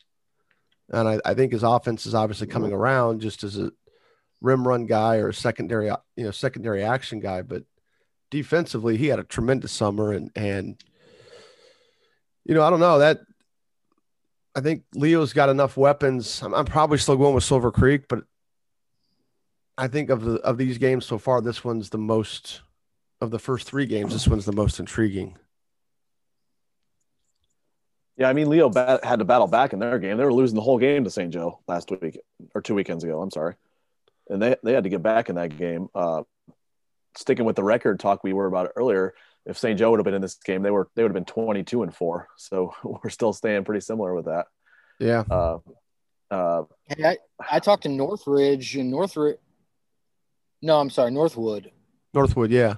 and 0.91 1.09
I, 1.09 1.21
I 1.25 1.35
think 1.35 1.53
his 1.53 1.63
offense 1.63 2.05
is 2.05 2.15
obviously 2.15 2.49
coming 2.49 2.73
around 2.73 3.21
just 3.21 3.45
as 3.45 3.59
a 3.59 3.73
rim 4.43 4.69
run 4.69 4.85
guy 4.85 5.17
or 5.17 5.29
a 5.31 5.35
secondary 5.35 5.87
you 6.17 6.25
know 6.25 6.31
secondary 6.31 6.83
action 6.83 7.21
guy, 7.21 7.41
but 7.41 7.65
defensively 8.31 8.97
he 8.97 9.07
had 9.07 9.19
a 9.19 9.25
tremendous 9.25 9.73
summer 9.73 10.13
and 10.13 10.31
and 10.37 10.83
you 12.45 12.55
know 12.55 12.63
I 12.63 12.69
don't 12.69 12.81
know 12.81 12.99
that 12.99 13.21
I 14.55 14.61
think 14.61 14.85
Leo's 14.95 15.33
got 15.33 15.49
enough 15.49 15.77
weapons. 15.77 16.43
I'm, 16.43 16.55
I'm, 16.55 16.65
probably 16.65 16.99
still 16.99 17.17
going 17.17 17.35
with 17.35 17.43
Silver 17.43 17.73
Creek, 17.73 18.07
but 18.09 18.25
I 19.77 19.89
think 19.89 20.11
of 20.11 20.23
the 20.23 20.35
of 20.37 20.59
these 20.59 20.79
games 20.79 21.07
so 21.07 21.19
far, 21.19 21.41
this 21.41 21.65
one's 21.65 21.91
the 21.91 21.99
most 21.99 22.61
of 23.25 23.31
the 23.31 23.39
first 23.39 23.67
three 23.67 23.87
games. 23.87 24.13
This 24.13 24.29
one's 24.29 24.45
the 24.45 24.53
most 24.53 24.79
intriguing. 24.79 25.37
Yeah, 28.17 28.29
I 28.29 28.33
mean 28.33 28.49
Leo 28.49 28.69
bat- 28.69 29.05
had 29.05 29.19
to 29.19 29.25
battle 29.25 29.49
back 29.49 29.73
in 29.73 29.81
their 29.81 29.99
game. 29.99 30.17
They 30.17 30.25
were 30.25 30.33
losing 30.33 30.55
the 30.55 30.63
whole 30.63 30.79
game 30.79 31.03
to 31.03 31.11
St. 31.11 31.33
Joe 31.33 31.59
last 31.67 31.91
week 31.91 32.21
or 32.55 32.63
two 32.63 32.75
weekends 32.75 33.03
ago. 33.03 33.21
I'm 33.21 33.33
sorry, 33.33 33.55
and 34.29 34.41
they 34.41 34.55
they 34.63 34.73
had 34.73 34.85
to 34.85 34.91
get 34.91 35.03
back 35.03 35.29
in 35.29 35.35
that 35.35 35.59
game. 35.59 35.89
Uh, 35.95 36.23
sticking 37.17 37.45
with 37.45 37.57
the 37.57 37.65
record 37.65 37.99
talk 37.99 38.23
we 38.23 38.33
were 38.33 38.47
about 38.47 38.71
earlier, 38.77 39.15
if 39.47 39.59
St. 39.59 39.79
Joe 39.79 39.91
would 39.91 39.99
have 39.99 40.05
been 40.05 40.15
in 40.15 40.23
this 40.23 40.37
game, 40.37 40.63
they 40.63 40.71
were 40.71 40.89
they 40.95 41.03
would 41.03 41.11
have 41.11 41.15
been 41.15 41.25
22 41.25 41.83
and 41.83 41.95
four. 41.95 42.29
So 42.37 42.73
we're 42.85 43.11
still 43.11 43.33
staying 43.33 43.65
pretty 43.65 43.81
similar 43.81 44.15
with 44.15 44.27
that. 44.27 44.47
Yeah. 45.01 45.25
Uh, 45.29 45.59
uh, 46.31 46.63
hey, 46.87 47.05
I, 47.05 47.17
I 47.51 47.59
talked 47.59 47.83
to 47.85 47.89
Northridge 47.89 48.77
and 48.77 48.91
Northridge. 48.91 49.39
No, 50.63 50.81
I'm 50.81 50.91
sorry, 50.91 51.11
Northwood. 51.11 51.71
Northwood, 52.15 52.51
yeah. 52.51 52.77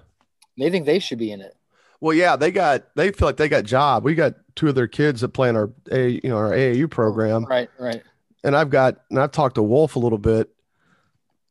They 0.59 0.71
think 0.71 0.87
they 0.87 0.99
should 0.99 1.19
be 1.19 1.31
in 1.31 1.41
it. 1.41 1.55
Well, 2.01 2.15
yeah, 2.15 2.37
they 2.37 2.51
got 2.51 2.95
they 2.95 3.11
feel 3.13 3.29
like 3.29 3.37
they 3.37 3.49
got 3.49 3.65
job. 3.65 4.05
We 4.05 4.15
got 4.15 4.35
two 4.55 4.69
of 4.69 4.75
their 4.75 4.89
kids 4.89 5.21
that 5.23 5.29
play 5.29 5.49
in 5.49 5.57
our 5.57 5.71
a 5.91 6.09
you 6.09 6.29
know 6.29 6.37
our 6.37 6.53
AAU 6.53 6.91
program. 6.91 7.45
Right, 7.45 7.71
right. 7.79 8.03
And 8.45 8.55
I've 8.55 8.71
got 8.71 8.99
and 9.11 9.19
I've 9.19 9.33
talked 9.33 9.57
to 9.57 9.63
Wolf 9.63 9.97
a 9.97 9.99
little 9.99 10.19
bit. 10.19 10.51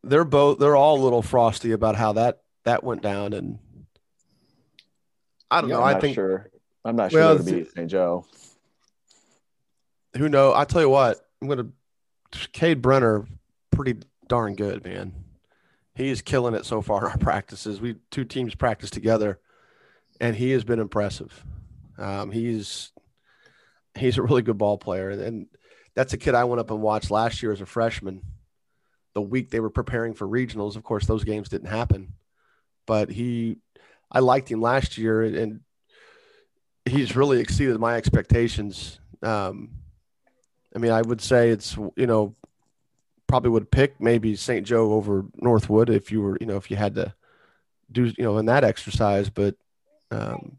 They're 0.03 0.23
both 0.23 0.59
they're 0.59 0.75
all 0.75 0.99
a 0.99 1.03
little 1.03 1.21
frosty 1.21 1.71
about 1.71 1.95
how 1.95 2.13
that 2.13 2.41
that 2.63 2.83
went 2.83 3.01
down 3.01 3.33
and 3.33 3.59
I 5.49 5.61
don't 5.61 5.69
yeah, 5.69 5.77
know. 5.77 5.83
I'm 5.83 5.97
I 5.97 5.99
think 5.99 6.15
sure. 6.15 6.49
I'm 6.83 6.95
not 6.95 7.11
sure 7.11 7.21
well, 7.21 7.37
to 7.37 7.43
be 7.43 7.65
St. 7.65 7.89
Joe. 7.89 8.25
Who 10.17 10.29
know? 10.29 10.53
I 10.53 10.65
tell 10.65 10.81
you 10.81 10.89
what, 10.89 11.19
I'm 11.41 11.47
gonna 11.47 11.67
Cade 12.53 12.81
Brenner, 12.81 13.25
pretty 13.71 13.97
darn 14.27 14.55
good, 14.55 14.83
man. 14.83 15.13
He 15.95 16.09
is 16.09 16.21
killing 16.21 16.53
it 16.53 16.65
so 16.65 16.81
far 16.81 17.05
in 17.05 17.11
our 17.11 17.17
practices. 17.17 17.79
We 17.79 17.95
two 18.11 18.25
teams 18.25 18.53
practice 18.53 18.89
together, 18.89 19.39
and 20.19 20.35
he 20.35 20.51
has 20.51 20.63
been 20.63 20.79
impressive. 20.79 21.43
Um, 21.97 22.31
he's 22.31 22.91
he's 23.97 24.17
a 24.17 24.21
really 24.21 24.41
good 24.41 24.57
ball 24.57 24.77
player, 24.77 25.09
and, 25.09 25.21
and 25.21 25.47
that's 25.95 26.13
a 26.13 26.17
kid 26.17 26.35
I 26.35 26.43
went 26.43 26.59
up 26.59 26.69
and 26.69 26.81
watched 26.81 27.11
last 27.11 27.41
year 27.41 27.53
as 27.53 27.61
a 27.61 27.65
freshman. 27.65 28.21
The 29.13 29.21
week 29.21 29.49
they 29.49 29.61
were 29.61 29.69
preparing 29.69 30.13
for 30.13 30.27
regionals, 30.27 30.75
of 30.75 30.83
course, 30.83 31.05
those 31.05 31.23
games 31.23 31.47
didn't 31.47 31.69
happen, 31.69 32.13
but 32.85 33.09
he 33.09 33.57
I 34.11 34.19
liked 34.19 34.51
him 34.51 34.61
last 34.61 34.97
year, 34.97 35.23
and 35.23 35.61
he's 36.83 37.15
really 37.15 37.39
exceeded 37.39 37.79
my 37.79 37.95
expectations. 37.95 38.99
Um, 39.23 39.71
I 40.75 40.79
mean, 40.79 40.91
I 40.91 41.01
would 41.01 41.21
say 41.21 41.49
it's 41.49 41.77
you 41.95 42.05
know 42.05 42.35
probably 43.27 43.49
would 43.51 43.69
pick 43.71 43.99
maybe 43.99 44.35
St. 44.35 44.65
Joe 44.65 44.93
over 44.93 45.25
Northwood 45.35 45.89
if 45.89 46.11
you 46.11 46.21
were 46.21 46.37
you 46.39 46.45
know 46.47 46.57
if 46.57 46.69
you 46.69 46.77
had 46.77 46.95
to 46.95 47.13
do 47.91 48.05
you 48.05 48.23
know 48.23 48.37
in 48.37 48.45
that 48.47 48.63
exercise, 48.63 49.29
but 49.29 49.55
um, 50.11 50.57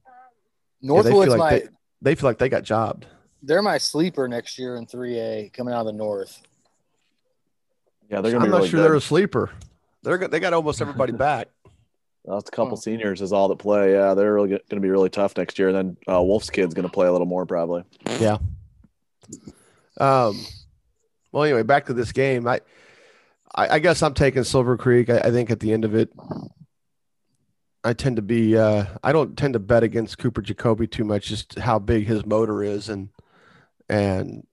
yeah, 0.80 0.88
Northwood's 0.88 1.32
they 1.32 1.38
like 1.38 1.38
my 1.38 1.50
they, 1.58 1.68
they 2.02 2.14
feel 2.14 2.28
like 2.30 2.38
they 2.38 2.48
got 2.48 2.62
jobbed. 2.64 3.06
they're 3.42 3.62
my 3.62 3.78
sleeper 3.78 4.28
next 4.28 4.58
year 4.58 4.76
in 4.76 4.86
3A 4.86 5.52
coming 5.52 5.72
out 5.74 5.80
of 5.80 5.86
the 5.86 5.92
North. 5.92 6.42
Yeah, 8.10 8.20
they're 8.20 8.32
I'm 8.32 8.38
gonna 8.38 8.44
be 8.46 8.50
not 8.50 8.56
really 8.58 8.68
sure 8.68 8.78
good. 8.80 8.84
they're 8.84 8.94
a 8.96 9.00
sleeper. 9.00 9.50
They're 10.02 10.18
go- 10.18 10.28
they 10.28 10.38
got 10.40 10.52
almost 10.52 10.80
everybody 10.80 11.12
back. 11.28 11.48
That's 12.24 12.48
a 12.48 12.52
couple 12.52 12.76
Hmm. 12.76 12.80
seniors 12.80 13.20
is 13.22 13.32
all 13.32 13.48
that 13.48 13.58
play. 13.58 13.92
Yeah, 13.92 14.14
they're 14.14 14.34
really 14.34 14.48
going 14.48 14.60
to 14.68 14.80
be 14.80 14.90
really 14.90 15.10
tough 15.10 15.36
next 15.36 15.58
year. 15.60 15.68
And 15.68 15.76
then 15.76 15.96
uh, 16.12 16.20
Wolf's 16.22 16.50
kid's 16.50 16.74
going 16.74 16.86
to 16.88 16.92
play 16.92 17.06
a 17.06 17.12
little 17.12 17.26
more 17.26 17.46
probably. 17.46 17.84
Yeah. 18.18 18.38
Um, 19.98 20.44
well, 21.32 21.44
anyway, 21.44 21.62
back 21.62 21.86
to 21.86 21.94
this 21.94 22.12
game. 22.12 22.46
I, 22.46 22.60
I, 23.54 23.68
I 23.74 23.78
guess 23.78 24.02
I'm 24.02 24.14
taking 24.14 24.44
Silver 24.44 24.76
Creek. 24.76 25.10
I, 25.10 25.18
I 25.18 25.30
think 25.30 25.50
at 25.50 25.60
the 25.60 25.72
end 25.72 25.84
of 25.84 25.94
it, 25.94 26.10
I 27.84 27.92
tend 27.92 28.16
to 28.16 28.22
be. 28.22 28.56
Uh, 28.56 28.86
I 29.02 29.12
don't 29.12 29.36
tend 29.36 29.54
to 29.54 29.60
bet 29.60 29.82
against 29.82 30.18
Cooper 30.18 30.42
Jacoby 30.42 30.86
too 30.86 31.04
much, 31.04 31.26
just 31.26 31.58
how 31.58 31.78
big 31.78 32.06
his 32.06 32.26
motor 32.26 32.62
is, 32.62 32.88
and 32.88 33.10
and 33.88 34.46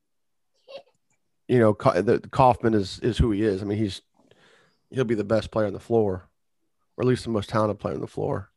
you 1.48 1.60
know, 1.60 1.74
the, 1.74 2.22
Kaufman 2.32 2.74
is 2.74 3.00
is 3.00 3.18
who 3.18 3.32
he 3.32 3.44
is. 3.44 3.62
I 3.62 3.66
mean, 3.66 3.78
he's 3.78 4.02
he'll 4.92 5.04
be 5.04 5.16
the 5.16 5.24
best 5.24 5.52
player 5.52 5.68
on 5.68 5.74
the 5.74 5.80
floor, 5.80 6.28
or 6.96 7.04
at 7.04 7.08
least 7.08 7.24
the 7.24 7.30
most 7.30 7.50
talented 7.50 7.80
player 7.80 7.96
on 7.96 8.02
the 8.02 8.08
floor. 8.08 8.50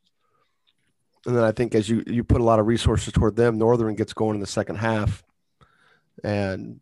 And 1.26 1.35
then 1.37 1.42
I 1.42 1.52
think 1.52 1.74
as 1.74 1.88
you 1.88 2.05
you 2.07 2.22
put 2.22 2.40
a 2.40 2.44
lot 2.44 2.61
of 2.61 2.66
resources 2.66 3.12
toward 3.12 3.37
them, 3.37 3.59
Northern 3.59 3.94
gets 3.96 4.12
going 4.12 4.35
in 4.35 4.40
the 4.40 4.46
second 4.46 4.76
half, 4.76 5.24
and 6.22 6.81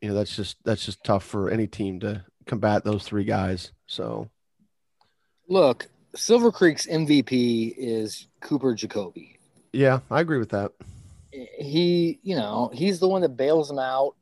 you 0.00 0.08
know 0.08 0.14
that's 0.14 0.34
just 0.34 0.56
that's 0.64 0.84
just 0.84 1.02
tough 1.04 1.24
for 1.24 1.50
any 1.50 1.66
team 1.66 2.00
to 2.00 2.24
combat 2.46 2.84
those 2.84 3.04
three 3.04 3.24
guys. 3.24 3.72
So 3.86 4.28
Look, 5.48 5.86
Silver 6.14 6.52
Creek's 6.52 6.86
MVP 6.86 7.74
is 7.76 8.26
Cooper 8.40 8.74
Jacoby. 8.74 9.38
yeah, 9.72 10.00
I 10.10 10.20
agree 10.20 10.38
with 10.38 10.50
that. 10.50 10.72
He, 11.32 12.18
you 12.22 12.36
know, 12.36 12.70
he's 12.74 13.00
the 13.00 13.08
one 13.08 13.22
that 13.22 13.30
bails 13.36 13.70
him 13.70 13.78
out. 13.78 14.14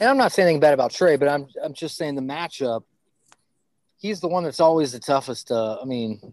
And 0.00 0.08
I'm 0.10 0.16
not 0.16 0.32
saying 0.32 0.46
anything 0.46 0.60
bad 0.60 0.74
about 0.74 0.92
Trey, 0.92 1.16
but 1.16 1.28
I'm 1.28 1.46
I'm 1.62 1.74
just 1.74 1.96
saying 1.96 2.14
the 2.14 2.22
matchup. 2.22 2.82
He's 3.98 4.20
the 4.20 4.28
one 4.28 4.42
that's 4.44 4.60
always 4.60 4.92
the 4.92 4.98
toughest. 4.98 5.48
To, 5.48 5.78
I 5.80 5.84
mean, 5.84 6.32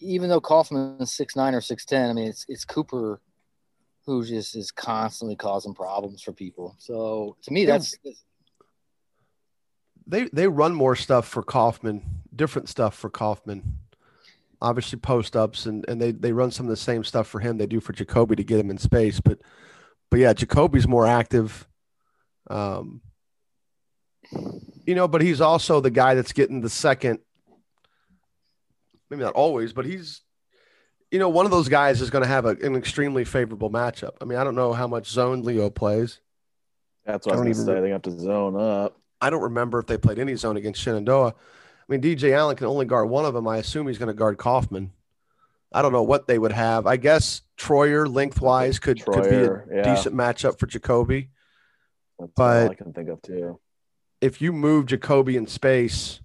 even 0.00 0.28
though 0.30 0.40
Kaufman's 0.40 1.12
six 1.12 1.36
nine 1.36 1.54
or 1.54 1.60
six 1.60 1.84
ten, 1.84 2.10
I 2.10 2.12
mean 2.14 2.28
it's 2.28 2.46
it's 2.48 2.64
Cooper 2.64 3.20
who 4.06 4.24
just 4.24 4.54
is 4.54 4.70
constantly 4.70 5.36
causing 5.36 5.74
problems 5.74 6.22
for 6.22 6.32
people. 6.32 6.76
So 6.78 7.36
to 7.42 7.52
me, 7.52 7.64
that's 7.64 7.96
They 10.06 10.24
they 10.24 10.46
run 10.46 10.74
more 10.74 10.96
stuff 10.96 11.26
for 11.26 11.42
Kaufman, 11.42 12.02
different 12.34 12.68
stuff 12.68 12.94
for 12.94 13.08
Kaufman. 13.08 13.78
Obviously 14.60 14.98
post 14.98 15.36
ups 15.36 15.66
and, 15.66 15.84
and 15.88 16.00
they, 16.00 16.12
they 16.12 16.32
run 16.32 16.50
some 16.50 16.66
of 16.66 16.70
the 16.70 16.76
same 16.76 17.04
stuff 17.04 17.26
for 17.26 17.40
him 17.40 17.58
they 17.58 17.66
do 17.66 17.80
for 17.80 17.92
Jacoby 17.92 18.36
to 18.36 18.44
get 18.44 18.60
him 18.60 18.70
in 18.70 18.78
space. 18.78 19.20
But 19.20 19.40
but 20.10 20.20
yeah, 20.20 20.32
Jacoby's 20.32 20.88
more 20.88 21.06
active. 21.06 21.66
Um 22.48 23.00
you 24.86 24.94
know, 24.94 25.08
but 25.08 25.22
he's 25.22 25.40
also 25.40 25.80
the 25.80 25.90
guy 25.90 26.14
that's 26.14 26.32
getting 26.32 26.60
the 26.60 26.70
second 26.70 27.20
maybe 29.10 29.22
not 29.22 29.34
always, 29.34 29.72
but 29.72 29.84
he's 29.84 30.22
you 31.14 31.20
know, 31.20 31.28
one 31.28 31.44
of 31.44 31.52
those 31.52 31.68
guys 31.68 32.00
is 32.00 32.10
going 32.10 32.22
to 32.24 32.28
have 32.28 32.44
a, 32.44 32.56
an 32.60 32.74
extremely 32.74 33.24
favorable 33.24 33.70
matchup. 33.70 34.14
I 34.20 34.24
mean, 34.24 34.36
I 34.36 34.42
don't 34.42 34.56
know 34.56 34.72
how 34.72 34.88
much 34.88 35.06
zone 35.06 35.42
Leo 35.42 35.70
plays. 35.70 36.18
That's 37.06 37.24
what 37.24 37.36
I 37.36 37.36
I 37.36 37.38
was 37.38 37.44
going 37.44 37.54
to 37.54 37.60
even- 37.60 37.76
say. 37.76 37.80
They 37.82 37.90
have 37.90 38.02
to 38.02 38.20
zone 38.20 38.60
up. 38.60 38.98
I 39.20 39.30
don't 39.30 39.42
remember 39.42 39.78
if 39.78 39.86
they 39.86 39.96
played 39.96 40.18
any 40.18 40.34
zone 40.34 40.56
against 40.56 40.80
Shenandoah. 40.82 41.28
I 41.28 41.32
mean, 41.86 42.02
DJ 42.02 42.32
Allen 42.32 42.56
can 42.56 42.66
only 42.66 42.84
guard 42.84 43.08
one 43.08 43.24
of 43.24 43.32
them. 43.32 43.46
I 43.46 43.58
assume 43.58 43.86
he's 43.86 43.96
going 43.96 44.08
to 44.08 44.12
guard 44.12 44.38
Kaufman. 44.38 44.90
I 45.72 45.82
don't 45.82 45.92
know 45.92 46.02
what 46.02 46.26
they 46.26 46.36
would 46.36 46.50
have. 46.50 46.84
I 46.84 46.96
guess 46.96 47.42
Troyer 47.56 48.12
lengthwise 48.12 48.80
could, 48.80 49.04
could 49.04 49.30
be 49.30 49.36
a 49.36 49.62
yeah. 49.72 49.94
decent 49.94 50.16
matchup 50.16 50.58
for 50.58 50.66
Jacoby. 50.66 51.28
That's 52.18 52.32
but- 52.34 52.64
all 52.64 52.70
I 52.72 52.74
can 52.74 52.92
think 52.92 53.08
of 53.08 53.22
too. 53.22 53.60
If 54.20 54.42
you 54.42 54.52
move 54.52 54.86
Jacoby 54.86 55.36
in 55.36 55.46
space, 55.46 56.18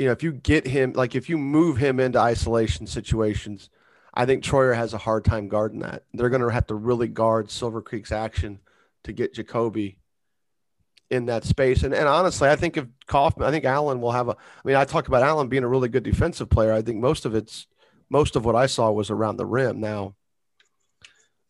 you 0.00 0.06
know, 0.06 0.12
if 0.12 0.22
you 0.22 0.32
get 0.32 0.66
him, 0.66 0.94
like 0.94 1.14
if 1.14 1.28
you 1.28 1.36
move 1.36 1.76
him 1.76 2.00
into 2.00 2.18
isolation 2.18 2.86
situations, 2.86 3.68
I 4.14 4.24
think 4.24 4.42
Troyer 4.42 4.74
has 4.74 4.94
a 4.94 4.98
hard 4.98 5.26
time 5.26 5.46
guarding 5.46 5.80
that. 5.80 6.04
They're 6.14 6.30
going 6.30 6.40
to 6.40 6.48
have 6.48 6.68
to 6.68 6.74
really 6.74 7.06
guard 7.06 7.50
Silver 7.50 7.82
Creek's 7.82 8.10
action 8.10 8.60
to 9.04 9.12
get 9.12 9.34
Jacoby 9.34 9.98
in 11.10 11.26
that 11.26 11.44
space. 11.44 11.82
And, 11.82 11.92
and 11.92 12.08
honestly, 12.08 12.48
I 12.48 12.56
think 12.56 12.78
if 12.78 12.86
Kaufman, 13.08 13.46
I 13.46 13.50
think 13.50 13.66
Allen 13.66 14.00
will 14.00 14.12
have 14.12 14.28
a, 14.28 14.32
I 14.32 14.62
mean, 14.64 14.76
I 14.76 14.86
talked 14.86 15.06
about 15.06 15.22
Allen 15.22 15.48
being 15.48 15.64
a 15.64 15.68
really 15.68 15.90
good 15.90 16.02
defensive 16.02 16.48
player. 16.48 16.72
I 16.72 16.80
think 16.80 16.96
most 16.96 17.26
of 17.26 17.34
it's, 17.34 17.66
most 18.08 18.36
of 18.36 18.46
what 18.46 18.56
I 18.56 18.64
saw 18.64 18.90
was 18.90 19.10
around 19.10 19.36
the 19.36 19.44
rim. 19.44 19.80
Now, 19.80 20.14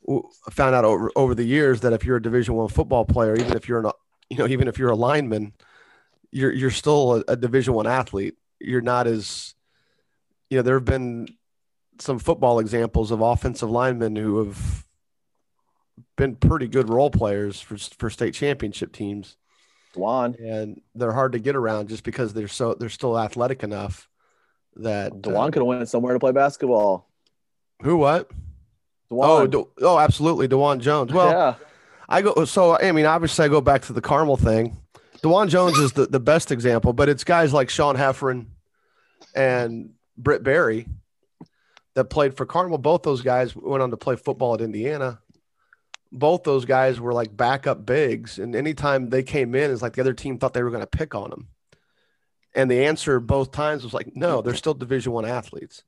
I 0.08 0.50
found 0.50 0.74
out 0.74 0.84
over, 0.84 1.12
over 1.14 1.36
the 1.36 1.44
years 1.44 1.82
that 1.82 1.92
if 1.92 2.04
you're 2.04 2.16
a 2.16 2.22
division 2.22 2.54
one 2.56 2.66
football 2.66 3.04
player, 3.04 3.36
even 3.36 3.56
if 3.56 3.68
you're 3.68 3.86
an, 3.86 3.92
you 4.28 4.38
know, 4.38 4.48
even 4.48 4.66
if 4.66 4.76
you're 4.76 4.90
a 4.90 4.96
lineman, 4.96 5.52
you're, 6.32 6.52
you're 6.52 6.70
still 6.70 7.16
a, 7.16 7.24
a 7.28 7.36
division 7.36 7.74
one 7.74 7.86
athlete. 7.86 8.36
You're 8.58 8.80
not 8.80 9.06
as, 9.06 9.54
you 10.48 10.58
know, 10.58 10.62
there 10.62 10.74
have 10.76 10.84
been 10.84 11.28
some 11.98 12.18
football 12.18 12.58
examples 12.58 13.10
of 13.10 13.20
offensive 13.20 13.70
linemen 13.70 14.16
who 14.16 14.38
have 14.38 14.86
been 16.16 16.36
pretty 16.36 16.68
good 16.68 16.88
role 16.88 17.10
players 17.10 17.60
for, 17.60 17.76
for 17.76 18.10
state 18.10 18.34
championship 18.34 18.92
teams 18.92 19.36
Dwan. 19.94 20.38
and 20.38 20.80
they're 20.94 21.12
hard 21.12 21.32
to 21.32 21.38
get 21.38 21.56
around 21.56 21.88
just 21.88 22.04
because 22.04 22.32
they're 22.32 22.48
so 22.48 22.74
they're 22.74 22.88
still 22.88 23.18
athletic 23.18 23.62
enough 23.62 24.08
that 24.76 25.12
Dwan 25.12 25.48
uh, 25.48 25.50
could 25.50 25.60
have 25.60 25.66
went 25.66 25.88
somewhere 25.88 26.12
to 26.12 26.20
play 26.20 26.32
basketball. 26.32 27.08
who 27.82 27.96
what 27.96 28.30
oh 29.10 29.46
De, 29.46 29.62
oh 29.82 29.98
absolutely 29.98 30.46
Dewan 30.46 30.80
Jones 30.80 31.12
well 31.12 31.30
yeah. 31.30 31.54
I 32.08 32.22
go 32.22 32.44
so 32.44 32.78
I 32.78 32.92
mean 32.92 33.06
obviously 33.06 33.44
I 33.44 33.48
go 33.48 33.60
back 33.60 33.82
to 33.82 33.92
the 33.92 34.00
Carmel 34.00 34.36
thing 34.36 34.76
Dewan 35.22 35.48
Jones 35.48 35.78
is 35.78 35.92
the, 35.92 36.06
the 36.06 36.20
best 36.20 36.50
example 36.50 36.92
but 36.92 37.08
it's 37.08 37.24
guys 37.24 37.52
like 37.52 37.70
Sean 37.70 37.96
Heffron 37.96 38.46
and 39.34 39.90
Britt 40.16 40.42
Barry 40.42 40.86
that 41.94 42.04
played 42.04 42.36
for 42.36 42.46
Carmel 42.46 42.78
both 42.78 43.02
those 43.02 43.22
guys 43.22 43.54
went 43.54 43.82
on 43.82 43.90
to 43.90 43.96
play 43.96 44.16
football 44.16 44.54
at 44.54 44.60
Indiana. 44.60 45.20
Both 46.12 46.42
those 46.42 46.64
guys 46.64 46.98
were 46.98 47.12
like 47.12 47.36
backup 47.36 47.86
bigs 47.86 48.38
and 48.38 48.56
anytime 48.56 49.10
they 49.10 49.22
came 49.22 49.54
in 49.54 49.70
it's 49.70 49.82
like 49.82 49.94
the 49.94 50.00
other 50.00 50.14
team 50.14 50.38
thought 50.38 50.54
they 50.54 50.62
were 50.62 50.70
going 50.70 50.80
to 50.80 50.86
pick 50.86 51.14
on 51.14 51.30
them 51.30 51.48
and 52.54 52.70
the 52.70 52.86
answer 52.86 53.20
both 53.20 53.52
times 53.52 53.84
was 53.84 53.94
like 53.94 54.14
no 54.16 54.42
they're 54.42 54.54
still 54.54 54.74
division 54.74 55.12
one 55.12 55.24
athletes. 55.24 55.84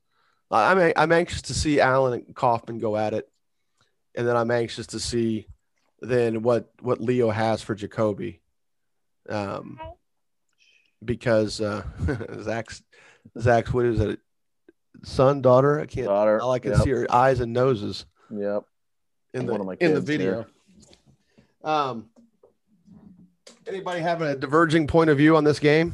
I'm 0.51 0.93
i'm 0.95 1.11
anxious 1.11 1.41
to 1.43 1.53
see 1.53 1.79
allen 1.79 2.13
and 2.13 2.35
kaufman 2.35 2.77
go 2.77 2.95
at 2.95 3.13
it 3.13 3.27
and 4.15 4.27
then 4.27 4.37
i'm 4.37 4.51
anxious 4.51 4.87
to 4.87 4.99
see 4.99 5.47
then 5.99 6.43
what 6.43 6.69
what 6.79 7.01
leo 7.01 7.31
has 7.31 7.61
for 7.63 7.73
jacoby 7.73 8.42
um 9.29 9.79
because 11.03 11.61
uh 11.61 11.83
zach's 12.41 12.81
zach's 13.39 13.73
what 13.73 13.85
is 13.85 13.99
it 13.99 14.19
son 15.03 15.41
daughter 15.41 15.79
i 15.79 15.85
can't 15.85 16.07
Daughter. 16.07 16.41
all 16.41 16.51
i 16.51 16.59
can 16.59 16.71
Yep. 16.71 16.81
see 16.81 16.91
are 16.93 17.07
eyes 17.11 17.39
and 17.39 17.53
noses 17.53 18.05
Yep. 18.29 18.63
in 19.33 19.45
the 19.45 19.51
One 19.51 19.61
of 19.61 19.67
my 19.67 19.73
in 19.79 19.93
the 19.93 19.99
kids 19.99 20.05
video. 20.05 20.45
Um, 21.63 22.09
anybody 23.67 24.01
having 24.01 24.27
a 24.27 24.35
diverging 24.35 24.87
point 24.87 25.09
of 25.09 25.17
view 25.17 25.37
on 25.37 25.43
this 25.43 25.59
game? 25.59 25.93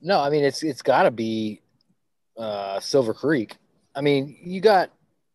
No, 0.00 0.20
I 0.20 0.30
mean 0.30 0.44
it's 0.44 0.62
it's 0.62 0.82
got 0.82 1.04
to 1.04 1.10
be 1.10 1.60
uh, 2.36 2.78
Silver 2.80 3.14
Creek. 3.14 3.56
I 3.94 4.00
mean, 4.00 4.36
you 4.42 4.60
got 4.60 4.90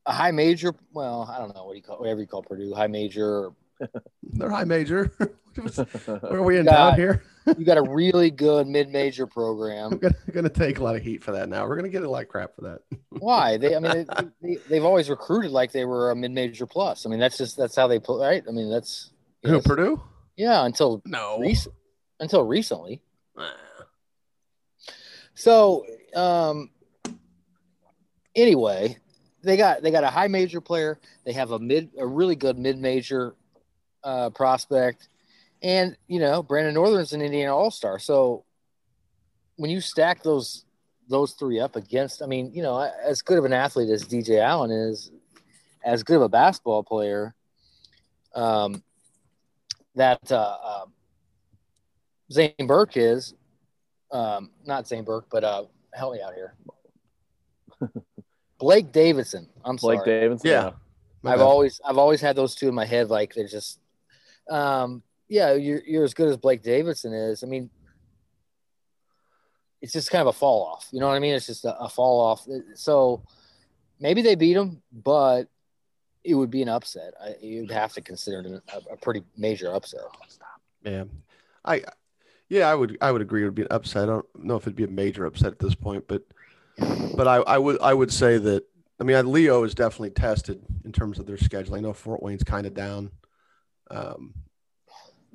a 0.05 0.13
high 0.13 0.31
major. 0.31 0.73
Well, 0.93 1.29
I 1.33 1.39
don't 1.39 1.55
know 1.55 1.65
what 1.65 1.75
you 1.75 1.81
call 1.81 1.97
whatever 1.97 2.19
you 2.21 2.27
call 2.27 2.43
Purdue 2.43 2.73
high 2.73 2.87
major. 2.87 3.51
They're 4.23 4.49
high 4.49 4.63
major. 4.65 5.11
Where 5.55 6.35
are 6.39 6.43
we 6.43 6.57
in 6.57 6.65
town 6.65 6.95
here? 6.95 7.23
You 7.57 7.65
got 7.65 7.79
a 7.79 7.81
really 7.81 8.29
good 8.29 8.67
mid 8.67 8.89
major 8.89 9.23
I'm 9.23 9.29
program. 9.29 9.97
gonna, 9.97 10.13
gonna 10.31 10.49
take 10.49 10.77
a 10.77 10.83
lot 10.83 10.95
of 10.95 11.01
heat 11.01 11.23
for 11.23 11.31
that. 11.31 11.49
Now 11.49 11.65
we're 11.67 11.77
gonna 11.77 11.89
get 11.89 12.03
a 12.03 12.09
lot 12.09 12.21
of 12.21 12.27
crap 12.29 12.53
for 12.53 12.61
that. 12.61 12.81
Why? 13.09 13.57
They, 13.57 13.75
I 13.75 13.79
mean, 13.79 13.91
they, 13.91 14.05
they, 14.39 14.55
they've 14.69 14.85
always 14.85 15.09
recruited 15.09 15.49
like 15.49 15.71
they 15.71 15.83
were 15.83 16.11
a 16.11 16.15
mid 16.15 16.29
major 16.29 16.67
plus. 16.67 17.07
I 17.07 17.09
mean, 17.09 17.19
that's 17.19 17.39
just 17.39 17.57
that's 17.57 17.75
how 17.75 17.87
they 17.87 17.97
play, 17.97 18.23
right? 18.23 18.43
I 18.47 18.51
mean, 18.51 18.69
that's 18.69 19.09
Who. 19.43 19.61
Purdue? 19.61 19.99
yeah. 20.37 20.63
Until 20.63 21.01
No. 21.07 21.39
recent, 21.39 21.73
until 22.19 22.43
recently. 22.43 23.01
So, 25.33 25.85
um, 26.15 26.69
anyway, 28.35 28.97
they 29.41 29.57
got 29.57 29.81
they 29.81 29.89
got 29.89 30.03
a 30.03 30.09
high 30.09 30.27
major 30.27 30.61
player. 30.61 30.99
They 31.25 31.33
have 31.33 31.49
a 31.51 31.57
mid 31.59 31.89
a 31.97 32.05
really 32.05 32.35
good 32.35 32.59
mid 32.59 32.77
major 32.77 33.35
uh, 34.03 34.29
prospect, 34.31 35.09
and 35.61 35.97
you 36.07 36.19
know 36.19 36.43
Brandon 36.43 36.73
Northern's 36.73 37.13
an 37.13 37.21
Indiana 37.21 37.55
All 37.55 37.71
Star. 37.71 37.99
So 37.99 38.45
when 39.57 39.69
you 39.69 39.81
stack 39.81 40.23
those 40.23 40.65
those 41.09 41.33
three 41.33 41.59
up 41.59 41.75
against, 41.75 42.21
I 42.21 42.27
mean, 42.27 42.51
you 42.53 42.61
know, 42.61 42.79
as 42.79 43.21
good 43.21 43.37
of 43.37 43.45
an 43.45 43.53
athlete 43.53 43.89
as 43.89 44.05
DJ 44.05 44.39
Allen 44.39 44.71
is, 44.71 45.11
as 45.83 46.03
good 46.03 46.17
of 46.17 46.21
a 46.21 46.29
basketball 46.29 46.83
player, 46.83 47.33
um, 48.35 48.83
that 49.95 50.31
uh, 50.31 50.57
uh, 50.63 50.85
Zane 52.31 52.53
Burke 52.67 52.95
is, 52.95 53.33
um, 54.11 54.51
not 54.65 54.87
Zane 54.87 55.03
Burke, 55.03 55.25
but 55.31 55.43
uh, 55.43 55.63
help 55.93 56.13
me 56.13 56.21
out 56.21 56.33
here. 56.35 56.53
Blake 58.59 58.91
Davidson. 58.91 59.49
I'm 59.65 59.77
sorry. 59.77 59.97
Blake 59.97 60.05
sorry. 60.05 60.19
Davidson. 60.21 60.49
Yeah. 60.49 60.71
I've 61.25 61.39
bad. 61.39 61.41
always 61.41 61.81
I've 61.83 61.97
always 61.97 62.21
had 62.21 62.35
those 62.35 62.55
two 62.55 62.69
in 62.69 62.75
my 62.75 62.85
head. 62.85 63.09
Like 63.09 63.33
they're 63.33 63.47
just, 63.47 63.79
um, 64.49 65.03
yeah, 65.27 65.53
you're 65.53 65.81
you're 65.85 66.03
as 66.03 66.13
good 66.13 66.29
as 66.29 66.37
Blake 66.37 66.61
Davidson 66.61 67.13
is. 67.13 67.43
I 67.43 67.47
mean, 67.47 67.69
it's 69.81 69.93
just 69.93 70.11
kind 70.11 70.21
of 70.21 70.27
a 70.27 70.33
fall 70.33 70.65
off. 70.65 70.87
You 70.91 70.99
know 70.99 71.07
what 71.07 71.15
I 71.15 71.19
mean? 71.19 71.35
It's 71.35 71.45
just 71.45 71.65
a, 71.65 71.77
a 71.79 71.89
fall 71.89 72.19
off. 72.19 72.47
So 72.75 73.23
maybe 73.99 74.21
they 74.21 74.35
beat 74.35 74.57
him, 74.57 74.81
but 74.91 75.47
it 76.23 76.33
would 76.33 76.51
be 76.51 76.61
an 76.61 76.69
upset. 76.69 77.13
I, 77.21 77.35
you'd 77.41 77.71
have 77.71 77.93
to 77.93 78.01
consider 78.01 78.39
it 78.39 78.63
a, 78.73 78.93
a 78.93 78.97
pretty 78.97 79.23
major 79.37 79.73
upset. 79.73 80.01
Yeah, 80.83 81.05
I, 81.63 81.83
yeah, 82.49 82.69
I 82.69 82.75
would, 82.75 82.97
I 83.01 83.11
would 83.11 83.21
agree. 83.21 83.43
It 83.43 83.45
would 83.45 83.55
be 83.55 83.61
an 83.63 83.69
upset. 83.71 84.03
I 84.03 84.07
don't 84.07 84.43
know 84.43 84.55
if 84.55 84.63
it'd 84.63 84.75
be 84.75 84.83
a 84.83 84.87
major 84.87 85.25
upset 85.25 85.51
at 85.51 85.59
this 85.59 85.75
point, 85.75 86.07
but, 86.07 86.23
but 87.15 87.27
I, 87.27 87.35
I 87.37 87.57
would, 87.57 87.81
I 87.81 87.93
would 87.93 88.11
say 88.11 88.37
that. 88.37 88.65
I 89.01 89.05
mean, 89.05 89.31
Leo 89.31 89.63
is 89.63 89.73
definitely 89.73 90.09
tested 90.09 90.61
in 90.83 90.91
terms 90.91 91.19
of 91.19 91.25
their 91.25 91.37
schedule. 91.37 91.75
I 91.75 91.79
know 91.79 91.93
Fort 91.93 92.21
Wayne's 92.21 92.43
kind 92.43 92.67
of 92.67 92.73
down. 92.73 93.11
Um, 93.89 94.33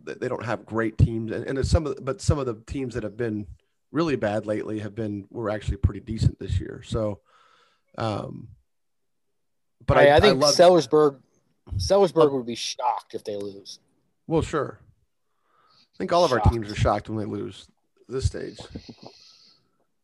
they, 0.02 0.14
they 0.14 0.28
don't 0.28 0.44
have 0.44 0.66
great 0.66 0.98
teams, 0.98 1.32
and, 1.32 1.44
and 1.46 1.66
some 1.66 1.86
of, 1.86 1.96
the, 1.96 2.02
but 2.02 2.20
some 2.20 2.38
of 2.38 2.46
the 2.46 2.54
teams 2.66 2.94
that 2.94 3.02
have 3.02 3.16
been 3.16 3.46
really 3.92 4.16
bad 4.16 4.46
lately 4.46 4.80
have 4.80 4.94
been 4.94 5.26
were 5.30 5.50
actually 5.50 5.76
pretty 5.78 6.00
decent 6.00 6.38
this 6.38 6.58
year. 6.60 6.82
So, 6.84 7.20
um, 7.96 8.48
But 9.86 9.94
but 9.94 9.96
I, 9.98 10.08
I, 10.08 10.16
I 10.16 10.20
think 10.20 10.40
love, 10.40 10.54
Sellersburg, 10.54 11.18
Sellersburg 11.76 12.32
would 12.32 12.46
be 12.46 12.54
shocked 12.54 13.14
if 13.14 13.24
they 13.24 13.36
lose. 13.36 13.78
Well, 14.26 14.42
sure. 14.42 14.80
I 15.94 15.96
think 15.98 16.12
all 16.12 16.24
of 16.24 16.32
our 16.32 16.40
teams 16.40 16.70
are 16.70 16.74
shocked 16.74 17.08
when 17.08 17.18
they 17.18 17.24
lose 17.24 17.68
this 18.08 18.24
stage. 18.24 18.58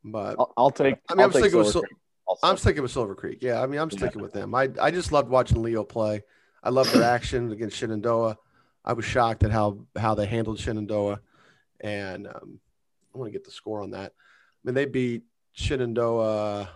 But 0.05 0.37
I'll, 0.39 0.53
I'll 0.57 0.71
take. 0.71 0.97
I 1.09 1.15
mean, 1.15 1.21
I'll 1.21 1.27
I'm 1.27 1.33
take 1.33 1.43
sticking 1.43 1.59
with 1.59 1.69
Silver 1.69 1.89
Sil- 1.89 2.37
Creek. 2.37 2.39
I'm 2.43 2.57
sticking 2.57 2.83
with 2.83 2.91
Silver 2.93 3.15
Creek. 3.15 3.39
Yeah, 3.43 3.61
I 3.63 3.67
mean, 3.67 3.81
I'm 3.81 3.91
sticking 3.91 4.23
with 4.23 4.33
them. 4.33 4.55
I 4.55 4.69
I 4.81 4.91
just 4.91 5.13
loved 5.13 5.29
watching 5.29 5.63
Leo 5.63 5.83
play. 5.85 6.23
I 6.63 6.71
love 6.71 6.93
their 6.93 7.03
action 7.03 7.51
against 7.53 7.77
Shenandoah. 7.77 8.37
I 8.85 8.93
was 8.93 9.05
shocked 9.05 9.45
at 9.45 9.51
how 9.51 9.79
how 9.97 10.15
they 10.15 10.27
handled 10.27 10.59
Shenandoah, 10.59 11.21
and 11.81 12.27
um, 12.27 12.61
I 13.15 13.19
want 13.19 13.29
to 13.29 13.33
get 13.33 13.45
the 13.45 13.51
score 13.51 13.83
on 13.83 13.91
that. 13.93 14.13
I 14.13 14.61
mean, 14.65 14.75
they 14.75 14.87
beat 14.87 15.23
Shenandoah 15.53 16.69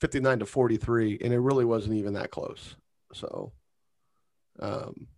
59 0.00 0.40
to 0.40 0.46
43, 0.46 1.18
and 1.22 1.32
it 1.32 1.38
really 1.38 1.64
wasn't 1.64 1.96
even 1.96 2.14
that 2.14 2.30
close. 2.30 2.76
So, 3.12 3.52
um, 4.60 5.08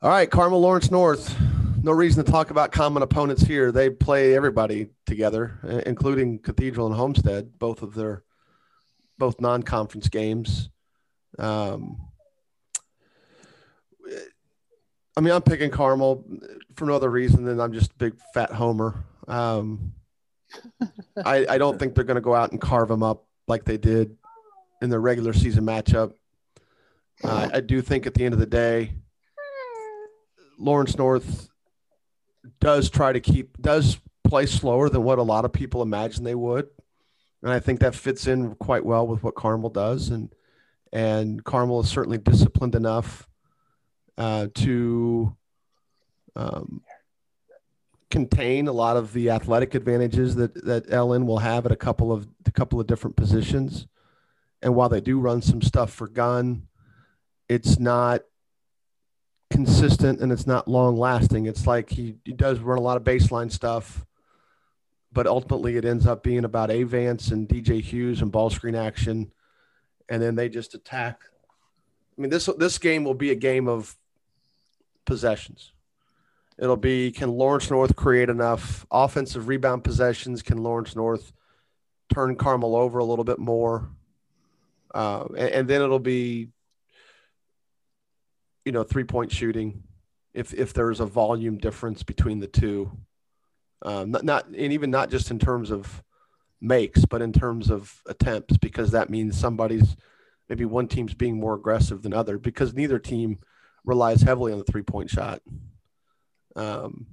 all 0.00 0.10
right, 0.10 0.30
Carmel 0.30 0.60
Lawrence 0.60 0.90
North. 0.90 1.34
No 1.84 1.92
reason 1.92 2.24
to 2.24 2.30
talk 2.30 2.50
about 2.50 2.70
common 2.70 3.02
opponents 3.02 3.42
here. 3.42 3.72
They 3.72 3.90
play 3.90 4.36
everybody 4.36 4.88
together, 5.06 5.82
including 5.84 6.38
Cathedral 6.38 6.86
and 6.86 6.94
Homestead, 6.94 7.58
both 7.58 7.82
of 7.82 7.94
their 7.94 8.22
both 9.18 9.40
non-conference 9.40 10.08
games. 10.08 10.70
Um, 11.38 12.11
I 15.16 15.20
mean, 15.20 15.32
I'm 15.32 15.42
picking 15.42 15.70
Carmel 15.70 16.24
for 16.74 16.86
no 16.86 16.94
other 16.94 17.10
reason 17.10 17.44
than 17.44 17.60
I'm 17.60 17.72
just 17.72 17.92
a 17.92 17.96
big 17.96 18.14
fat 18.32 18.50
homer. 18.50 19.04
Um, 19.28 19.92
I, 21.24 21.46
I 21.48 21.58
don't 21.58 21.78
think 21.78 21.94
they're 21.94 22.04
going 22.04 22.16
to 22.16 22.22
go 22.22 22.34
out 22.34 22.52
and 22.52 22.60
carve 22.60 22.88
them 22.88 23.02
up 23.02 23.26
like 23.46 23.64
they 23.64 23.76
did 23.76 24.16
in 24.80 24.90
their 24.90 25.00
regular 25.00 25.32
season 25.32 25.64
matchup. 25.64 26.14
Uh, 27.22 27.50
I 27.52 27.60
do 27.60 27.80
think 27.82 28.06
at 28.06 28.14
the 28.14 28.24
end 28.24 28.34
of 28.34 28.40
the 28.40 28.46
day, 28.46 28.94
Lawrence 30.58 30.96
North 30.96 31.48
does 32.60 32.90
try 32.90 33.12
to 33.12 33.20
keep 33.20 33.60
does 33.60 34.00
play 34.24 34.46
slower 34.46 34.88
than 34.88 35.04
what 35.04 35.18
a 35.18 35.22
lot 35.22 35.44
of 35.44 35.52
people 35.52 35.82
imagine 35.82 36.24
they 36.24 36.34
would, 36.34 36.68
and 37.42 37.52
I 37.52 37.60
think 37.60 37.80
that 37.80 37.94
fits 37.94 38.26
in 38.26 38.54
quite 38.56 38.84
well 38.84 39.06
with 39.06 39.22
what 39.22 39.36
Carmel 39.36 39.70
does, 39.70 40.08
and 40.08 40.34
and 40.92 41.44
Carmel 41.44 41.80
is 41.80 41.88
certainly 41.88 42.18
disciplined 42.18 42.74
enough 42.74 43.28
uh, 44.18 44.48
to 44.54 45.36
um, 46.36 46.82
contain 48.10 48.68
a 48.68 48.72
lot 48.72 48.96
of 48.96 49.12
the 49.12 49.30
athletic 49.30 49.74
advantages 49.74 50.34
that 50.36 50.54
that 50.66 50.88
LN 50.88 51.26
will 51.26 51.38
have 51.38 51.66
at 51.66 51.72
a 51.72 51.76
couple 51.76 52.12
of 52.12 52.28
a 52.46 52.50
couple 52.50 52.80
of 52.80 52.86
different 52.86 53.16
positions, 53.16 53.86
and 54.60 54.74
while 54.74 54.88
they 54.88 55.00
do 55.00 55.18
run 55.18 55.42
some 55.42 55.62
stuff 55.62 55.92
for 55.92 56.08
Gunn, 56.08 56.68
it's 57.48 57.78
not 57.78 58.22
consistent 59.52 60.20
and 60.20 60.32
it's 60.32 60.46
not 60.46 60.66
long 60.66 60.96
lasting. 60.96 61.46
It's 61.46 61.66
like 61.66 61.90
he, 61.90 62.16
he 62.24 62.32
does 62.32 62.58
run 62.58 62.78
a 62.78 62.80
lot 62.82 62.96
of 62.96 63.04
baseline 63.04 63.52
stuff, 63.52 64.04
but 65.12 65.26
ultimately 65.26 65.76
it 65.76 65.84
ends 65.84 66.06
up 66.06 66.22
being 66.22 66.44
about 66.44 66.70
Avance 66.70 67.30
and 67.30 67.48
DJ 67.48 67.80
Hughes 67.80 68.22
and 68.22 68.32
ball 68.32 68.50
screen 68.50 68.74
action. 68.74 69.30
And 70.08 70.22
then 70.22 70.34
they 70.34 70.48
just 70.48 70.74
attack. 70.74 71.20
I 72.16 72.20
mean, 72.20 72.30
this 72.30 72.48
this 72.58 72.78
game 72.78 73.04
will 73.04 73.14
be 73.14 73.30
a 73.30 73.34
game 73.34 73.68
of 73.68 73.96
possessions. 75.04 75.72
It'll 76.58 76.76
be 76.76 77.10
can 77.10 77.30
Lawrence 77.30 77.70
North 77.70 77.96
create 77.96 78.28
enough 78.28 78.86
offensive 78.90 79.48
rebound 79.48 79.84
possessions? 79.84 80.42
Can 80.42 80.58
Lawrence 80.58 80.94
North 80.94 81.32
turn 82.12 82.36
Carmel 82.36 82.76
over 82.76 82.98
a 82.98 83.04
little 83.04 83.24
bit 83.24 83.38
more? 83.38 83.88
Uh, 84.94 85.24
and, 85.36 85.48
and 85.50 85.68
then 85.68 85.80
it'll 85.80 85.98
be 85.98 86.48
you 88.64 88.72
know, 88.72 88.84
three 88.84 89.04
point 89.04 89.32
shooting, 89.32 89.82
if 90.34 90.54
if 90.54 90.72
there's 90.72 91.00
a 91.00 91.06
volume 91.06 91.58
difference 91.58 92.02
between 92.02 92.40
the 92.40 92.46
two, 92.46 92.90
um, 93.82 94.10
not 94.10 94.24
not 94.24 94.46
and 94.46 94.72
even 94.72 94.90
not 94.90 95.10
just 95.10 95.30
in 95.30 95.38
terms 95.38 95.70
of 95.70 96.02
makes, 96.60 97.04
but 97.04 97.22
in 97.22 97.32
terms 97.32 97.70
of 97.70 98.02
attempts, 98.06 98.56
because 98.58 98.92
that 98.92 99.10
means 99.10 99.38
somebody's 99.38 99.96
maybe 100.48 100.64
one 100.64 100.86
team's 100.86 101.14
being 101.14 101.38
more 101.38 101.54
aggressive 101.54 102.02
than 102.02 102.14
other, 102.14 102.38
because 102.38 102.74
neither 102.74 102.98
team 102.98 103.38
relies 103.84 104.22
heavily 104.22 104.52
on 104.52 104.58
the 104.58 104.64
three 104.64 104.82
point 104.82 105.10
shot. 105.10 105.40
Um, 106.56 107.06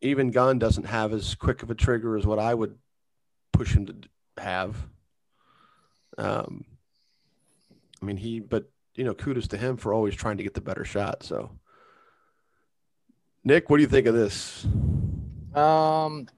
even 0.00 0.30
Gunn 0.30 0.58
doesn't 0.58 0.84
have 0.84 1.12
as 1.12 1.34
quick 1.34 1.62
of 1.62 1.70
a 1.70 1.74
trigger 1.74 2.16
as 2.16 2.26
what 2.26 2.38
I 2.38 2.54
would 2.54 2.76
push 3.52 3.74
him 3.74 3.86
to 3.86 3.94
have. 4.38 4.76
Um, 6.16 6.64
I 8.00 8.04
mean, 8.04 8.16
he, 8.16 8.40
but 8.40 8.70
you 8.94 9.04
know, 9.04 9.14
kudos 9.14 9.48
to 9.48 9.56
him 9.56 9.76
for 9.76 9.92
always 9.92 10.14
trying 10.14 10.38
to 10.38 10.42
get 10.42 10.54
the 10.54 10.60
better 10.60 10.84
shot. 10.84 11.22
So, 11.22 11.50
Nick, 13.44 13.70
what 13.70 13.76
do 13.76 13.82
you 13.82 13.88
think 13.88 14.06
of 14.06 14.14
this? 14.14 14.64
Um, 15.54 16.28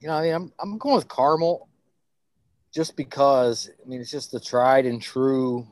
you 0.00 0.08
know, 0.08 0.14
I 0.14 0.22
mean, 0.22 0.34
I'm 0.34 0.52
I'm 0.58 0.78
going 0.78 0.96
with 0.96 1.08
Carmel, 1.08 1.68
just 2.72 2.96
because 2.96 3.70
I 3.84 3.88
mean 3.88 4.00
it's 4.00 4.10
just 4.10 4.32
the 4.32 4.40
tried 4.40 4.86
and 4.86 5.00
true. 5.00 5.66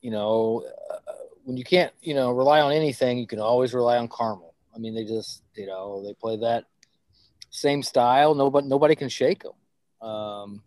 You 0.00 0.10
know, 0.10 0.64
uh, 0.90 1.12
when 1.44 1.56
you 1.56 1.64
can't, 1.64 1.92
you 2.02 2.14
know, 2.14 2.30
rely 2.32 2.60
on 2.60 2.72
anything, 2.72 3.18
you 3.18 3.26
can 3.26 3.40
always 3.40 3.74
rely 3.74 3.98
on 3.98 4.08
Carmel. 4.08 4.54
I 4.74 4.78
mean, 4.78 4.94
they 4.94 5.04
just, 5.04 5.42
you 5.56 5.66
know, 5.66 6.02
they 6.04 6.14
play 6.14 6.36
that 6.38 6.64
same 7.50 7.82
style. 7.82 8.34
Nobody 8.34 8.66
nobody 8.66 8.94
can 8.94 9.08
shake 9.08 9.42
them. 9.42 10.08
Um, 10.08 10.62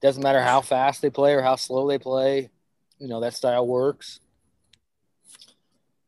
doesn't 0.00 0.22
matter 0.22 0.40
how 0.42 0.60
fast 0.62 1.02
they 1.02 1.10
play 1.10 1.34
or 1.34 1.42
how 1.42 1.56
slow 1.56 1.86
they 1.88 1.98
play. 1.98 2.50
You 2.98 3.08
know, 3.08 3.20
that 3.20 3.34
style 3.34 3.66
works. 3.66 4.20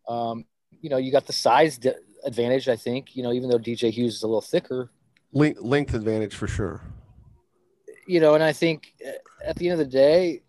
Um, 0.09 0.45
you 0.81 0.91
know, 0.91 0.97
you 0.97 1.13
got 1.13 1.27
the 1.27 1.33
size 1.33 1.79
di- 1.79 1.95
advantage, 2.25 2.69
I 2.69 2.77
think. 2.77 3.17
You 3.17 3.23
know, 3.23 3.33
even 3.33 3.49
though 3.51 3.59
DJ 3.59 3.91
Hughes 3.91 4.17
is 4.17 4.23
a 4.23 4.27
little 4.27 4.41
thicker, 4.41 4.91
Length, 5.33 5.61
length 5.61 5.95
advantage 5.95 6.35
for 6.35 6.47
sure. 6.47 6.81
you 8.07 8.21
know, 8.21 8.35
and 8.35 8.43
I 8.45 8.53
think 8.53 8.93
uh, 9.07 9.11
at 9.45 9.57
the 9.57 9.69
end 9.69 9.81
of 9.81 9.87
the 9.87 9.91
day, 9.93 10.43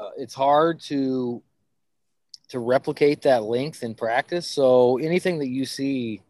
uh, 0.00 0.10
it's 0.16 0.34
hard 0.34 0.80
to 0.82 1.42
to 2.48 2.58
replicate 2.58 3.22
that 3.22 3.44
length 3.44 3.82
in 3.82 3.94
practice. 3.94 4.48
So 4.48 4.98
anything 4.98 5.38
that 5.38 5.48
you 5.48 5.64
see 5.64 6.22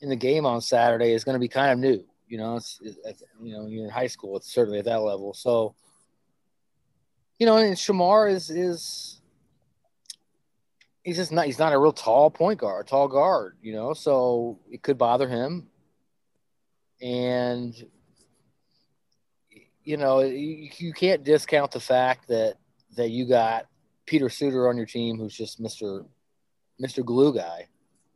in 0.00 0.08
the 0.08 0.16
game 0.16 0.46
on 0.46 0.60
Saturday 0.60 1.12
is 1.12 1.24
going 1.24 1.34
to 1.34 1.40
be 1.40 1.48
kind 1.48 1.72
of 1.72 1.78
new. 1.78 2.04
You 2.28 2.38
know, 2.38 2.56
it's, 2.56 2.80
it's 2.82 3.22
you 3.40 3.54
know 3.54 3.66
you're 3.66 3.84
in 3.84 3.90
high 3.90 4.06
school. 4.06 4.36
It's 4.36 4.52
certainly 4.52 4.78
at 4.78 4.86
that 4.86 5.00
level. 5.00 5.34
So 5.34 5.74
you 7.38 7.46
know, 7.46 7.56
and 7.56 7.76
Shamar 7.76 8.30
is 8.30 8.50
is 8.50 9.20
he's 11.02 11.16
just 11.16 11.32
not 11.32 11.46
he's 11.46 11.58
not 11.58 11.72
a 11.72 11.78
real 11.78 11.92
tall 11.92 12.30
point 12.30 12.60
guard, 12.60 12.86
tall 12.86 13.08
guard. 13.08 13.56
You 13.62 13.74
know, 13.74 13.94
so 13.94 14.58
it 14.70 14.82
could 14.82 14.98
bother 14.98 15.28
him. 15.28 15.68
And 17.00 17.74
you 19.82 19.96
know, 19.96 20.20
you, 20.20 20.70
you 20.76 20.92
can't 20.92 21.24
discount 21.24 21.72
the 21.72 21.80
fact 21.80 22.28
that 22.28 22.54
that 22.96 23.10
you 23.10 23.26
got 23.26 23.66
Peter 24.06 24.28
Suter 24.28 24.68
on 24.68 24.76
your 24.76 24.86
team, 24.86 25.18
who's 25.18 25.34
just 25.34 25.60
Mister 25.60 26.04
Mister 26.78 27.02
Glue 27.02 27.34
guy. 27.34 27.68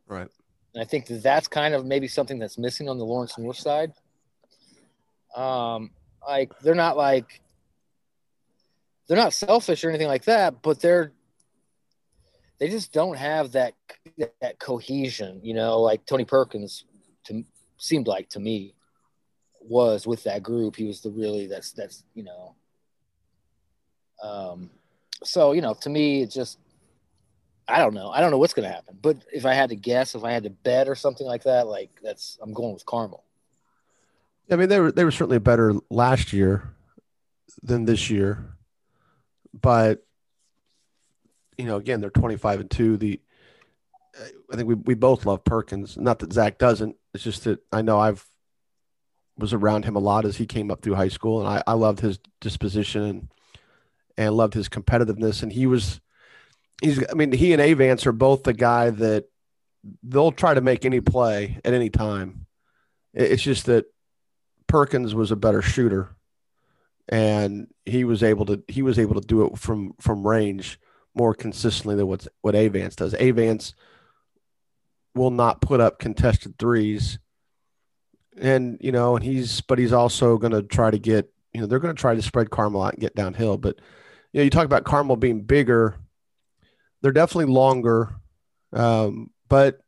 Right. 0.07 0.29
And 0.75 0.83
I 0.83 0.85
think 0.85 1.07
that 1.07 1.23
that's 1.23 1.49
kind 1.49 1.75
of 1.75 1.87
maybe 1.87 2.09
something 2.09 2.39
that's 2.39 2.59
missing 2.59 2.89
on 2.89 2.99
the 2.99 3.05
Lawrence 3.05 3.39
North 3.39 3.57
side. 3.57 3.93
Um, 5.35 5.91
like 6.27 6.59
they're 6.61 6.75
not 6.75 6.97
like 6.97 7.41
they're 9.07 9.17
not 9.17 9.33
selfish 9.33 9.85
or 9.85 9.89
anything 9.89 10.09
like 10.09 10.25
that, 10.25 10.63
but 10.63 10.81
they're 10.81 11.13
they 12.59 12.69
just 12.69 12.93
don't 12.93 13.17
have 13.17 13.53
that 13.53 13.75
that 14.41 14.59
cohesion. 14.59 15.41
You 15.43 15.55
know, 15.55 15.81
like 15.81 16.05
Tony 16.05 16.25
Perkins 16.25 16.85
to 17.25 17.45
seemed 17.79 18.07
like 18.07 18.29
to 18.31 18.41
me 18.41 18.75
was 19.61 20.07
with 20.07 20.25
that 20.25 20.43
group. 20.43 20.77
He 20.77 20.85
was 20.85 21.01
the 21.01 21.11
really 21.11 21.47
that's 21.47 21.73
that's 21.73 22.05
you 22.15 22.25
know. 22.25 22.55
Um, 24.23 24.71
so 25.25 25.53
you 25.53 25.61
know, 25.61 25.75
to 25.75 25.91
me, 25.91 26.23
it's 26.23 26.35
just 26.35 26.59
I 27.67 27.79
don't 27.79 27.95
know. 27.95 28.11
I 28.11 28.21
don't 28.21 28.31
know 28.31 28.39
what's 28.39 28.55
gonna 28.55 28.73
happen. 28.73 28.99
But 29.01 29.19
if 29.33 29.45
I 29.45 29.55
had 29.55 29.71
to 29.71 29.77
guess, 29.77 30.15
if 30.15 30.25
I 30.25 30.33
had 30.33 30.45
to 30.45 30.51
bet 30.51 30.89
or 30.89 30.95
something 30.95 31.27
like 31.27 31.45
that, 31.45 31.67
like 31.67 31.91
that's 32.03 32.39
I'm 32.41 32.53
going 32.53 32.73
with 32.73 32.87
Carmel. 32.87 33.25
I 34.51 34.57
mean, 34.57 34.69
they 34.69 34.81
were 34.81 34.93
they 34.93 35.05
were 35.05 35.11
certainly 35.11 35.39
better 35.39 35.75
last 35.91 36.33
year 36.33 36.75
than 37.63 37.85
this 37.85 38.09
year, 38.09 38.57
but 39.53 40.05
you 41.59 41.67
know, 41.67 41.77
again, 41.77 42.01
they're 42.01 42.11
25 42.11 42.61
and 42.61 42.71
two. 42.71 42.97
The 42.97 43.21
I 44.51 44.57
think 44.57 44.69
we 44.69 44.75
we 44.75 44.95
both 44.95 45.27
love 45.27 45.45
Perkins. 45.45 45.97
Not 45.97 46.21
that 46.21 46.33
Zach 46.33 46.59
doesn't. 46.59 46.97
It's 47.13 47.25
just 47.25 47.45
that 47.45 47.61
I 47.73 47.83
know 47.83 47.99
I've 47.99 48.27
was 49.37 49.53
around 49.53 49.85
him 49.85 49.95
a 49.95 50.01
lot 50.01 50.25
as 50.25 50.37
he 50.37 50.47
came 50.47 50.71
up 50.71 50.83
through 50.83 50.95
high 50.95 51.09
school, 51.09 51.41
and 51.41 51.49
I, 51.49 51.63
I 51.67 51.75
loved 51.75 52.01
his 52.01 52.19
disposition 52.41 53.03
and 53.03 53.29
and 54.19 54.35
loved 54.35 54.53
his 54.53 54.69
competitiveness. 54.69 55.43
And 55.43 55.51
he 55.51 55.67
was 55.67 56.01
he's 56.83 57.03
I 57.09 57.15
mean 57.15 57.33
he 57.33 57.53
and 57.55 57.63
Avance 57.63 58.07
are 58.07 58.13
both 58.13 58.43
the 58.43 58.53
guy 58.53 58.91
that 58.91 59.25
they'll 60.03 60.33
try 60.33 60.53
to 60.53 60.61
make 60.61 60.85
any 60.85 61.01
play 61.01 61.59
at 61.65 61.73
any 61.73 61.89
time. 61.89 62.47
It's 63.15 63.43
just 63.43 63.67
that 63.67 63.87
Perkins 64.67 65.15
was 65.15 65.31
a 65.31 65.37
better 65.37 65.63
shooter, 65.63 66.15
and 67.09 67.69
he 67.87 68.05
was 68.05 68.23
able 68.23 68.45
to 68.47 68.63
he 68.69 68.83
was 68.83 68.99
able 68.99 69.19
to 69.19 69.27
do 69.27 69.47
it 69.47 69.59
from 69.59 69.95
from 70.01 70.27
range 70.27 70.79
more 71.15 71.35
consistently 71.35 71.97
than 71.97 72.07
what 72.07 72.27
what 72.43 72.55
Avance 72.55 72.97
does. 72.97 73.15
Avance 73.15 73.75
will 75.15 75.31
not 75.31 75.61
put 75.61 75.81
up 75.81 75.99
contested 75.99 76.59
threes, 76.59 77.19
and 78.37 78.79
you 78.81 78.93
know, 78.93 79.17
and 79.17 79.25
he's 79.25 79.61
but 79.63 79.79
he's 79.79 79.93
also 79.93 80.37
going 80.37 80.53
to 80.53 80.63
try 80.63 80.91
to 80.91 80.99
get 80.99 81.33
you 81.55 81.61
know 81.61 81.67
they're 81.67 81.79
going 81.79 81.95
to 81.95 82.01
try 82.01 82.15
to 82.15 82.23
spread 82.23 82.51
Carmel 82.51 82.83
out 82.83 82.93
and 82.93 83.01
get 83.01 83.15
downhill. 83.15 83.57
But 83.57 83.81
you 84.33 84.39
know, 84.39 84.45
you 84.45 84.51
talk 84.51 84.65
about 84.65 84.85
Carmel 84.85 85.17
being 85.17 85.43
bigger, 85.43 85.97
they're 87.01 87.13
definitely 87.13 87.53
longer, 87.53 88.15
um, 88.73 89.31
but 89.49 89.81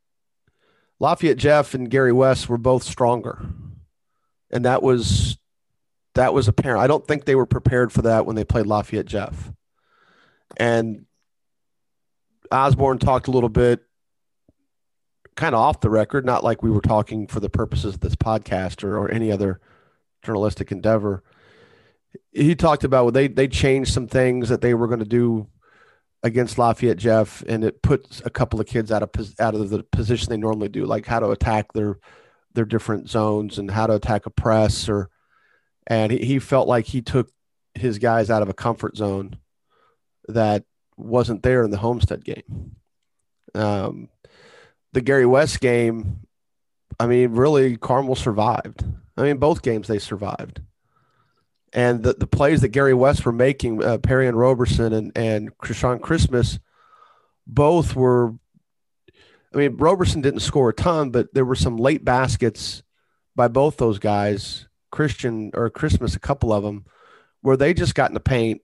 Lafayette 0.99 1.39
Jeff 1.39 1.75
and 1.75 1.91
Gary 1.91 2.13
West 2.13 2.49
were 2.49 2.59
both 2.59 2.83
stronger, 2.83 3.47
and 4.51 4.65
that 4.65 4.83
was 4.83 5.39
that 6.15 6.35
was 6.35 6.49
apparent. 6.49 6.83
I 6.83 6.87
don't 6.87 7.07
think 7.07 7.25
they 7.25 7.35
were 7.35 7.47
prepared 7.47 7.93
for 7.93 8.03
that 8.03 8.27
when 8.27 8.37
they 8.37 8.45
played 8.45 8.67
Lafayette 8.67 9.07
Jeff. 9.07 9.53
And 10.57 11.07
Osborne 12.51 12.99
talked 12.99 13.29
a 13.29 13.31
little 13.31 13.49
bit 13.49 13.81
kind 15.37 15.55
of 15.55 15.61
off 15.61 15.81
the 15.81 15.91
record, 15.91 16.27
not 16.27 16.45
like 16.45 16.63
we 16.63 16.71
were 16.71 16.81
talking 16.81 17.27
for 17.27 17.41
the 17.41 17.49
purposes 17.49 17.95
of 17.95 18.01
this 18.01 18.17
podcast 18.17 18.83
or, 18.85 18.99
or 18.99 19.11
any 19.11 19.31
other 19.31 19.61
journalistic 20.23 20.73
endeavor. 20.73 21.23
He 22.33 22.55
talked 22.55 22.85
about 22.85 23.15
they 23.15 23.29
they 23.29 23.49
changed 23.49 23.93
some 23.93 24.07
things 24.07 24.49
that 24.49 24.61
they 24.61 24.75
were 24.75 24.87
going 24.87 25.01
to 25.01 25.05
do 25.05 25.49
against 26.23 26.59
Lafayette 26.59 26.99
Jeff, 26.99 27.43
and 27.43 27.65
it 27.65 27.83
puts 27.83 28.21
a 28.25 28.31
couple 28.31 28.61
of 28.61 28.67
kids 28.67 28.93
out 28.93 29.03
of 29.03 29.11
out 29.41 29.55
of 29.55 29.71
the 29.71 29.83
position 29.85 30.29
they 30.29 30.37
normally 30.37 30.69
do, 30.69 30.85
like 30.85 31.07
how 31.07 31.21
to 31.21 31.31
attack 31.31 31.73
their 31.73 31.99
their 32.55 32.65
different 32.65 33.09
zones 33.09 33.59
and 33.59 33.71
how 33.71 33.87
to 33.87 33.95
attack 33.95 34.27
a 34.27 34.31
press, 34.31 34.89
or 34.89 35.09
and 35.87 36.13
he, 36.13 36.19
he 36.19 36.39
felt 36.39 36.69
like 36.69 36.87
he 36.87 37.03
took 37.03 37.31
his 37.75 37.99
guys 37.99 38.31
out 38.31 38.43
of 38.43 38.49
a 38.49 38.55
comfort 38.55 38.97
zone 38.97 39.37
that 40.29 40.65
wasn't 40.97 41.43
there 41.43 41.65
in 41.65 41.71
the 41.71 41.79
Homestead 41.79 42.25
game. 42.25 42.77
Um, 43.55 44.09
the 44.93 45.01
Gary 45.01 45.27
West 45.27 45.61
game, 45.61 46.27
I 46.99 47.07
mean, 47.07 47.33
really, 47.33 47.77
Carmel 47.77 48.15
survived. 48.15 48.85
I 49.17 49.23
mean, 49.23 49.39
both 49.39 49.63
games 49.63 49.89
they 49.89 49.99
survived. 49.99 50.61
And 51.73 52.03
the, 52.03 52.15
the 52.15 52.27
plays 52.27 52.63
that 52.63 52.69
Gary 52.69 52.95
West 52.95 53.25
were 53.25 53.33
making, 53.33 53.83
uh, 53.83 53.99
Perry 53.99 54.27
and 54.27 54.37
Roberson 54.37 54.93
and, 54.93 55.13
and 55.17 55.57
Krishan 55.59 56.01
Christmas, 56.01 56.59
both 57.47 57.95
were. 57.95 58.35
I 59.53 59.57
mean, 59.57 59.77
Roberson 59.77 60.21
didn't 60.21 60.41
score 60.41 60.69
a 60.69 60.75
ton, 60.75 61.11
but 61.11 61.35
there 61.35 61.45
were 61.45 61.57
some 61.57 61.77
late 61.77 62.05
baskets 62.05 62.85
by 63.35 63.49
both 63.49 63.79
those 63.79 63.99
guys, 63.99 64.69
Christian 64.93 65.51
or 65.55 65.71
Christmas, 65.71 66.15
a 66.15 66.21
couple 66.21 66.53
of 66.53 66.63
them, 66.63 66.85
where 67.43 67.57
they 67.57 67.75
just 67.75 67.97
got 67.97 68.11
in 68.11 68.15
the 68.15 68.21
paint 68.21 68.63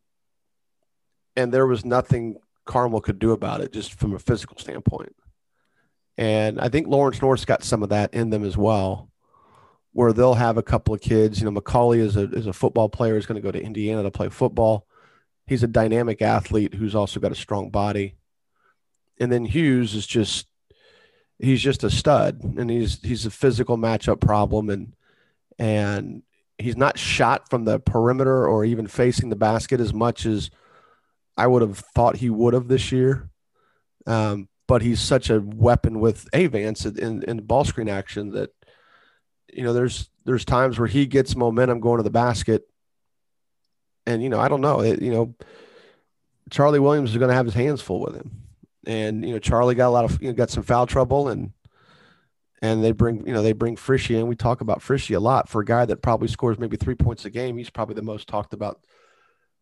and 1.36 1.52
there 1.52 1.66
was 1.66 1.84
nothing 1.84 2.36
Carmel 2.64 3.00
could 3.00 3.18
do 3.18 3.32
about 3.32 3.60
it 3.60 3.72
just 3.72 3.94
from 3.94 4.14
a 4.14 4.18
physical 4.18 4.56
standpoint. 4.58 5.14
And 6.18 6.58
I 6.58 6.68
think 6.68 6.88
Lawrence 6.88 7.20
North's 7.20 7.44
got 7.44 7.62
some 7.62 7.82
of 7.82 7.90
that 7.90 8.14
in 8.14 8.30
them 8.30 8.42
as 8.42 8.56
well, 8.56 9.10
where 9.96 10.12
they'll 10.12 10.34
have 10.34 10.58
a 10.58 10.62
couple 10.62 10.92
of 10.92 11.00
kids. 11.00 11.40
You 11.40 11.50
know, 11.50 11.58
McCauley 11.58 12.00
is 12.00 12.18
a 12.18 12.24
is 12.24 12.46
a 12.46 12.52
football 12.52 12.90
player. 12.90 13.14
He's 13.14 13.24
going 13.24 13.40
to 13.40 13.46
go 13.46 13.50
to 13.50 13.62
Indiana 13.62 14.02
to 14.02 14.10
play 14.10 14.28
football. 14.28 14.86
He's 15.46 15.62
a 15.62 15.66
dynamic 15.66 16.20
athlete 16.20 16.74
who's 16.74 16.94
also 16.94 17.18
got 17.18 17.32
a 17.32 17.36
strong 17.36 17.70
body. 17.70 18.16
And 19.18 19.32
then 19.32 19.46
Hughes 19.46 19.94
is 19.94 20.06
just 20.06 20.48
he's 21.38 21.62
just 21.62 21.82
a 21.82 21.88
stud, 21.88 22.42
and 22.42 22.68
he's 22.68 23.00
he's 23.00 23.24
a 23.24 23.30
physical 23.30 23.78
matchup 23.78 24.20
problem, 24.20 24.68
and 24.68 24.92
and 25.58 26.22
he's 26.58 26.76
not 26.76 26.98
shot 26.98 27.48
from 27.48 27.64
the 27.64 27.80
perimeter 27.80 28.46
or 28.46 28.66
even 28.66 28.86
facing 28.86 29.30
the 29.30 29.34
basket 29.34 29.80
as 29.80 29.94
much 29.94 30.26
as 30.26 30.50
I 31.38 31.46
would 31.46 31.62
have 31.62 31.78
thought 31.94 32.16
he 32.16 32.28
would 32.28 32.52
have 32.52 32.68
this 32.68 32.92
year. 32.92 33.30
Um, 34.06 34.50
but 34.68 34.82
he's 34.82 35.00
such 35.00 35.30
a 35.30 35.40
weapon 35.40 36.00
with 36.00 36.28
Avance 36.34 36.84
in, 36.84 37.22
in 37.22 37.38
ball 37.46 37.64
screen 37.64 37.88
action 37.88 38.32
that 38.32 38.50
you 39.56 39.64
know 39.64 39.72
there's 39.72 40.10
there's 40.24 40.44
times 40.44 40.78
where 40.78 40.88
he 40.88 41.06
gets 41.06 41.34
momentum 41.34 41.80
going 41.80 41.96
to 41.96 42.02
the 42.02 42.10
basket, 42.10 42.68
and 44.06 44.22
you 44.22 44.28
know 44.28 44.38
I 44.38 44.48
don't 44.48 44.60
know 44.60 44.80
it, 44.80 45.00
you 45.00 45.10
know 45.10 45.34
Charlie 46.50 46.78
Williams 46.78 47.10
is 47.10 47.16
going 47.16 47.30
to 47.30 47.34
have 47.34 47.46
his 47.46 47.54
hands 47.54 47.80
full 47.80 48.00
with 48.00 48.14
him, 48.14 48.42
and 48.86 49.24
you 49.24 49.32
know 49.32 49.38
Charlie 49.38 49.74
got 49.74 49.88
a 49.88 49.90
lot 49.90 50.04
of 50.04 50.20
you 50.20 50.28
know, 50.28 50.34
got 50.34 50.50
some 50.50 50.62
foul 50.62 50.86
trouble 50.86 51.28
and 51.28 51.52
and 52.60 52.84
they 52.84 52.92
bring 52.92 53.26
you 53.26 53.32
know 53.32 53.42
they 53.42 53.52
bring 53.52 53.76
Frischi 53.76 54.18
in. 54.18 54.26
We 54.26 54.36
talk 54.36 54.60
about 54.60 54.80
Frischi 54.80 55.16
a 55.16 55.20
lot 55.20 55.48
for 55.48 55.62
a 55.62 55.64
guy 55.64 55.86
that 55.86 56.02
probably 56.02 56.28
scores 56.28 56.58
maybe 56.58 56.76
three 56.76 56.94
points 56.94 57.24
a 57.24 57.30
game. 57.30 57.56
He's 57.56 57.70
probably 57.70 57.94
the 57.94 58.02
most 58.02 58.28
talked 58.28 58.52
about 58.52 58.80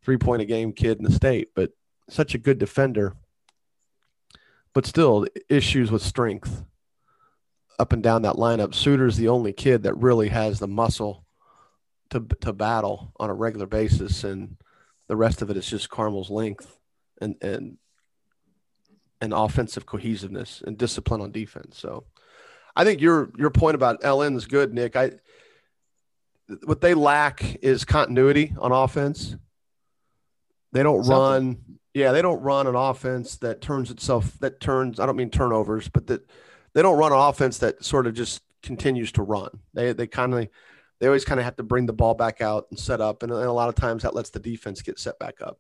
three 0.03 0.19
point 0.19 0.43
a 0.43 0.45
game 0.45 0.73
kid 0.73 0.99
in 0.99 1.05
the 1.05 1.13
state, 1.13 1.51
but 1.55 1.71
such 2.09 2.35
a 2.35 2.39
good 2.39 2.59
defender. 2.59 3.15
But 4.73 4.87
still, 4.87 5.27
issues 5.49 5.93
with 5.93 6.03
strength 6.03 6.65
up 7.79 7.93
and 7.93 8.03
down 8.03 8.22
that 8.22 8.37
lineup. 8.37 8.75
Suter's 8.75 9.16
the 9.16 9.29
only 9.29 9.53
kid 9.53 9.83
that 9.83 9.97
really 9.97 10.29
has 10.29 10.59
the 10.59 10.68
muscle 10.68 11.25
to 12.11 12.20
to 12.41 12.53
battle 12.53 13.12
on 13.18 13.31
a 13.31 13.35
regular 13.35 13.66
basis, 13.66 14.25
and 14.25 14.57
the 15.09 15.16
rest 15.16 15.43
of 15.43 15.51
it 15.51 15.57
is 15.57 15.68
just 15.68 15.91
Carmel's 15.91 16.31
length 16.31 16.79
and 17.20 17.37
and 17.43 17.79
and 19.20 19.33
offensive 19.33 19.87
cohesiveness 19.87 20.62
and 20.66 20.77
discipline 20.77 21.20
on 21.20 21.33
defense. 21.33 21.79
So, 21.79 22.05
I 22.77 22.85
think 22.85 23.01
your 23.01 23.31
your 23.37 23.51
point 23.51 23.75
about 23.75 24.03
LN 24.03 24.37
is 24.37 24.47
good, 24.47 24.72
Nick. 24.72 24.97
I 24.97 25.12
what 26.64 26.81
they 26.81 26.95
lack 26.95 27.57
is 27.62 27.85
continuity 27.85 28.55
on 28.59 28.70
offense. 28.72 29.37
They 30.72 30.83
don't 30.83 31.05
Something. 31.05 31.18
run. 31.18 31.59
Yeah, 31.95 32.11
they 32.12 32.22
don't 32.22 32.43
run 32.43 32.66
an 32.66 32.75
offense 32.75 33.37
that 33.37 33.61
turns 33.61 33.91
itself 33.91 34.37
that 34.41 34.61
turns. 34.61 34.99
I 34.99 35.07
don't 35.07 35.16
mean 35.16 35.31
turnovers, 35.31 35.89
but 35.89 36.09
that 36.09 36.29
they 36.75 36.83
don't 36.83 36.99
run 36.99 37.12
an 37.12 37.18
offense 37.18 37.59
that 37.59 37.85
sort 37.85 38.07
of 38.07 38.14
just 38.14 38.43
continues 38.62 39.12
to 39.12 39.22
run. 39.22 39.51
They 39.72 39.93
they 39.93 40.07
kind 40.07 40.35
of 40.35 40.49
they 41.01 41.07
always 41.07 41.25
kind 41.25 41.41
of 41.41 41.45
have 41.45 41.57
to 41.57 41.62
bring 41.62 41.87
the 41.87 41.93
ball 41.93 42.14
back 42.14 42.41
out 42.41 42.66
and 42.70 42.79
set 42.79 43.01
up, 43.01 43.22
and, 43.22 43.33
and 43.33 43.43
a 43.43 43.53
lot 43.53 43.68
of 43.68 43.75
times 43.75 44.03
that 44.03 44.14
lets 44.14 44.31
the 44.31 44.41
defense 44.41 44.83
get 44.83 44.99
set 44.99 45.18
back 45.18 45.41
up. 45.41 45.59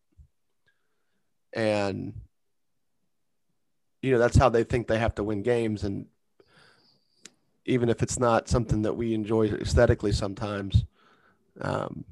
And 1.52 2.14
you 4.02 4.10
know 4.12 4.18
that's 4.18 4.36
how 4.36 4.48
they 4.48 4.64
think 4.64 4.86
they 4.86 4.98
have 4.98 5.14
to 5.16 5.24
win 5.24 5.42
games, 5.42 5.84
and 5.84 6.06
even 7.64 7.88
if 7.88 8.02
it's 8.02 8.18
not 8.18 8.48
something 8.48 8.82
that 8.82 8.94
we 8.94 9.14
enjoy 9.14 9.46
aesthetically 9.48 10.12
sometimes, 10.12 10.84
um, 11.60 12.04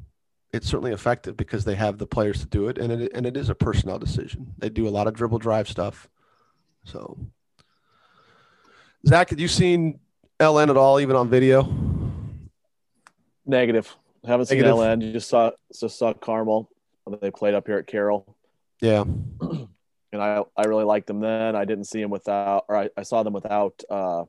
it's 0.53 0.67
certainly 0.67 0.93
effective 0.93 1.37
because 1.37 1.65
they 1.65 1.75
have 1.75 1.99
the 1.99 2.07
players 2.07 2.41
to 2.41 2.47
do 2.47 2.69
it, 2.69 2.79
and 2.79 2.93
it 2.93 3.13
and 3.15 3.27
it 3.27 3.37
is 3.37 3.49
a 3.49 3.55
personnel 3.55 3.99
decision. 3.99 4.55
They 4.59 4.69
do 4.69 4.87
a 4.87 4.91
lot 4.91 5.07
of 5.07 5.15
dribble 5.15 5.39
drive 5.39 5.69
stuff. 5.69 6.09
So, 6.85 7.19
Zach, 9.07 9.31
have 9.31 9.41
you 9.41 9.49
seen 9.49 9.99
LN 10.39 10.71
at 10.71 10.77
all, 10.77 11.01
even 11.01 11.17
on 11.17 11.29
video? 11.29 11.63
Negative. 13.45 13.97
haven't 14.25 14.47
seen 14.47 14.59
Negative. 14.59 14.77
LN. 14.77 15.03
You 15.03 15.13
just 15.13 15.29
saw 15.29 15.51
just 15.79 15.99
saw 15.99 16.13
Carmel. 16.13 16.71
They 17.21 17.31
played 17.31 17.55
up 17.55 17.67
here 17.67 17.79
at 17.79 17.87
Carroll. 17.87 18.37
Yeah. 18.81 19.05
And 20.15 20.23
I 20.23 20.43
I 20.57 20.65
really 20.67 20.85
liked 20.85 21.07
them 21.07 21.21
then. 21.21 21.57
I 21.57 21.65
didn't 21.65 21.85
see 21.85 22.01
them 22.01 22.11
without, 22.11 22.67
or 22.69 22.77
I, 22.77 22.91
I 22.97 23.03
saw 23.03 23.23
them 23.23 23.33
without 23.33 23.83
uh, 23.89 24.25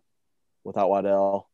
without 0.63 0.89
Waddell. 0.89 1.49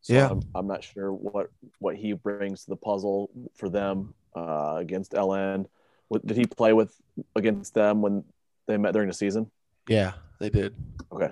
So 0.00 0.14
yeah, 0.14 0.30
I'm, 0.30 0.42
I'm, 0.54 0.66
not 0.66 0.82
sure 0.82 1.12
what 1.12 1.50
what 1.78 1.96
he 1.96 2.14
brings 2.14 2.64
to 2.64 2.70
the 2.70 2.76
puzzle 2.76 3.30
for 3.54 3.68
them 3.68 4.14
uh, 4.34 4.76
against 4.78 5.12
LN. 5.12 5.66
What, 6.08 6.24
did 6.24 6.36
he 6.36 6.46
play 6.46 6.72
with 6.72 6.94
against 7.34 7.74
them 7.74 8.02
when 8.02 8.24
they 8.66 8.76
met 8.76 8.92
during 8.92 9.08
the 9.08 9.14
season? 9.14 9.50
Yeah, 9.88 10.12
they 10.38 10.48
did. 10.48 10.74
Okay. 11.12 11.30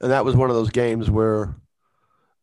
And 0.00 0.10
that 0.10 0.24
was 0.24 0.36
one 0.36 0.50
of 0.50 0.56
those 0.56 0.70
games 0.70 1.10
where 1.10 1.54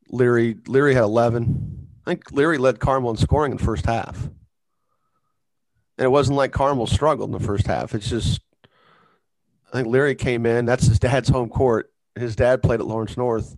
Leary 0.09 0.57
Leary 0.67 0.93
had 0.93 1.03
11. 1.03 1.87
I 2.05 2.09
think 2.09 2.31
Leary 2.31 2.57
led 2.57 2.79
Carmel 2.79 3.11
in 3.11 3.17
scoring 3.17 3.51
in 3.51 3.57
the 3.57 3.63
first 3.63 3.85
half. 3.85 4.23
And 5.97 6.05
it 6.05 6.09
wasn't 6.09 6.37
like 6.37 6.51
Carmel 6.51 6.87
struggled 6.87 7.29
in 7.29 7.39
the 7.39 7.45
first 7.45 7.67
half. 7.67 7.93
It's 7.93 8.09
just 8.09 8.41
I 9.73 9.77
think 9.77 9.87
Leary 9.87 10.15
came 10.15 10.45
in. 10.45 10.65
That's 10.65 10.85
his 10.85 10.99
dad's 10.99 11.29
home 11.29 11.49
court. 11.49 11.91
His 12.15 12.35
dad 12.35 12.61
played 12.61 12.79
at 12.79 12.85
Lawrence 12.85 13.17
North. 13.17 13.57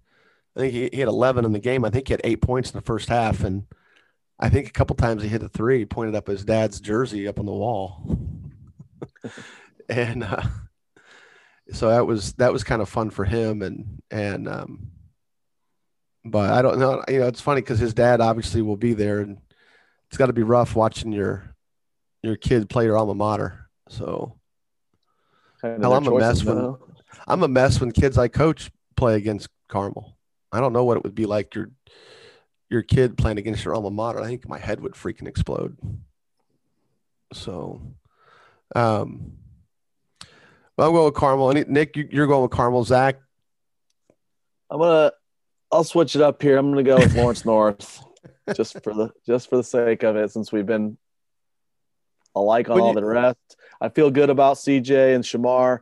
I 0.56 0.62
think 0.62 0.74
he, 0.74 0.90
he 0.94 1.00
had 1.00 1.10
11 1.10 1.44
in 1.44 1.52
the 1.52 1.60
game. 1.60 1.84
I 1.84 1.90
think 1.90 2.08
he 2.08 2.14
had 2.14 2.22
eight 2.24 2.42
points 2.42 2.72
in 2.72 2.78
the 2.78 2.86
first 2.86 3.10
half. 3.10 3.44
And 3.44 3.64
I 4.40 4.48
think 4.48 4.70
a 4.70 4.72
couple 4.72 4.96
times 4.96 5.24
he 5.24 5.30
hit 5.30 5.44
a 5.44 5.50
three, 5.50 5.80
he 5.80 5.86
pointed 5.86 6.16
up 6.16 6.28
his 6.28 6.46
dad's 6.46 6.80
jersey 6.80 7.28
up 7.28 7.38
on 7.38 7.46
the 7.46 7.52
wall. 7.52 8.18
and 9.90 10.24
uh, 10.24 10.42
so 11.72 11.90
that 11.90 12.06
was 12.06 12.34
that 12.34 12.54
was 12.54 12.64
kind 12.64 12.82
of 12.82 12.90
fun 12.90 13.10
for 13.10 13.26
him. 13.26 13.62
And 13.62 14.02
and 14.12 14.48
um, 14.48 14.92
but 16.24 16.52
I 16.52 16.62
don't 16.62 16.80
know. 16.80 17.04
You 17.08 17.20
know, 17.20 17.28
it's 17.28 17.42
funny 17.42 17.62
because 17.62 17.80
his 17.80 17.94
dad 17.94 18.22
obviously 18.22 18.62
will 18.62 18.78
be 18.78 18.94
there, 18.94 19.20
and 19.20 19.38
it's 20.08 20.18
got 20.18 20.28
to 20.28 20.34
be 20.34 20.44
rough 20.44 20.76
watching 20.76 21.12
your 21.12 21.56
your 22.24 22.36
kid 22.36 22.70
play 22.70 22.86
your 22.86 22.98
alma 22.98 23.14
mater. 23.14 23.70
So 23.90 24.38
Kind 25.62 25.76
of 25.76 25.82
Hell, 25.82 25.94
I'm 25.94 26.08
a 26.08 26.18
mess 26.20 26.44
when- 26.44 26.58
now. 26.58 26.80
I'm 27.28 27.44
a 27.44 27.48
mess 27.48 27.80
when 27.80 27.92
kids 27.92 28.18
I 28.18 28.28
coach 28.28 28.70
play 28.96 29.16
against 29.16 29.48
Carmel. 29.68 30.18
I 30.52 30.60
don't 30.60 30.74
know 30.74 30.84
what 30.84 30.98
it 30.98 31.04
would 31.04 31.16
be 31.16 31.26
like 31.26 31.56
your 31.56 31.72
your 32.70 32.82
kid 32.82 33.18
playing 33.18 33.38
against 33.38 33.64
your 33.64 33.74
alma 33.76 33.90
mater. 33.90 34.20
I 34.20 34.26
think 34.28 34.48
my 34.48 34.60
head 34.60 34.82
would 34.82 34.94
freaking 34.94 35.28
explode. 35.28 35.78
So, 37.34 37.82
um, 38.76 39.34
I'll 40.78 40.92
go 40.92 41.06
with 41.06 41.14
Carmel. 41.14 41.54
Nick, 41.54 41.96
you, 41.96 42.08
you're 42.12 42.28
going 42.28 42.44
with 42.44 42.52
Carmel. 42.52 42.84
Zach, 42.84 43.18
I'm 44.70 44.80
gonna 44.80 45.12
I'll 45.72 45.84
switch 45.84 46.16
it 46.16 46.22
up 46.22 46.42
here. 46.42 46.58
I'm 46.58 46.70
gonna 46.72 46.84
go 46.84 46.98
with 46.98 47.16
Lawrence 47.16 47.46
North. 47.46 48.04
Just 48.56 48.84
for 48.84 48.94
the 48.94 49.12
just 49.26 49.50
for 49.50 49.58
the 49.58 49.64
sake 49.64 50.04
of 50.04 50.16
it, 50.16 50.32
since 50.32 50.52
we've 50.52 50.66
been 50.66 50.98
alike 52.36 52.70
on 52.70 52.80
all 52.80 52.94
the 52.94 53.06
rest. 53.06 53.58
I 53.80 53.90
feel 53.90 54.12
good 54.12 54.30
about 54.30 54.58
CJ 54.58 55.16
and 55.16 55.24
Shamar. 55.24 55.80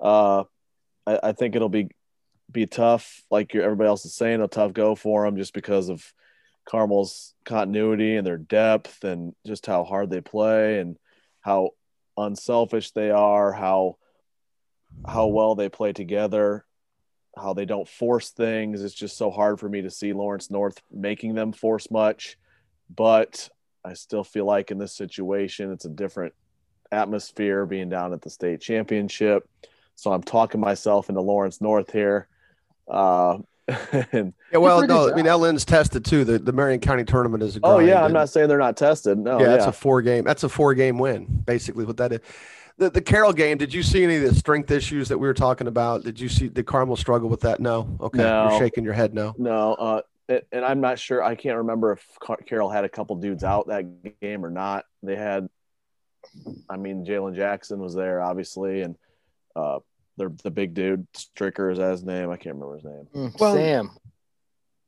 Uh 0.00 0.44
I, 1.06 1.20
I 1.24 1.32
think 1.32 1.56
it'll 1.56 1.68
be 1.68 1.88
be 2.50 2.66
tough, 2.66 3.22
like 3.30 3.54
everybody 3.54 3.88
else 3.88 4.04
is 4.04 4.14
saying, 4.14 4.40
a 4.40 4.48
tough 4.48 4.72
go 4.72 4.94
for 4.94 5.24
them 5.24 5.36
just 5.36 5.52
because 5.52 5.88
of 5.88 6.04
Carmel's 6.64 7.34
continuity 7.44 8.16
and 8.16 8.26
their 8.26 8.38
depth 8.38 9.04
and 9.04 9.34
just 9.46 9.66
how 9.66 9.84
hard 9.84 10.10
they 10.10 10.20
play 10.20 10.78
and 10.78 10.96
how 11.40 11.70
unselfish 12.16 12.92
they 12.92 13.10
are, 13.10 13.52
how 13.52 13.96
how 15.06 15.26
well 15.26 15.54
they 15.54 15.68
play 15.68 15.92
together, 15.92 16.64
how 17.36 17.52
they 17.52 17.64
don't 17.64 17.88
force 17.88 18.30
things. 18.30 18.82
It's 18.82 18.94
just 18.94 19.16
so 19.16 19.30
hard 19.30 19.60
for 19.60 19.68
me 19.68 19.82
to 19.82 19.90
see 19.90 20.12
Lawrence 20.12 20.50
North 20.50 20.80
making 20.90 21.34
them 21.34 21.52
force 21.52 21.90
much. 21.90 22.38
But 22.94 23.48
I 23.84 23.94
still 23.94 24.24
feel 24.24 24.44
like 24.44 24.70
in 24.70 24.78
this 24.78 24.94
situation, 24.94 25.72
it's 25.72 25.84
a 25.84 25.90
different 25.90 26.34
atmosphere 26.92 27.66
being 27.66 27.88
down 27.88 28.12
at 28.12 28.22
the 28.22 28.30
state 28.30 28.60
championship. 28.60 29.48
So 29.96 30.12
I'm 30.12 30.22
talking 30.22 30.60
myself 30.60 31.08
into 31.08 31.20
Lawrence 31.20 31.60
North 31.60 31.92
here. 31.92 32.28
Uh, 32.88 33.38
and 34.12 34.32
yeah, 34.52 34.58
well, 34.58 34.78
pretty 34.78 34.94
no, 34.94 35.06
good 35.06 35.14
I 35.14 35.16
mean 35.16 35.26
LN's 35.26 35.64
tested 35.64 36.04
too. 36.04 36.24
The 36.24 36.38
the 36.38 36.52
Marion 36.52 36.78
County 36.78 37.02
tournament 37.02 37.42
is 37.42 37.56
a 37.56 37.60
good 37.60 37.68
oh 37.68 37.78
yeah, 37.80 38.04
I'm 38.04 38.12
not 38.12 38.28
saying 38.28 38.48
they're 38.48 38.58
not 38.58 38.76
tested. 38.76 39.18
No, 39.18 39.40
yeah, 39.40 39.46
yeah, 39.46 39.50
that's 39.50 39.66
a 39.66 39.72
four 39.72 40.02
game. 40.02 40.22
That's 40.22 40.44
a 40.44 40.48
four 40.48 40.72
game 40.74 40.98
win, 40.98 41.24
basically. 41.44 41.84
What 41.84 41.96
that 41.96 42.12
is. 42.12 42.20
The 42.78 42.90
the 42.90 43.00
Carroll 43.00 43.32
game. 43.32 43.56
Did 43.58 43.72
you 43.72 43.82
see 43.82 44.04
any 44.04 44.16
of 44.16 44.22
the 44.22 44.34
strength 44.34 44.70
issues 44.70 45.08
that 45.08 45.16
we 45.18 45.26
were 45.26 45.34
talking 45.34 45.66
about? 45.66 46.04
Did 46.04 46.20
you 46.20 46.28
see 46.28 46.48
did 46.48 46.66
Carmel 46.66 46.96
struggle 46.96 47.28
with 47.28 47.40
that? 47.40 47.58
No. 47.60 47.96
Okay, 48.00 48.18
No. 48.18 48.50
you're 48.50 48.58
shaking 48.58 48.84
your 48.84 48.92
head. 48.92 49.14
No. 49.14 49.34
No, 49.38 49.74
uh, 49.74 50.02
it, 50.28 50.46
and 50.52 50.64
I'm 50.64 50.80
not 50.80 50.98
sure. 50.98 51.22
I 51.22 51.34
can't 51.36 51.56
remember 51.58 51.92
if 51.92 52.04
Car- 52.20 52.40
Carroll 52.46 52.68
had 52.68 52.84
a 52.84 52.88
couple 52.88 53.16
dudes 53.16 53.44
out 53.44 53.68
that 53.68 53.84
game 54.20 54.44
or 54.44 54.50
not. 54.50 54.84
They 55.02 55.16
had, 55.16 55.48
I 56.68 56.76
mean, 56.76 57.06
Jalen 57.06 57.34
Jackson 57.36 57.78
was 57.78 57.94
there, 57.94 58.20
obviously, 58.20 58.82
and 58.82 58.96
uh, 59.54 59.78
the 60.18 60.36
the 60.42 60.50
big 60.50 60.74
dude 60.74 61.06
Stricker 61.14 61.72
is 61.72 61.78
that 61.78 61.92
his 61.92 62.04
name. 62.04 62.30
I 62.30 62.36
can't 62.36 62.56
remember 62.56 62.74
his 62.76 62.84
name. 62.84 63.06
Mm, 63.14 63.40
Well, 63.40 63.54
Sam. 63.54 63.90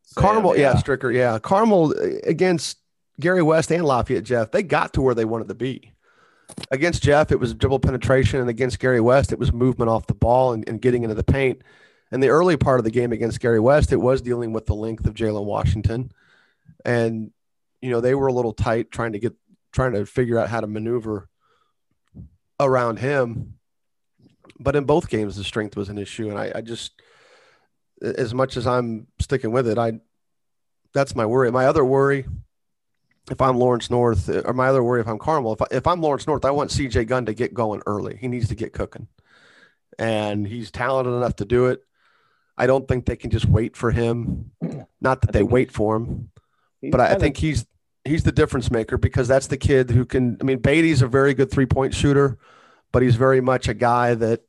Sam, 0.03 0.23
Carmel, 0.23 0.57
yeah. 0.59 0.75
Stricker, 0.75 1.15
yeah. 1.15 1.39
Carmel 1.39 1.95
uh, 1.99 2.19
against 2.25 2.79
Gary 3.21 3.43
West 3.43 3.71
and 3.71 3.85
Lafayette 3.85 4.25
Jeff, 4.25 4.51
they 4.51 4.63
got 4.63 4.93
to 4.95 5.03
where 5.03 5.15
they 5.15 5.25
wanted 5.25 5.49
to 5.49 5.55
be. 5.55 5.93
Against 6.71 7.03
Jeff, 7.03 7.31
it 7.31 7.41
was 7.41 7.55
dribble 7.55 7.81
penetration, 7.81 8.41
and 8.41 8.49
against 8.49 8.79
Gary 8.79 9.01
West, 9.01 9.33
it 9.33 9.39
was 9.39 9.53
movement 9.53 9.91
off 9.91 10.07
the 10.07 10.15
ball 10.15 10.53
and, 10.53 10.69
and 10.69 10.81
getting 10.81 11.03
into 11.03 11.15
the 11.15 11.25
paint. 11.25 11.63
And 12.11 12.23
the 12.23 12.29
early 12.29 12.57
part 12.57 12.81
of 12.81 12.85
the 12.85 12.91
game 12.91 13.13
against 13.13 13.41
Gary 13.41 13.61
West, 13.61 13.93
it 13.93 13.97
was 13.97 14.23
dealing 14.23 14.53
with 14.53 14.67
the 14.67 14.75
length 14.75 15.07
of 15.07 15.15
Jalen 15.15 15.45
Washington, 15.45 16.11
and 16.85 17.31
you 17.83 17.91
know 17.91 18.01
they 18.01 18.15
were 18.15 18.29
a 18.29 18.33
little 18.33 18.55
tight 18.55 18.91
trying 18.91 19.13
to 19.13 19.19
get 19.19 19.35
trying 19.73 19.93
to 19.93 20.07
figure 20.07 20.39
out 20.39 20.49
how 20.49 20.61
to 20.61 20.67
maneuver 20.67 21.29
around 22.59 22.99
him. 22.99 23.55
But 24.59 24.75
in 24.75 24.85
both 24.85 25.11
games, 25.11 25.37
the 25.37 25.45
strength 25.45 25.77
was 25.77 25.91
an 25.91 25.99
issue, 25.99 26.31
and 26.31 26.39
I, 26.39 26.53
I 26.55 26.61
just 26.63 27.01
as 28.03 28.33
much 28.33 28.57
as 28.57 28.67
I'm 28.67 29.07
sticking 29.19 29.53
with 29.53 29.69
it, 29.69 29.79
I 29.79 30.01
that's 30.95 31.15
my 31.15 31.27
worry. 31.27 31.51
My 31.51 31.67
other 31.67 31.85
worry, 31.85 32.25
if 33.31 33.41
I'm 33.41 33.59
Lawrence 33.59 33.91
North, 33.91 34.29
or 34.29 34.53
my 34.53 34.69
other 34.69 34.83
worry 34.83 35.01
if 35.01 35.09
I'm 35.09 35.19
Carmel, 35.19 35.53
if, 35.53 35.63
I, 35.63 35.67
if 35.71 35.87
I'm 35.87 36.01
Lawrence 36.01 36.27
North, 36.27 36.45
I 36.45 36.51
want 36.51 36.71
CJ 36.71 37.07
Gunn 37.07 37.27
to 37.27 37.35
get 37.35 37.55
going 37.55 37.83
early. 37.87 38.17
He 38.17 38.29
needs 38.29 38.49
to 38.49 38.55
get 38.55 38.73
cooking, 38.73 39.09
and 39.99 40.47
he's 40.47 40.71
talented 40.71 41.15
enough 41.15 41.37
to 41.37 41.45
do 41.45 41.67
it. 41.67 41.85
I 42.57 42.67
don't 42.67 42.89
think 42.89 43.07
they 43.07 43.17
can 43.17 43.31
just 43.31 43.47
wait 43.47 43.77
for 43.77 43.91
him. 43.91 44.51
Not 45.01 45.23
that 45.23 45.33
they 45.33 45.43
wait 45.43 45.71
for 45.71 45.97
him, 45.97 46.31
but 46.83 47.01
I, 47.01 47.13
I 47.13 47.19
think 47.19 47.37
he's 47.37 47.67
he's 48.05 48.25
the 48.25 48.33
difference 48.33 48.71
maker 48.71 48.99
because 48.99 49.29
that's 49.29 49.47
the 49.47 49.57
kid 49.57 49.91
who 49.91 50.05
can. 50.05 50.37
I 50.41 50.45
mean, 50.45 50.59
Beatty's 50.59 51.03
a 51.03 51.09
very 51.09 51.35
good 51.35 51.51
three 51.51 51.67
point 51.67 51.95
shooter, 51.95 52.39
but 52.93 53.03
he's 53.03 53.17
very 53.17 53.41
much 53.41 53.69
a 53.69 53.75
guy 53.75 54.15
that 54.15 54.43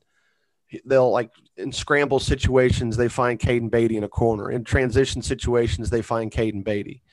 they'll 0.85 1.11
like 1.11 1.31
in 1.57 1.71
scramble 1.71 2.19
situations 2.19 2.95
they 2.95 3.09
find 3.09 3.39
Caden 3.39 3.69
Beatty 3.69 3.97
in 3.97 4.03
a 4.03 4.09
corner. 4.09 4.49
In 4.49 4.63
transition 4.63 5.21
situations 5.21 5.89
they 5.89 6.01
find 6.01 6.31
Caden 6.31 6.63
Beatty. 6.63 7.03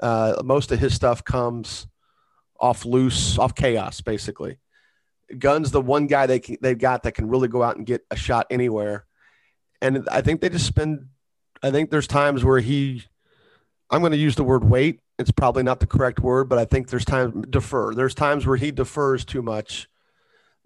Uh, 0.00 0.40
most 0.44 0.72
of 0.72 0.78
his 0.78 0.94
stuff 0.94 1.24
comes 1.24 1.86
off 2.58 2.84
loose, 2.84 3.38
off 3.38 3.54
chaos, 3.54 4.00
basically. 4.00 4.58
Gunn's, 5.38 5.70
the 5.70 5.80
one 5.80 6.06
guy 6.06 6.26
they 6.26 6.38
can, 6.38 6.56
they've 6.60 6.78
got 6.78 7.02
that 7.02 7.12
can 7.12 7.28
really 7.28 7.48
go 7.48 7.62
out 7.62 7.76
and 7.76 7.86
get 7.86 8.04
a 8.10 8.16
shot 8.16 8.46
anywhere. 8.50 9.06
And 9.82 10.08
I 10.10 10.20
think 10.20 10.40
they 10.40 10.48
just 10.48 10.66
spend. 10.66 11.06
I 11.62 11.70
think 11.70 11.90
there's 11.90 12.06
times 12.06 12.44
where 12.44 12.60
he. 12.60 13.04
I'm 13.90 14.00
going 14.00 14.12
to 14.12 14.18
use 14.18 14.36
the 14.36 14.44
word 14.44 14.64
wait. 14.64 15.00
It's 15.18 15.30
probably 15.30 15.62
not 15.62 15.80
the 15.80 15.86
correct 15.86 16.20
word, 16.20 16.48
but 16.48 16.58
I 16.58 16.64
think 16.64 16.88
there's 16.88 17.04
times 17.04 17.46
defer. 17.48 17.94
There's 17.94 18.14
times 18.14 18.46
where 18.46 18.56
he 18.56 18.70
defers 18.70 19.24
too 19.24 19.42
much, 19.42 19.88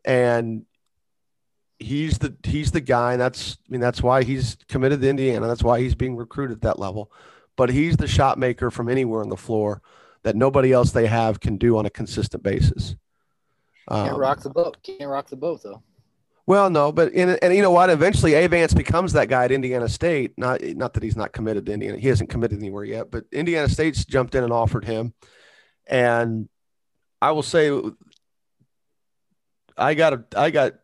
and 0.04 0.64
he's 1.78 2.18
the 2.18 2.36
he's 2.44 2.70
the 2.70 2.80
guy. 2.80 3.12
And 3.12 3.20
that's 3.20 3.58
I 3.68 3.72
mean 3.72 3.80
that's 3.80 4.02
why 4.02 4.22
he's 4.22 4.56
committed 4.68 5.00
to 5.00 5.08
Indiana. 5.08 5.46
That's 5.46 5.64
why 5.64 5.80
he's 5.80 5.94
being 5.94 6.16
recruited 6.16 6.58
at 6.58 6.62
that 6.62 6.78
level. 6.78 7.10
But 7.56 7.70
he's 7.70 7.96
the 7.96 8.06
shot 8.06 8.38
maker 8.38 8.70
from 8.70 8.88
anywhere 8.88 9.20
on 9.22 9.28
the 9.28 9.36
floor 9.36 9.82
that 10.22 10.36
nobody 10.36 10.72
else 10.72 10.92
they 10.92 11.06
have 11.06 11.40
can 11.40 11.56
do 11.56 11.76
on 11.76 11.86
a 11.86 11.90
consistent 11.90 12.42
basis. 12.42 12.96
Can't 13.88 14.12
Um, 14.12 14.18
rock 14.20 14.40
the 14.40 14.50
boat. 14.50 14.76
Can't 14.82 15.10
rock 15.10 15.28
the 15.28 15.36
boat 15.36 15.62
though. 15.62 15.82
well, 16.46 16.70
no, 16.70 16.92
but 16.92 17.12
in, 17.12 17.30
and 17.42 17.54
you 17.54 17.62
know 17.62 17.70
what? 17.70 17.90
Eventually, 17.90 18.34
Avance 18.34 18.72
becomes 18.74 19.12
that 19.14 19.28
guy 19.28 19.44
at 19.44 19.52
Indiana 19.52 19.88
State. 19.88 20.32
Not 20.38 20.62
not 20.62 20.94
that 20.94 21.02
he's 21.02 21.16
not 21.16 21.32
committed 21.32 21.66
to 21.66 21.72
Indiana. 21.72 21.98
He 21.98 22.08
hasn't 22.08 22.30
committed 22.30 22.58
anywhere 22.58 22.84
yet, 22.84 23.10
but 23.10 23.24
Indiana 23.32 23.68
State's 23.68 24.04
jumped 24.04 24.34
in 24.34 24.44
and 24.44 24.52
offered 24.52 24.84
him. 24.84 25.12
And 25.86 26.48
I 27.20 27.32
will 27.32 27.42
say, 27.42 27.70
I 29.76 29.94
got 29.94 30.12
a, 30.12 30.24
I 30.36 30.50
got 30.50 30.74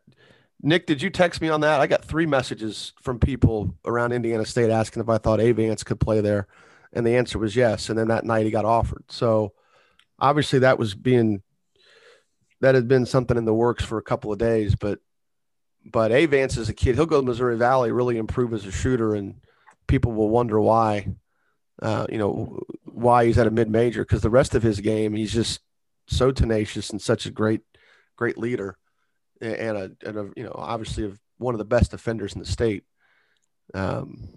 Nick. 0.61 0.87
Did 0.87 1.01
you 1.01 1.09
text 1.09 1.41
me 1.41 1.49
on 1.49 1.61
that? 1.61 1.81
I 1.81 1.87
got 1.87 2.03
three 2.05 2.25
messages 2.25 2.93
from 3.01 3.19
people 3.19 3.75
around 3.85 4.11
Indiana 4.11 4.45
State 4.45 4.69
asking 4.69 5.03
if 5.03 5.09
I 5.09 5.17
thought 5.17 5.39
Avance 5.39 5.83
could 5.83 5.99
play 5.99 6.21
there, 6.21 6.47
and 6.93 7.05
the 7.05 7.15
answer 7.15 7.37
was 7.37 7.55
yes. 7.55 7.89
And 7.89 7.97
then 7.97 8.07
that 8.07 8.25
night 8.25 8.45
he 8.45 8.51
got 8.51 8.65
offered. 8.65 9.03
So 9.09 9.53
obviously 10.19 10.59
that 10.59 10.79
was 10.79 10.95
being 10.95 11.41
that 12.61 12.75
had 12.75 12.87
been 12.87 13.05
something 13.05 13.37
in 13.37 13.45
the 13.45 13.53
works 13.53 13.83
for 13.83 13.97
a 13.97 14.03
couple 14.03 14.31
of 14.31 14.39
days, 14.39 14.75
but 14.75 14.99
but 15.85 16.11
Avance 16.11 16.57
is 16.57 16.69
a 16.69 16.73
kid. 16.73 16.95
He'll 16.95 17.05
go 17.05 17.21
to 17.21 17.25
Missouri 17.25 17.55
Valley, 17.57 17.91
really 17.91 18.17
improve 18.17 18.53
as 18.53 18.65
a 18.65 18.71
shooter, 18.71 19.15
and 19.15 19.35
people 19.87 20.11
will 20.11 20.29
wonder 20.29 20.59
why. 20.59 21.07
Uh, 21.79 22.07
you 22.09 22.17
know 22.17 22.59
why 22.83 23.25
he's 23.25 23.37
at 23.37 23.45
a 23.45 23.51
mid 23.51 23.69
major 23.69 24.03
because 24.03 24.21
the 24.21 24.29
rest 24.29 24.55
of 24.55 24.63
his 24.63 24.79
game, 24.79 25.13
he's 25.13 25.31
just 25.33 25.61
so 26.07 26.31
tenacious 26.31 26.89
and 26.89 27.01
such 27.01 27.25
a 27.27 27.31
great, 27.31 27.61
great 28.15 28.37
leader, 28.37 28.69
a- 28.69 28.86
and 29.41 29.77
a, 29.77 29.91
and 30.05 30.17
a 30.17 30.29
you 30.35 30.43
know 30.43 30.55
obviously 30.55 31.03
of 31.03 31.19
one 31.37 31.53
of 31.53 31.59
the 31.59 31.65
best 31.65 31.91
defenders 31.91 32.33
in 32.33 32.39
the 32.39 32.45
state. 32.45 32.83
Um, 33.73 34.27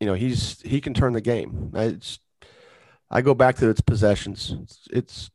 you 0.00 0.06
know 0.06 0.14
he's 0.14 0.60
he 0.62 0.80
can 0.80 0.94
turn 0.94 1.12
the 1.12 1.20
game. 1.20 1.72
I, 1.74 1.84
it's, 1.84 2.18
I 3.10 3.20
go 3.20 3.34
back 3.34 3.56
to 3.56 3.68
its 3.68 3.80
possessions. 3.80 4.54
It's, 4.62 4.88
it's 4.90 5.30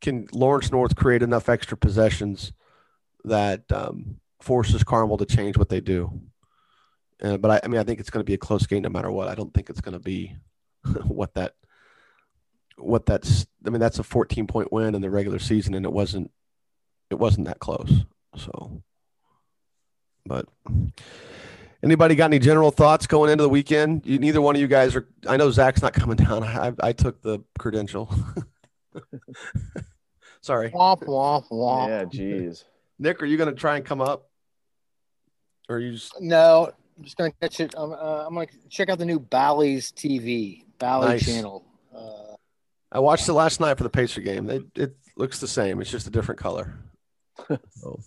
can 0.00 0.28
Lawrence 0.32 0.70
North 0.70 0.94
create 0.96 1.22
enough 1.22 1.48
extra 1.48 1.76
possessions 1.76 2.52
that 3.24 3.64
um, 3.72 4.20
forces 4.40 4.84
Carmel 4.84 5.18
to 5.18 5.26
change 5.26 5.56
what 5.56 5.68
they 5.68 5.80
do. 5.80 6.20
Uh, 7.22 7.36
but 7.36 7.50
I, 7.50 7.60
I 7.64 7.68
mean, 7.68 7.80
I 7.80 7.84
think 7.84 7.98
it's 7.98 8.10
going 8.10 8.20
to 8.20 8.28
be 8.28 8.34
a 8.34 8.38
close 8.38 8.66
game 8.66 8.82
no 8.82 8.90
matter 8.90 9.10
what. 9.10 9.28
I 9.28 9.34
don't 9.34 9.52
think 9.52 9.70
it's 9.70 9.80
going 9.80 9.94
to 9.94 9.98
be 9.98 10.36
what 11.04 11.34
that 11.34 11.54
what 12.76 13.06
that's. 13.06 13.46
I 13.66 13.70
mean, 13.70 13.80
that's 13.80 13.98
a 13.98 14.04
14 14.04 14.46
point 14.46 14.72
win 14.72 14.94
in 14.94 15.02
the 15.02 15.10
regular 15.10 15.38
season, 15.38 15.74
and 15.74 15.84
it 15.84 15.92
wasn't 15.92 16.30
it 17.10 17.16
wasn't 17.16 17.46
that 17.46 17.58
close. 17.58 18.04
So, 18.36 18.82
but 20.26 20.46
anybody 21.82 22.14
got 22.14 22.26
any 22.26 22.38
general 22.38 22.70
thoughts 22.70 23.06
going 23.06 23.30
into 23.30 23.42
the 23.42 23.48
weekend? 23.48 24.06
You, 24.06 24.18
neither 24.18 24.40
one 24.40 24.54
of 24.54 24.60
you 24.60 24.68
guys 24.68 24.94
are. 24.94 25.08
I 25.26 25.36
know 25.36 25.50
Zach's 25.50 25.82
not 25.82 25.92
coming 25.94 26.16
down. 26.16 26.44
I, 26.44 26.72
I 26.80 26.92
took 26.92 27.22
the 27.22 27.40
credential. 27.58 28.12
Sorry. 30.40 30.70
Womp 30.70 31.02
womp 31.02 31.48
womp. 31.50 31.88
Yeah, 31.88 32.04
jeez. 32.04 32.64
Nick, 32.98 33.22
are 33.22 33.26
you 33.26 33.36
going 33.36 33.50
to 33.50 33.58
try 33.58 33.76
and 33.76 33.84
come 33.84 34.00
up? 34.00 34.28
Or 35.68 35.76
are 35.76 35.78
you 35.78 35.92
just 35.92 36.20
No, 36.20 36.72
I'm 36.96 37.04
just 37.04 37.16
gonna 37.16 37.32
catch 37.40 37.60
it. 37.60 37.74
I'm, 37.76 37.92
uh, 37.92 38.24
I'm 38.26 38.34
gonna 38.34 38.46
check 38.70 38.88
out 38.88 38.98
the 38.98 39.04
new 39.04 39.20
Bally's 39.20 39.92
TV, 39.92 40.64
Bally 40.78 41.08
Nice. 41.08 41.26
channel. 41.26 41.64
Uh, 41.94 42.36
I 42.90 42.98
watched 43.00 43.28
it 43.28 43.34
last 43.34 43.60
night 43.60 43.76
for 43.76 43.84
the 43.84 43.90
Pacer 43.90 44.20
game. 44.20 44.46
They, 44.46 44.62
it 44.74 44.96
looks 45.16 45.38
the 45.40 45.46
same. 45.46 45.80
It's 45.80 45.90
just 45.90 46.06
a 46.06 46.10
different 46.10 46.40
color. 46.40 46.74
so, 47.70 48.00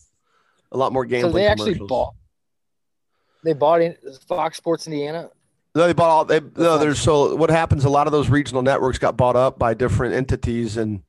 a 0.72 0.78
lot 0.78 0.94
more 0.94 1.06
so 1.06 1.10
gambling. 1.10 1.34
they 1.36 1.48
actually 1.48 1.76
bought. 1.76 2.14
They 3.44 3.54
bought 3.54 3.82
in 3.82 3.96
Fox 4.28 4.58
Sports 4.58 4.88
Indiana. 4.88 5.30
No, 5.74 5.88
they 5.88 5.94
bought 5.94 6.10
all. 6.10 6.26
They 6.26 6.40
no. 6.40 6.78
There's 6.78 7.00
so 7.00 7.36
what 7.36 7.50
happens. 7.50 7.86
A 7.86 7.90
lot 7.90 8.08
of 8.08 8.12
those 8.12 8.30
regional 8.30 8.62
networks 8.62 8.98
got 8.98 9.18
bought 9.18 9.36
up 9.36 9.58
by 9.58 9.74
different 9.74 10.14
entities, 10.14 10.78
and 10.78 11.02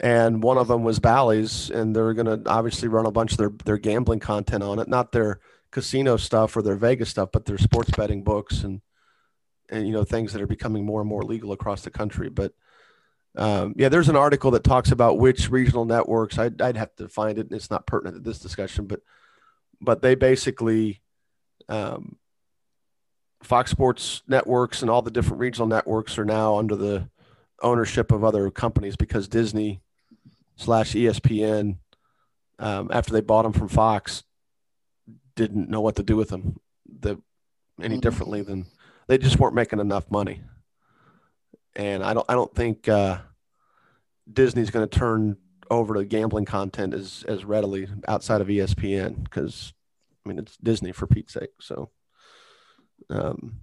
and 0.00 0.42
one 0.42 0.56
of 0.56 0.68
them 0.68 0.82
was 0.82 0.98
Bally's, 0.98 1.70
and 1.70 1.94
they're 1.94 2.14
going 2.14 2.42
to 2.42 2.50
obviously 2.50 2.88
run 2.88 3.06
a 3.06 3.10
bunch 3.10 3.32
of 3.32 3.38
their 3.38 3.50
their 3.64 3.78
gambling 3.78 4.20
content 4.20 4.62
on 4.62 4.78
it, 4.78 4.88
not 4.88 5.12
their 5.12 5.40
casino 5.70 6.16
stuff 6.16 6.56
or 6.56 6.62
their 6.62 6.76
Vegas 6.76 7.10
stuff, 7.10 7.30
but 7.32 7.44
their 7.44 7.58
sports 7.58 7.90
betting 7.96 8.22
books 8.22 8.62
and 8.62 8.80
and 9.68 9.86
you 9.86 9.92
know 9.92 10.04
things 10.04 10.32
that 10.32 10.42
are 10.42 10.46
becoming 10.46 10.84
more 10.84 11.00
and 11.00 11.08
more 11.08 11.22
legal 11.22 11.52
across 11.52 11.82
the 11.82 11.90
country. 11.90 12.30
But 12.30 12.52
um, 13.38 13.74
yeah, 13.76 13.88
there's 13.88 14.08
an 14.08 14.16
article 14.16 14.50
that 14.52 14.64
talks 14.64 14.90
about 14.90 15.18
which 15.18 15.48
regional 15.50 15.84
networks. 15.84 16.38
I'd, 16.38 16.60
I'd 16.60 16.76
have 16.76 16.94
to 16.96 17.08
find 17.08 17.38
it, 17.38 17.46
and 17.46 17.52
it's 17.52 17.70
not 17.70 17.86
pertinent 17.86 18.16
to 18.16 18.28
this 18.28 18.38
discussion, 18.40 18.86
but 18.86 19.00
but 19.80 20.02
they 20.02 20.14
basically 20.16 21.00
um, 21.68 22.16
Fox 23.42 23.70
Sports 23.70 24.22
networks 24.26 24.82
and 24.82 24.90
all 24.90 25.02
the 25.02 25.10
different 25.10 25.38
regional 25.40 25.68
networks 25.68 26.18
are 26.18 26.24
now 26.24 26.58
under 26.58 26.74
the 26.74 27.08
ownership 27.62 28.10
of 28.12 28.24
other 28.24 28.50
companies 28.50 28.96
because 28.96 29.28
Disney 29.28 29.80
slash 30.56 30.92
ESPN, 30.92 31.76
um, 32.58 32.90
after 32.92 33.12
they 33.12 33.20
bought 33.20 33.44
them 33.44 33.52
from 33.52 33.68
Fox, 33.68 34.24
didn't 35.36 35.70
know 35.70 35.80
what 35.80 35.94
to 35.96 36.02
do 36.02 36.16
with 36.16 36.30
them 36.30 36.58
the, 37.00 37.16
any 37.80 37.96
Mhm. 37.98 38.00
differently 38.00 38.42
than 38.42 38.66
they 39.06 39.18
just 39.18 39.38
weren't 39.38 39.54
making 39.54 39.78
enough 39.78 40.10
money. 40.10 40.42
And 41.76 42.02
I 42.02 42.12
don't 42.14 42.26
I 42.28 42.34
don't 42.34 42.52
think 42.52 42.88
uh, 42.88 43.18
Disney's 44.32 44.70
going 44.70 44.88
to 44.88 44.98
turn 44.98 45.36
over 45.70 45.94
to 45.94 46.04
gambling 46.04 46.44
content 46.44 46.94
as 46.94 47.24
as 47.28 47.44
readily 47.44 47.88
outside 48.06 48.40
of 48.40 48.48
ESPN 48.48 49.22
because 49.24 49.72
I 50.24 50.28
mean 50.28 50.38
it's 50.38 50.56
Disney 50.56 50.92
for 50.92 51.06
Pete's 51.06 51.34
sake. 51.34 51.50
So 51.60 51.90
um, 53.10 53.60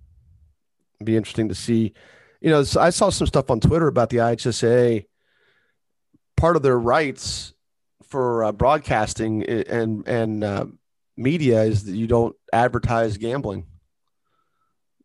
be 1.04 1.18
interesting 1.18 1.50
to 1.50 1.56
see. 1.56 1.94
You 2.42 2.52
know, 2.52 2.64
I 2.80 2.90
saw 2.90 3.10
some 3.10 3.28
stuff 3.28 3.50
on 3.50 3.60
Twitter 3.60 3.88
about 3.88 4.10
the 4.10 4.18
IHSA. 4.18 5.06
Part 6.38 6.56
of 6.56 6.64
their 6.64 6.78
rights 6.78 7.54
for 8.04 8.44
uh, 8.44 8.52
broadcasting 8.52 9.44
and 9.44 10.08
and 10.08 10.44
uh, 10.44 10.66
media 11.18 11.64
is 11.64 11.86
that 11.86 11.96
you 11.96 12.08
don't 12.08 12.36
advertise 12.54 13.18
gambling. 13.18 13.66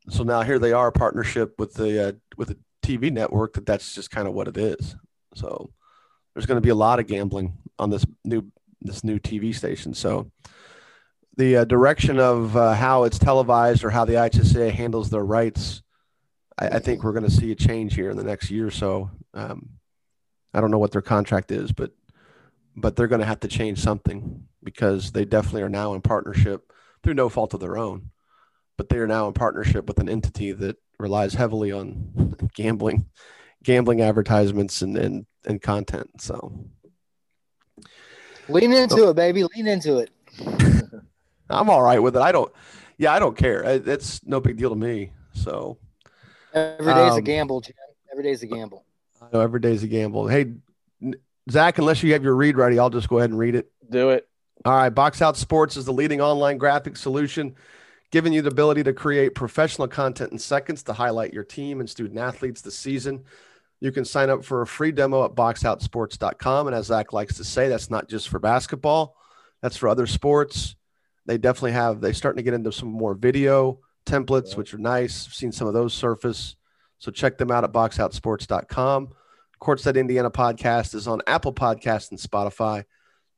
So 0.09 0.25
now 0.25 0.43
here 0.43 0.59
they 0.59 0.73
are, 0.73 0.89
a 0.89 0.93
partnership 0.93 1.55
with 1.59 1.75
the 1.75 2.09
uh, 2.09 2.13
with 2.37 2.49
the 2.49 2.59
TV 2.83 3.13
network. 3.13 3.55
That 3.55 3.67
that's 3.67 3.95
just 3.95 4.11
kind 4.11 4.27
of 4.27 4.35
what 4.35 4.49
it 4.49 4.57
is. 4.57 4.97
So 5.35 5.71
there's 6.35 6.47
going 6.47 6.57
to 6.57 6.67
be 6.67 6.71
a 6.71 6.75
lot 6.75 6.99
of 6.99 7.07
gambling 7.07 7.59
on 7.79 7.91
this 7.91 8.05
new 8.25 8.51
this 8.83 9.05
new 9.05 9.19
TV 9.19 9.55
station. 9.55 9.95
So 9.95 10.31
the 11.37 11.59
uh, 11.59 11.65
direction 11.65 12.19
of 12.19 12.57
uh, 12.57 12.75
how 12.75 13.05
it's 13.05 13.19
televised 13.19 13.85
or 13.85 13.91
how 13.91 14.05
the 14.05 14.15
IHSA 14.15 14.71
handles 14.71 15.11
their 15.11 15.25
rights, 15.25 15.83
I, 16.59 16.69
I 16.69 16.79
think 16.79 17.03
we're 17.03 17.13
going 17.13 17.25
to 17.25 17.31
see 17.31 17.53
a 17.53 17.57
change 17.57 17.95
here 17.95 18.11
in 18.11 18.17
the 18.17 18.25
next 18.25 18.51
year 18.51 18.67
or 18.67 18.71
so. 18.71 19.11
Um, 19.35 19.71
I 20.53 20.61
don't 20.61 20.71
know 20.71 20.79
what 20.79 20.93
their 20.93 21.03
contract 21.03 21.53
is, 21.53 21.73
but 21.73 21.93
but 22.77 22.97
they're 22.97 23.09
going 23.09 23.21
to 23.21 23.27
have 23.27 23.41
to 23.41 23.49
change 23.49 23.81
something 23.81 24.45
because 24.63 25.13
they 25.13 25.25
definitely 25.25 25.63
are 25.63 25.69
now 25.69 25.95
in 25.95 26.01
partnership 26.01 26.73
through 27.03 27.15
no 27.15 27.29
fault 27.29 27.55
of 27.55 27.61
their 27.61 27.77
own. 27.77 28.11
But 28.77 28.89
they 28.89 28.99
are 28.99 29.07
now 29.07 29.27
in 29.27 29.35
partnership 29.35 29.87
with 29.87 29.99
an 29.99 30.09
entity 30.09 30.53
that 30.53 30.77
relies 30.99 31.35
heavily 31.35 31.73
on 31.73 32.37
gambling, 32.55 33.07
gambling 33.63 34.01
advertisements 34.01 34.83
and 34.83 34.97
and, 34.97 35.27
and 35.47 35.61
content. 35.63 36.11
So 36.21 36.53
Lean 38.49 38.73
into 38.73 39.09
it, 39.09 39.15
baby. 39.15 39.45
Lean 39.45 39.67
into 39.69 39.99
it. 39.99 40.11
I'm 41.51 41.71
all 41.71 41.83
right 41.83 41.99
with 42.01 42.17
it. 42.17 42.23
I 42.23 42.33
don't, 42.33 42.53
yeah, 42.99 43.13
I 43.13 43.19
don't 43.19 43.37
care. 43.37 43.63
It- 43.63 43.87
It's 43.89 44.25
no 44.25 44.41
big 44.41 44.57
deal 44.57 44.71
to 44.71 44.77
me. 44.77 45.13
So 45.35 45.79
Every 46.53 46.93
day's 46.95 47.13
a 47.13 47.17
Um, 47.17 47.21
gamble, 47.25 47.61
Jim. 47.61 47.75
Every 48.11 48.25
day's 48.25 48.43
a 48.43 48.47
gamble. 48.47 48.85
I 49.23 49.27
know 49.33 49.41
every 49.41 49.61
day's 49.61 49.85
a 49.85 49.87
gamble. 49.87 50.27
Hey, 50.27 50.53
Zach, 51.49 51.79
unless 51.79 52.03
you 52.03 52.13
have 52.13 52.25
your 52.25 52.35
read 52.35 52.57
ready, 52.57 52.79
I'll 52.79 52.91
just 52.91 53.09
go 53.09 53.19
ahead 53.19 53.31
and 53.31 53.39
read 53.39 53.55
it. 53.55 53.71
Do 53.89 54.11
it. 54.11 54.27
All 54.65 54.73
right. 54.73 54.89
Box 54.91 55.23
Out 55.23 55.37
Sports 55.37 55.77
is 55.77 55.85
the 55.85 55.93
leading 55.93 56.21
online 56.21 56.59
graphic 56.59 56.97
solution, 56.97 57.55
giving 58.11 58.33
you 58.33 58.43
the 58.43 58.51
ability 58.51 58.83
to 58.85 58.93
create 58.93 59.35
professional 59.37 59.87
content 59.87 60.33
in 60.33 60.39
seconds 60.39 60.83
to 60.85 60.93
highlight 60.93 61.33
your 61.33 61.45
team 61.45 61.79
and 61.79 61.89
student 61.89 62.19
athletes 62.19 62.61
this 62.63 62.77
season. 62.77 63.25
You 63.81 63.91
can 63.93 64.05
sign 64.05 64.29
up 64.31 64.45
for 64.45 64.61
a 64.63 64.67
free 64.67 64.93
demo 64.93 65.25
at 65.25 65.33
boxoutsports.com. 65.35 66.67
And 66.67 66.77
as 66.77 66.87
Zach 66.87 67.13
likes 67.13 67.37
to 67.37 67.45
say, 67.45 67.69
that's 67.69 67.91
not 67.91 68.09
just 68.09 68.29
for 68.29 68.39
basketball, 68.39 69.17
that's 69.63 69.77
for 69.77 69.89
other 69.89 70.07
sports. 70.07 70.77
They 71.27 71.39
definitely 71.39 71.73
have, 71.73 72.01
they're 72.01 72.13
starting 72.13 72.39
to 72.39 72.43
get 72.43 72.55
into 72.55 72.73
some 72.73 72.89
more 72.91 73.15
video 73.15 73.81
templates, 74.07 74.51
Yeah. 74.51 74.57
which 74.57 74.75
are 74.75 74.79
nice. 74.79 75.27
I've 75.27 75.35
seen 75.35 75.53
some 75.53 75.67
of 75.69 75.75
those 75.75 75.95
surface. 75.95 76.57
So 76.99 77.11
check 77.11 77.39
them 77.39 77.51
out 77.51 77.65
at 77.65 77.73
boxoutsports.com. 77.73 79.11
Courtside 79.63 79.97
Indiana 79.99 80.31
podcast 80.31 80.95
is 80.95 81.07
on 81.07 81.23
Apple 81.27 81.53
Podcasts 81.53 82.11
and 82.11 82.19
Spotify, 82.21 82.85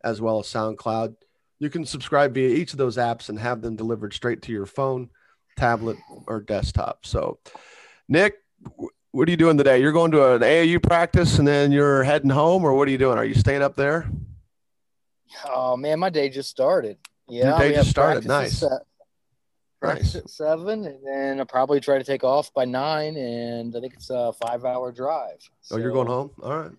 as 0.05 0.21
well 0.21 0.39
as 0.41 0.47
SoundCloud. 0.47 1.15
You 1.59 1.71
can 1.71 1.85
subscribe 1.85 2.35
via 2.35 2.49
each 2.49 2.73
of 2.73 2.79
those 2.79 2.97
apps 2.97 3.29
and 3.29 3.39
have 3.39 3.63
them 3.63 3.77
delivered 3.77 4.13
straight 4.15 4.43
to 4.43 4.53
your 4.53 4.67
phone, 4.67 5.11
tablet, 5.57 5.97
or 6.27 6.41
desktop. 6.41 7.07
So, 7.07 7.39
Nick, 8.09 8.35
what 9.13 9.29
are 9.29 9.31
you 9.31 9.37
doing 9.37 9.57
today? 9.57 9.81
You're 9.81 9.93
going 9.93 10.11
to 10.13 10.35
an 10.35 10.41
AAU 10.43 10.83
practice 10.83 11.39
and 11.39 11.47
then 11.47 11.71
you're 11.73 12.03
heading 12.03 12.31
home, 12.31 12.65
or 12.65 12.75
what 12.75 12.89
are 12.89 12.91
you 12.91 12.99
doing? 12.99 13.19
Are 13.19 13.25
you 13.25 13.35
staying 13.35 13.63
up 13.63 13.77
there? 13.77 14.11
Oh 15.49 15.77
man, 15.77 15.99
my 15.99 16.11
day 16.11 16.29
just 16.29 16.51
started. 16.51 16.99
Yeah, 17.29 17.51
Your 17.51 17.59
day 17.59 17.75
just 17.75 17.91
started. 17.91 18.25
practice 18.27 18.63
at 18.63 18.83
Nice. 19.83 20.15
At 20.15 20.31
seven, 20.31 20.85
and 20.87 20.99
then 21.05 21.41
I'll 21.41 21.47
probably 21.47 21.81
try 21.81 21.99
to 21.99 22.05
take 22.05 22.23
off 22.23 22.55
by 22.55 22.65
nine, 22.65 23.17
and 23.17 23.75
I 23.77 23.81
think 23.81 23.95
it's 23.95 24.11
a 24.11 24.33
five-hour 24.33 24.93
drive. 24.93 25.39
Oh, 25.73 25.77
you're 25.77 25.91
going 25.91 26.07
home? 26.07 26.31
All 26.41 26.57
right. 26.57 26.71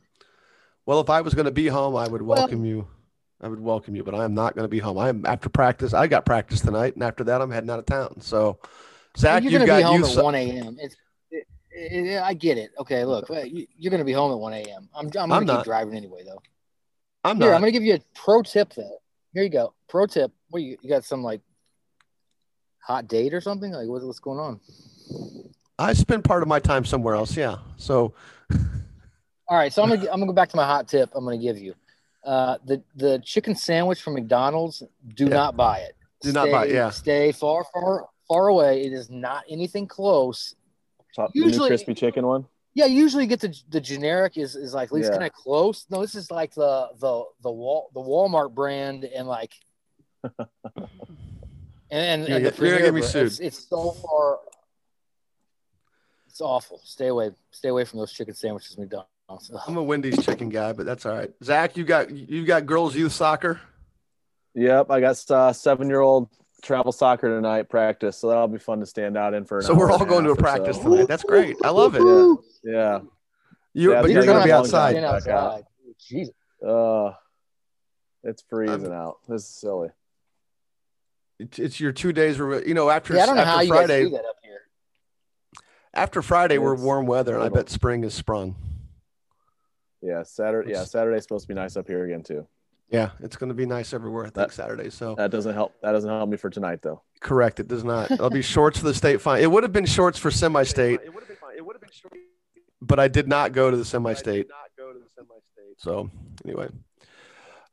Well, 0.85 1.01
if 1.01 1.09
I 1.09 1.19
was 1.19 1.33
going 1.33 1.45
to 1.45 1.51
be 1.51 1.67
home, 1.67 1.97
I 1.97 2.07
would 2.07 2.21
Well- 2.21 2.37
welcome 2.39 2.63
you. 2.63 2.87
I 3.41 3.49
would 3.49 3.59
welcome 3.59 3.93
you, 3.93 4.05
but 4.05 4.15
I 4.15 4.23
am 4.23 4.33
not 4.33 4.55
going 4.55 4.63
to 4.63 4.69
be 4.69 4.79
home. 4.79 4.97
I'm 4.97 5.25
after 5.25 5.49
practice. 5.49 5.93
I 5.93 6.07
got 6.07 6.25
practice 6.25 6.61
tonight, 6.61 6.93
and 6.93 7.03
after 7.03 7.25
that, 7.25 7.41
I'm 7.41 7.51
heading 7.51 7.69
out 7.69 7.79
of 7.79 7.85
town. 7.85 8.21
So, 8.21 8.57
Zach, 9.17 9.43
you're 9.43 9.59
you 9.59 9.65
got 9.67 9.77
be 9.79 9.83
home 9.83 9.99
youth. 9.99 10.17
at 10.17 10.23
one 10.23 10.35
a.m. 10.35 10.77
It's, 10.79 10.95
it, 11.73 12.21
I 12.21 12.33
get 12.33 12.57
it. 12.57 12.71
Okay, 12.79 13.05
look, 13.05 13.29
you- 13.29 13.67
you're 13.77 13.91
gonna 13.91 14.03
be 14.03 14.13
home 14.13 14.31
at 14.31 14.39
one 14.39 14.53
a.m. 14.53 14.89
I'm, 14.95 15.05
I'm 15.05 15.09
gonna 15.09 15.33
I'm 15.35 15.47
keep 15.47 15.63
driving 15.65 15.95
anyway, 15.95 16.23
though. 16.25 16.41
I'm 17.23 17.37
Here, 17.37 17.49
not. 17.49 17.55
I'm 17.55 17.61
gonna 17.61 17.71
give 17.71 17.83
you 17.83 17.95
a 17.95 17.99
pro 18.15 18.41
tip. 18.41 18.73
Though. 18.73 18.97
Here 19.33 19.43
you 19.43 19.49
go. 19.49 19.73
Pro 19.87 20.05
tip. 20.05 20.31
What 20.49 20.61
you, 20.61 20.77
you 20.81 20.89
got? 20.89 21.03
Some 21.05 21.23
like 21.23 21.41
hot 22.79 23.07
date 23.07 23.33
or 23.33 23.41
something? 23.41 23.71
Like 23.71 23.87
what, 23.87 24.03
what's 24.03 24.19
going 24.19 24.39
on? 24.39 24.59
I 25.79 25.93
spend 25.93 26.23
part 26.23 26.41
of 26.43 26.47
my 26.47 26.59
time 26.59 26.85
somewhere 26.85 27.15
else. 27.15 27.35
Yeah. 27.35 27.57
So, 27.77 28.13
All 29.47 29.57
right, 29.57 29.71
so 29.73 29.83
I'm 29.83 29.89
gonna 29.89 30.01
I'm 30.03 30.19
gonna 30.19 30.27
go 30.27 30.33
back 30.33 30.49
to 30.49 30.55
my 30.57 30.65
hot 30.65 30.87
tip. 30.87 31.09
I'm 31.15 31.23
gonna 31.23 31.37
give 31.37 31.57
you 31.57 31.73
uh, 32.23 32.57
the 32.65 32.81
the 32.95 33.19
chicken 33.23 33.55
sandwich 33.55 34.01
from 34.01 34.13
McDonald's. 34.13 34.83
Do 35.15 35.25
Yeah. 35.25 35.29
not 35.29 35.55
buy 35.57 35.79
it. 35.79 35.95
Do 36.21 36.31
not 36.31 36.49
buy 36.51 36.65
it, 36.65 36.71
yeah. 36.73 36.89
Stay 36.89 37.31
far 37.31 37.65
far 37.73 38.07
far 38.27 38.47
away. 38.47 38.83
It 38.85 38.93
is 38.93 39.09
not 39.09 39.43
anything 39.49 39.87
close. 39.87 40.55
Top, 41.15 41.31
the 41.33 41.39
new 41.41 41.47
Usually- 41.47 41.69
crispy 41.69 41.93
chicken 41.93 42.25
one. 42.25 42.45
Yeah, 42.75 42.85
usually 42.85 43.23
you 43.25 43.29
get 43.29 43.39
the 43.39 43.55
the 43.69 43.79
generic 43.79 44.35
is, 44.35 44.55
is 44.55 44.73
like 44.73 44.87
at 44.87 44.93
least 44.93 45.09
Yeah. 45.11 45.17
kind 45.19 45.27
of 45.27 45.33
close. 45.33 45.85
No, 45.91 46.01
this 46.01 46.15
is 46.15 46.31
like 46.31 46.55
the 46.55 46.89
the 46.99 47.23
the 47.43 47.51
wall 47.51 47.91
the 47.93 47.99
Walmart 47.99 48.55
brand 48.55 49.03
and 49.03 49.27
like 49.27 49.51
and 50.23 50.47
and, 51.91 52.27
You're 52.27 52.37
and 52.37 52.45
the 52.47 52.51
gonna- 52.51 52.67
you're 52.67 52.79
gonna 52.79 52.85
get 52.85 52.93
me 52.95 53.01
Premier. 53.01 53.25
It's, 53.27 53.39
it's 53.39 53.67
so 53.69 53.91
far. 53.91 54.39
It's 56.27 56.41
awful. 56.41 56.81
Stay 56.83 57.07
away. 57.09 57.29
Stay 57.51 57.69
away 57.69 57.85
from 57.85 57.99
those 57.99 58.11
chicken 58.11 58.33
sandwiches, 58.33 58.75
McDonald's. 58.77 59.51
Ugh. 59.53 59.61
I'm 59.67 59.77
a 59.77 59.83
Wendy's 59.83 60.25
chicken 60.25 60.49
guy, 60.49 60.73
but 60.73 60.85
that's 60.87 61.05
all 61.05 61.15
right. 61.15 61.31
Zach, 61.43 61.77
you 61.77 61.83
got 61.83 62.09
you 62.09 62.43
got 62.43 62.65
girls 62.65 62.95
youth 62.95 63.11
soccer. 63.11 63.61
Yep, 64.55 64.89
I 64.89 64.99
got 64.99 65.31
uh, 65.31 65.53
seven 65.53 65.89
year 65.89 66.01
old 66.01 66.29
travel 66.63 66.91
soccer 66.91 67.27
tonight 67.29 67.69
practice, 67.69 68.17
so 68.17 68.29
that'll 68.29 68.47
be 68.47 68.57
fun 68.57 68.79
to 68.79 68.85
stand 68.87 69.15
out 69.17 69.35
in 69.35 69.45
for. 69.45 69.57
An 69.59 69.63
So 69.65 69.73
hour 69.73 69.79
we're 69.79 69.91
all 69.91 70.05
going 70.05 70.23
to 70.25 70.31
a 70.31 70.35
practice 70.35 70.77
so. 70.77 70.83
tonight. 70.89 71.07
That's 71.07 71.23
great. 71.23 71.55
I 71.63 71.69
love 71.69 71.95
it. 71.95 72.01
Yeah, 72.01 72.71
yeah. 72.71 72.99
you 73.73 73.91
yeah, 73.93 74.01
but 74.01 74.09
you're 74.09 74.25
gonna 74.25 74.25
going 74.25 74.37
to 74.39 74.43
be 74.43 74.47
be 74.47 74.51
a 74.51 74.55
long 74.55 74.63
outside. 74.65 74.91
Being 74.93 75.03
Back 75.03 75.27
out. 75.27 75.63
Jesus. 75.99 76.33
Uh, 76.65 77.11
it's 78.23 78.41
freezing 78.49 78.87
Um, 78.87 78.93
out. 78.93 79.17
This 79.27 79.43
is 79.43 79.47
silly. 79.49 79.89
It's, 81.39 81.59
it's 81.59 81.79
your 81.79 81.91
two 81.91 82.13
days. 82.13 82.39
Where, 82.39 82.65
you 82.65 82.73
know, 82.73 82.89
after 82.89 83.13
Yeah, 83.15 83.23
I 83.23 83.25
don't 83.25 83.35
know 83.35 83.43
how 83.43 83.61
you 83.61 83.67
Friday, 83.69 84.03
guys 84.03 84.11
do 84.11 84.15
that 84.17 84.25
up 84.25 84.35
here. 84.43 84.61
after 85.93 86.21
Friday, 86.21 86.57
we're 86.57 86.75
warm 86.75 87.05
weather, 87.05 87.35
and 87.35 87.43
I 87.43 87.49
bet 87.49 87.69
spring 87.69 88.03
is 88.03 88.13
sprung. 88.13 88.55
Yeah, 90.01 90.23
Saturday. 90.23 90.71
Yeah, 90.71 90.83
Saturday's 90.85 91.23
supposed 91.23 91.43
to 91.43 91.47
be 91.47 91.53
nice 91.53 91.75
up 91.77 91.87
here 91.87 92.05
again 92.05 92.23
too. 92.23 92.47
Yeah, 92.93 93.09
it's 93.19 93.35
going 93.35 93.49
to 93.49 93.55
be 93.55 93.65
nice 93.65 93.93
everywhere. 93.93 94.23
I 94.23 94.27
think 94.27 94.35
That- 94.35 94.51
Saturday. 94.53 94.89
So 94.91 95.15
That 95.15 95.31
doesn't 95.31 95.53
help. 95.53 95.73
That 95.81 95.91
doesn't 95.93 96.09
help 96.09 96.29
me 96.29 96.37
for 96.37 96.49
tonight 96.49 96.79
though. 96.81 97.01
correct, 97.19 97.59
it 97.59 97.67
does 97.67 97.83
not. 97.83 98.11
It'll 98.11 98.29
be 98.29 98.41
shorts 98.43 98.77
for 98.77 98.85
the 98.85 98.93
state 98.93 99.19
final. 99.19 99.43
It 99.43 99.47
would 99.51 99.63
have 99.63 99.73
been 99.73 99.85
shorts 99.87 100.19
for 100.19 100.29
semi-state, 100.31 100.99
It 101.03 101.13
would 101.13 101.21
have 101.23 101.27
been 101.27 101.37
fine. 101.37 101.57
It 101.57 101.65
would 101.65 101.75
have 101.75 101.81
been 101.81 101.89
short. 101.91 102.13
but 102.81 102.99
I 102.99 103.07
did 103.07 103.27
not 103.27 103.51
go 103.51 103.71
to 103.71 103.75
the 103.77 103.85
semi-state. 103.85 104.47
Not 104.49 104.57
go 104.77 104.93
to 104.93 104.99
the 104.99 105.09
semi-state. 105.15 105.75
So 105.79 106.09
anyway. 106.45 106.67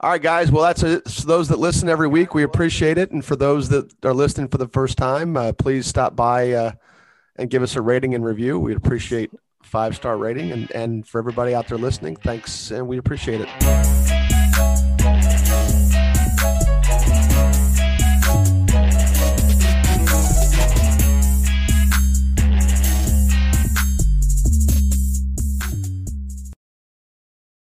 All 0.03 0.11
right, 0.11 0.23
guys. 0.23 0.51
Well, 0.51 0.63
that's 0.65 0.83
it. 0.83 1.07
So 1.09 1.27
those 1.29 1.49
that 1.49 1.59
listen 1.59 1.91
every 1.91 2.09
week, 2.09 2.33
we 2.33 2.43
appreciate 2.43 2.97
it. 2.97 3.11
And 3.11 3.23
for 3.23 3.37
those 3.37 3.69
that 3.69 3.93
are 4.03 4.15
listening 4.15 4.49
for 4.49 4.57
the 4.57 4.69
first 4.69 4.97
time, 4.97 5.37
uh, 5.37 5.53
please 5.53 5.87
stop 5.87 6.17
by 6.17 6.53
uh, 6.53 6.73
and 7.37 7.51
give 7.51 7.63
us 7.63 7.77
a 7.77 7.83
rating 7.83 8.15
and 8.15 8.25
review. 8.25 8.59
We'd 8.59 8.79
appreciate 8.79 9.31
five 9.63 9.95
star 9.95 10.17
rating. 10.17 10.53
And, 10.53 10.71
and 10.71 11.07
for 11.07 11.19
everybody 11.19 11.55
out 11.55 11.69
there 11.69 11.77
listening, 11.77 12.17
thanks. 12.17 12.71
And 12.71 12.89
we 12.89 12.97
appreciate 12.97 13.43
it. 13.43 14.10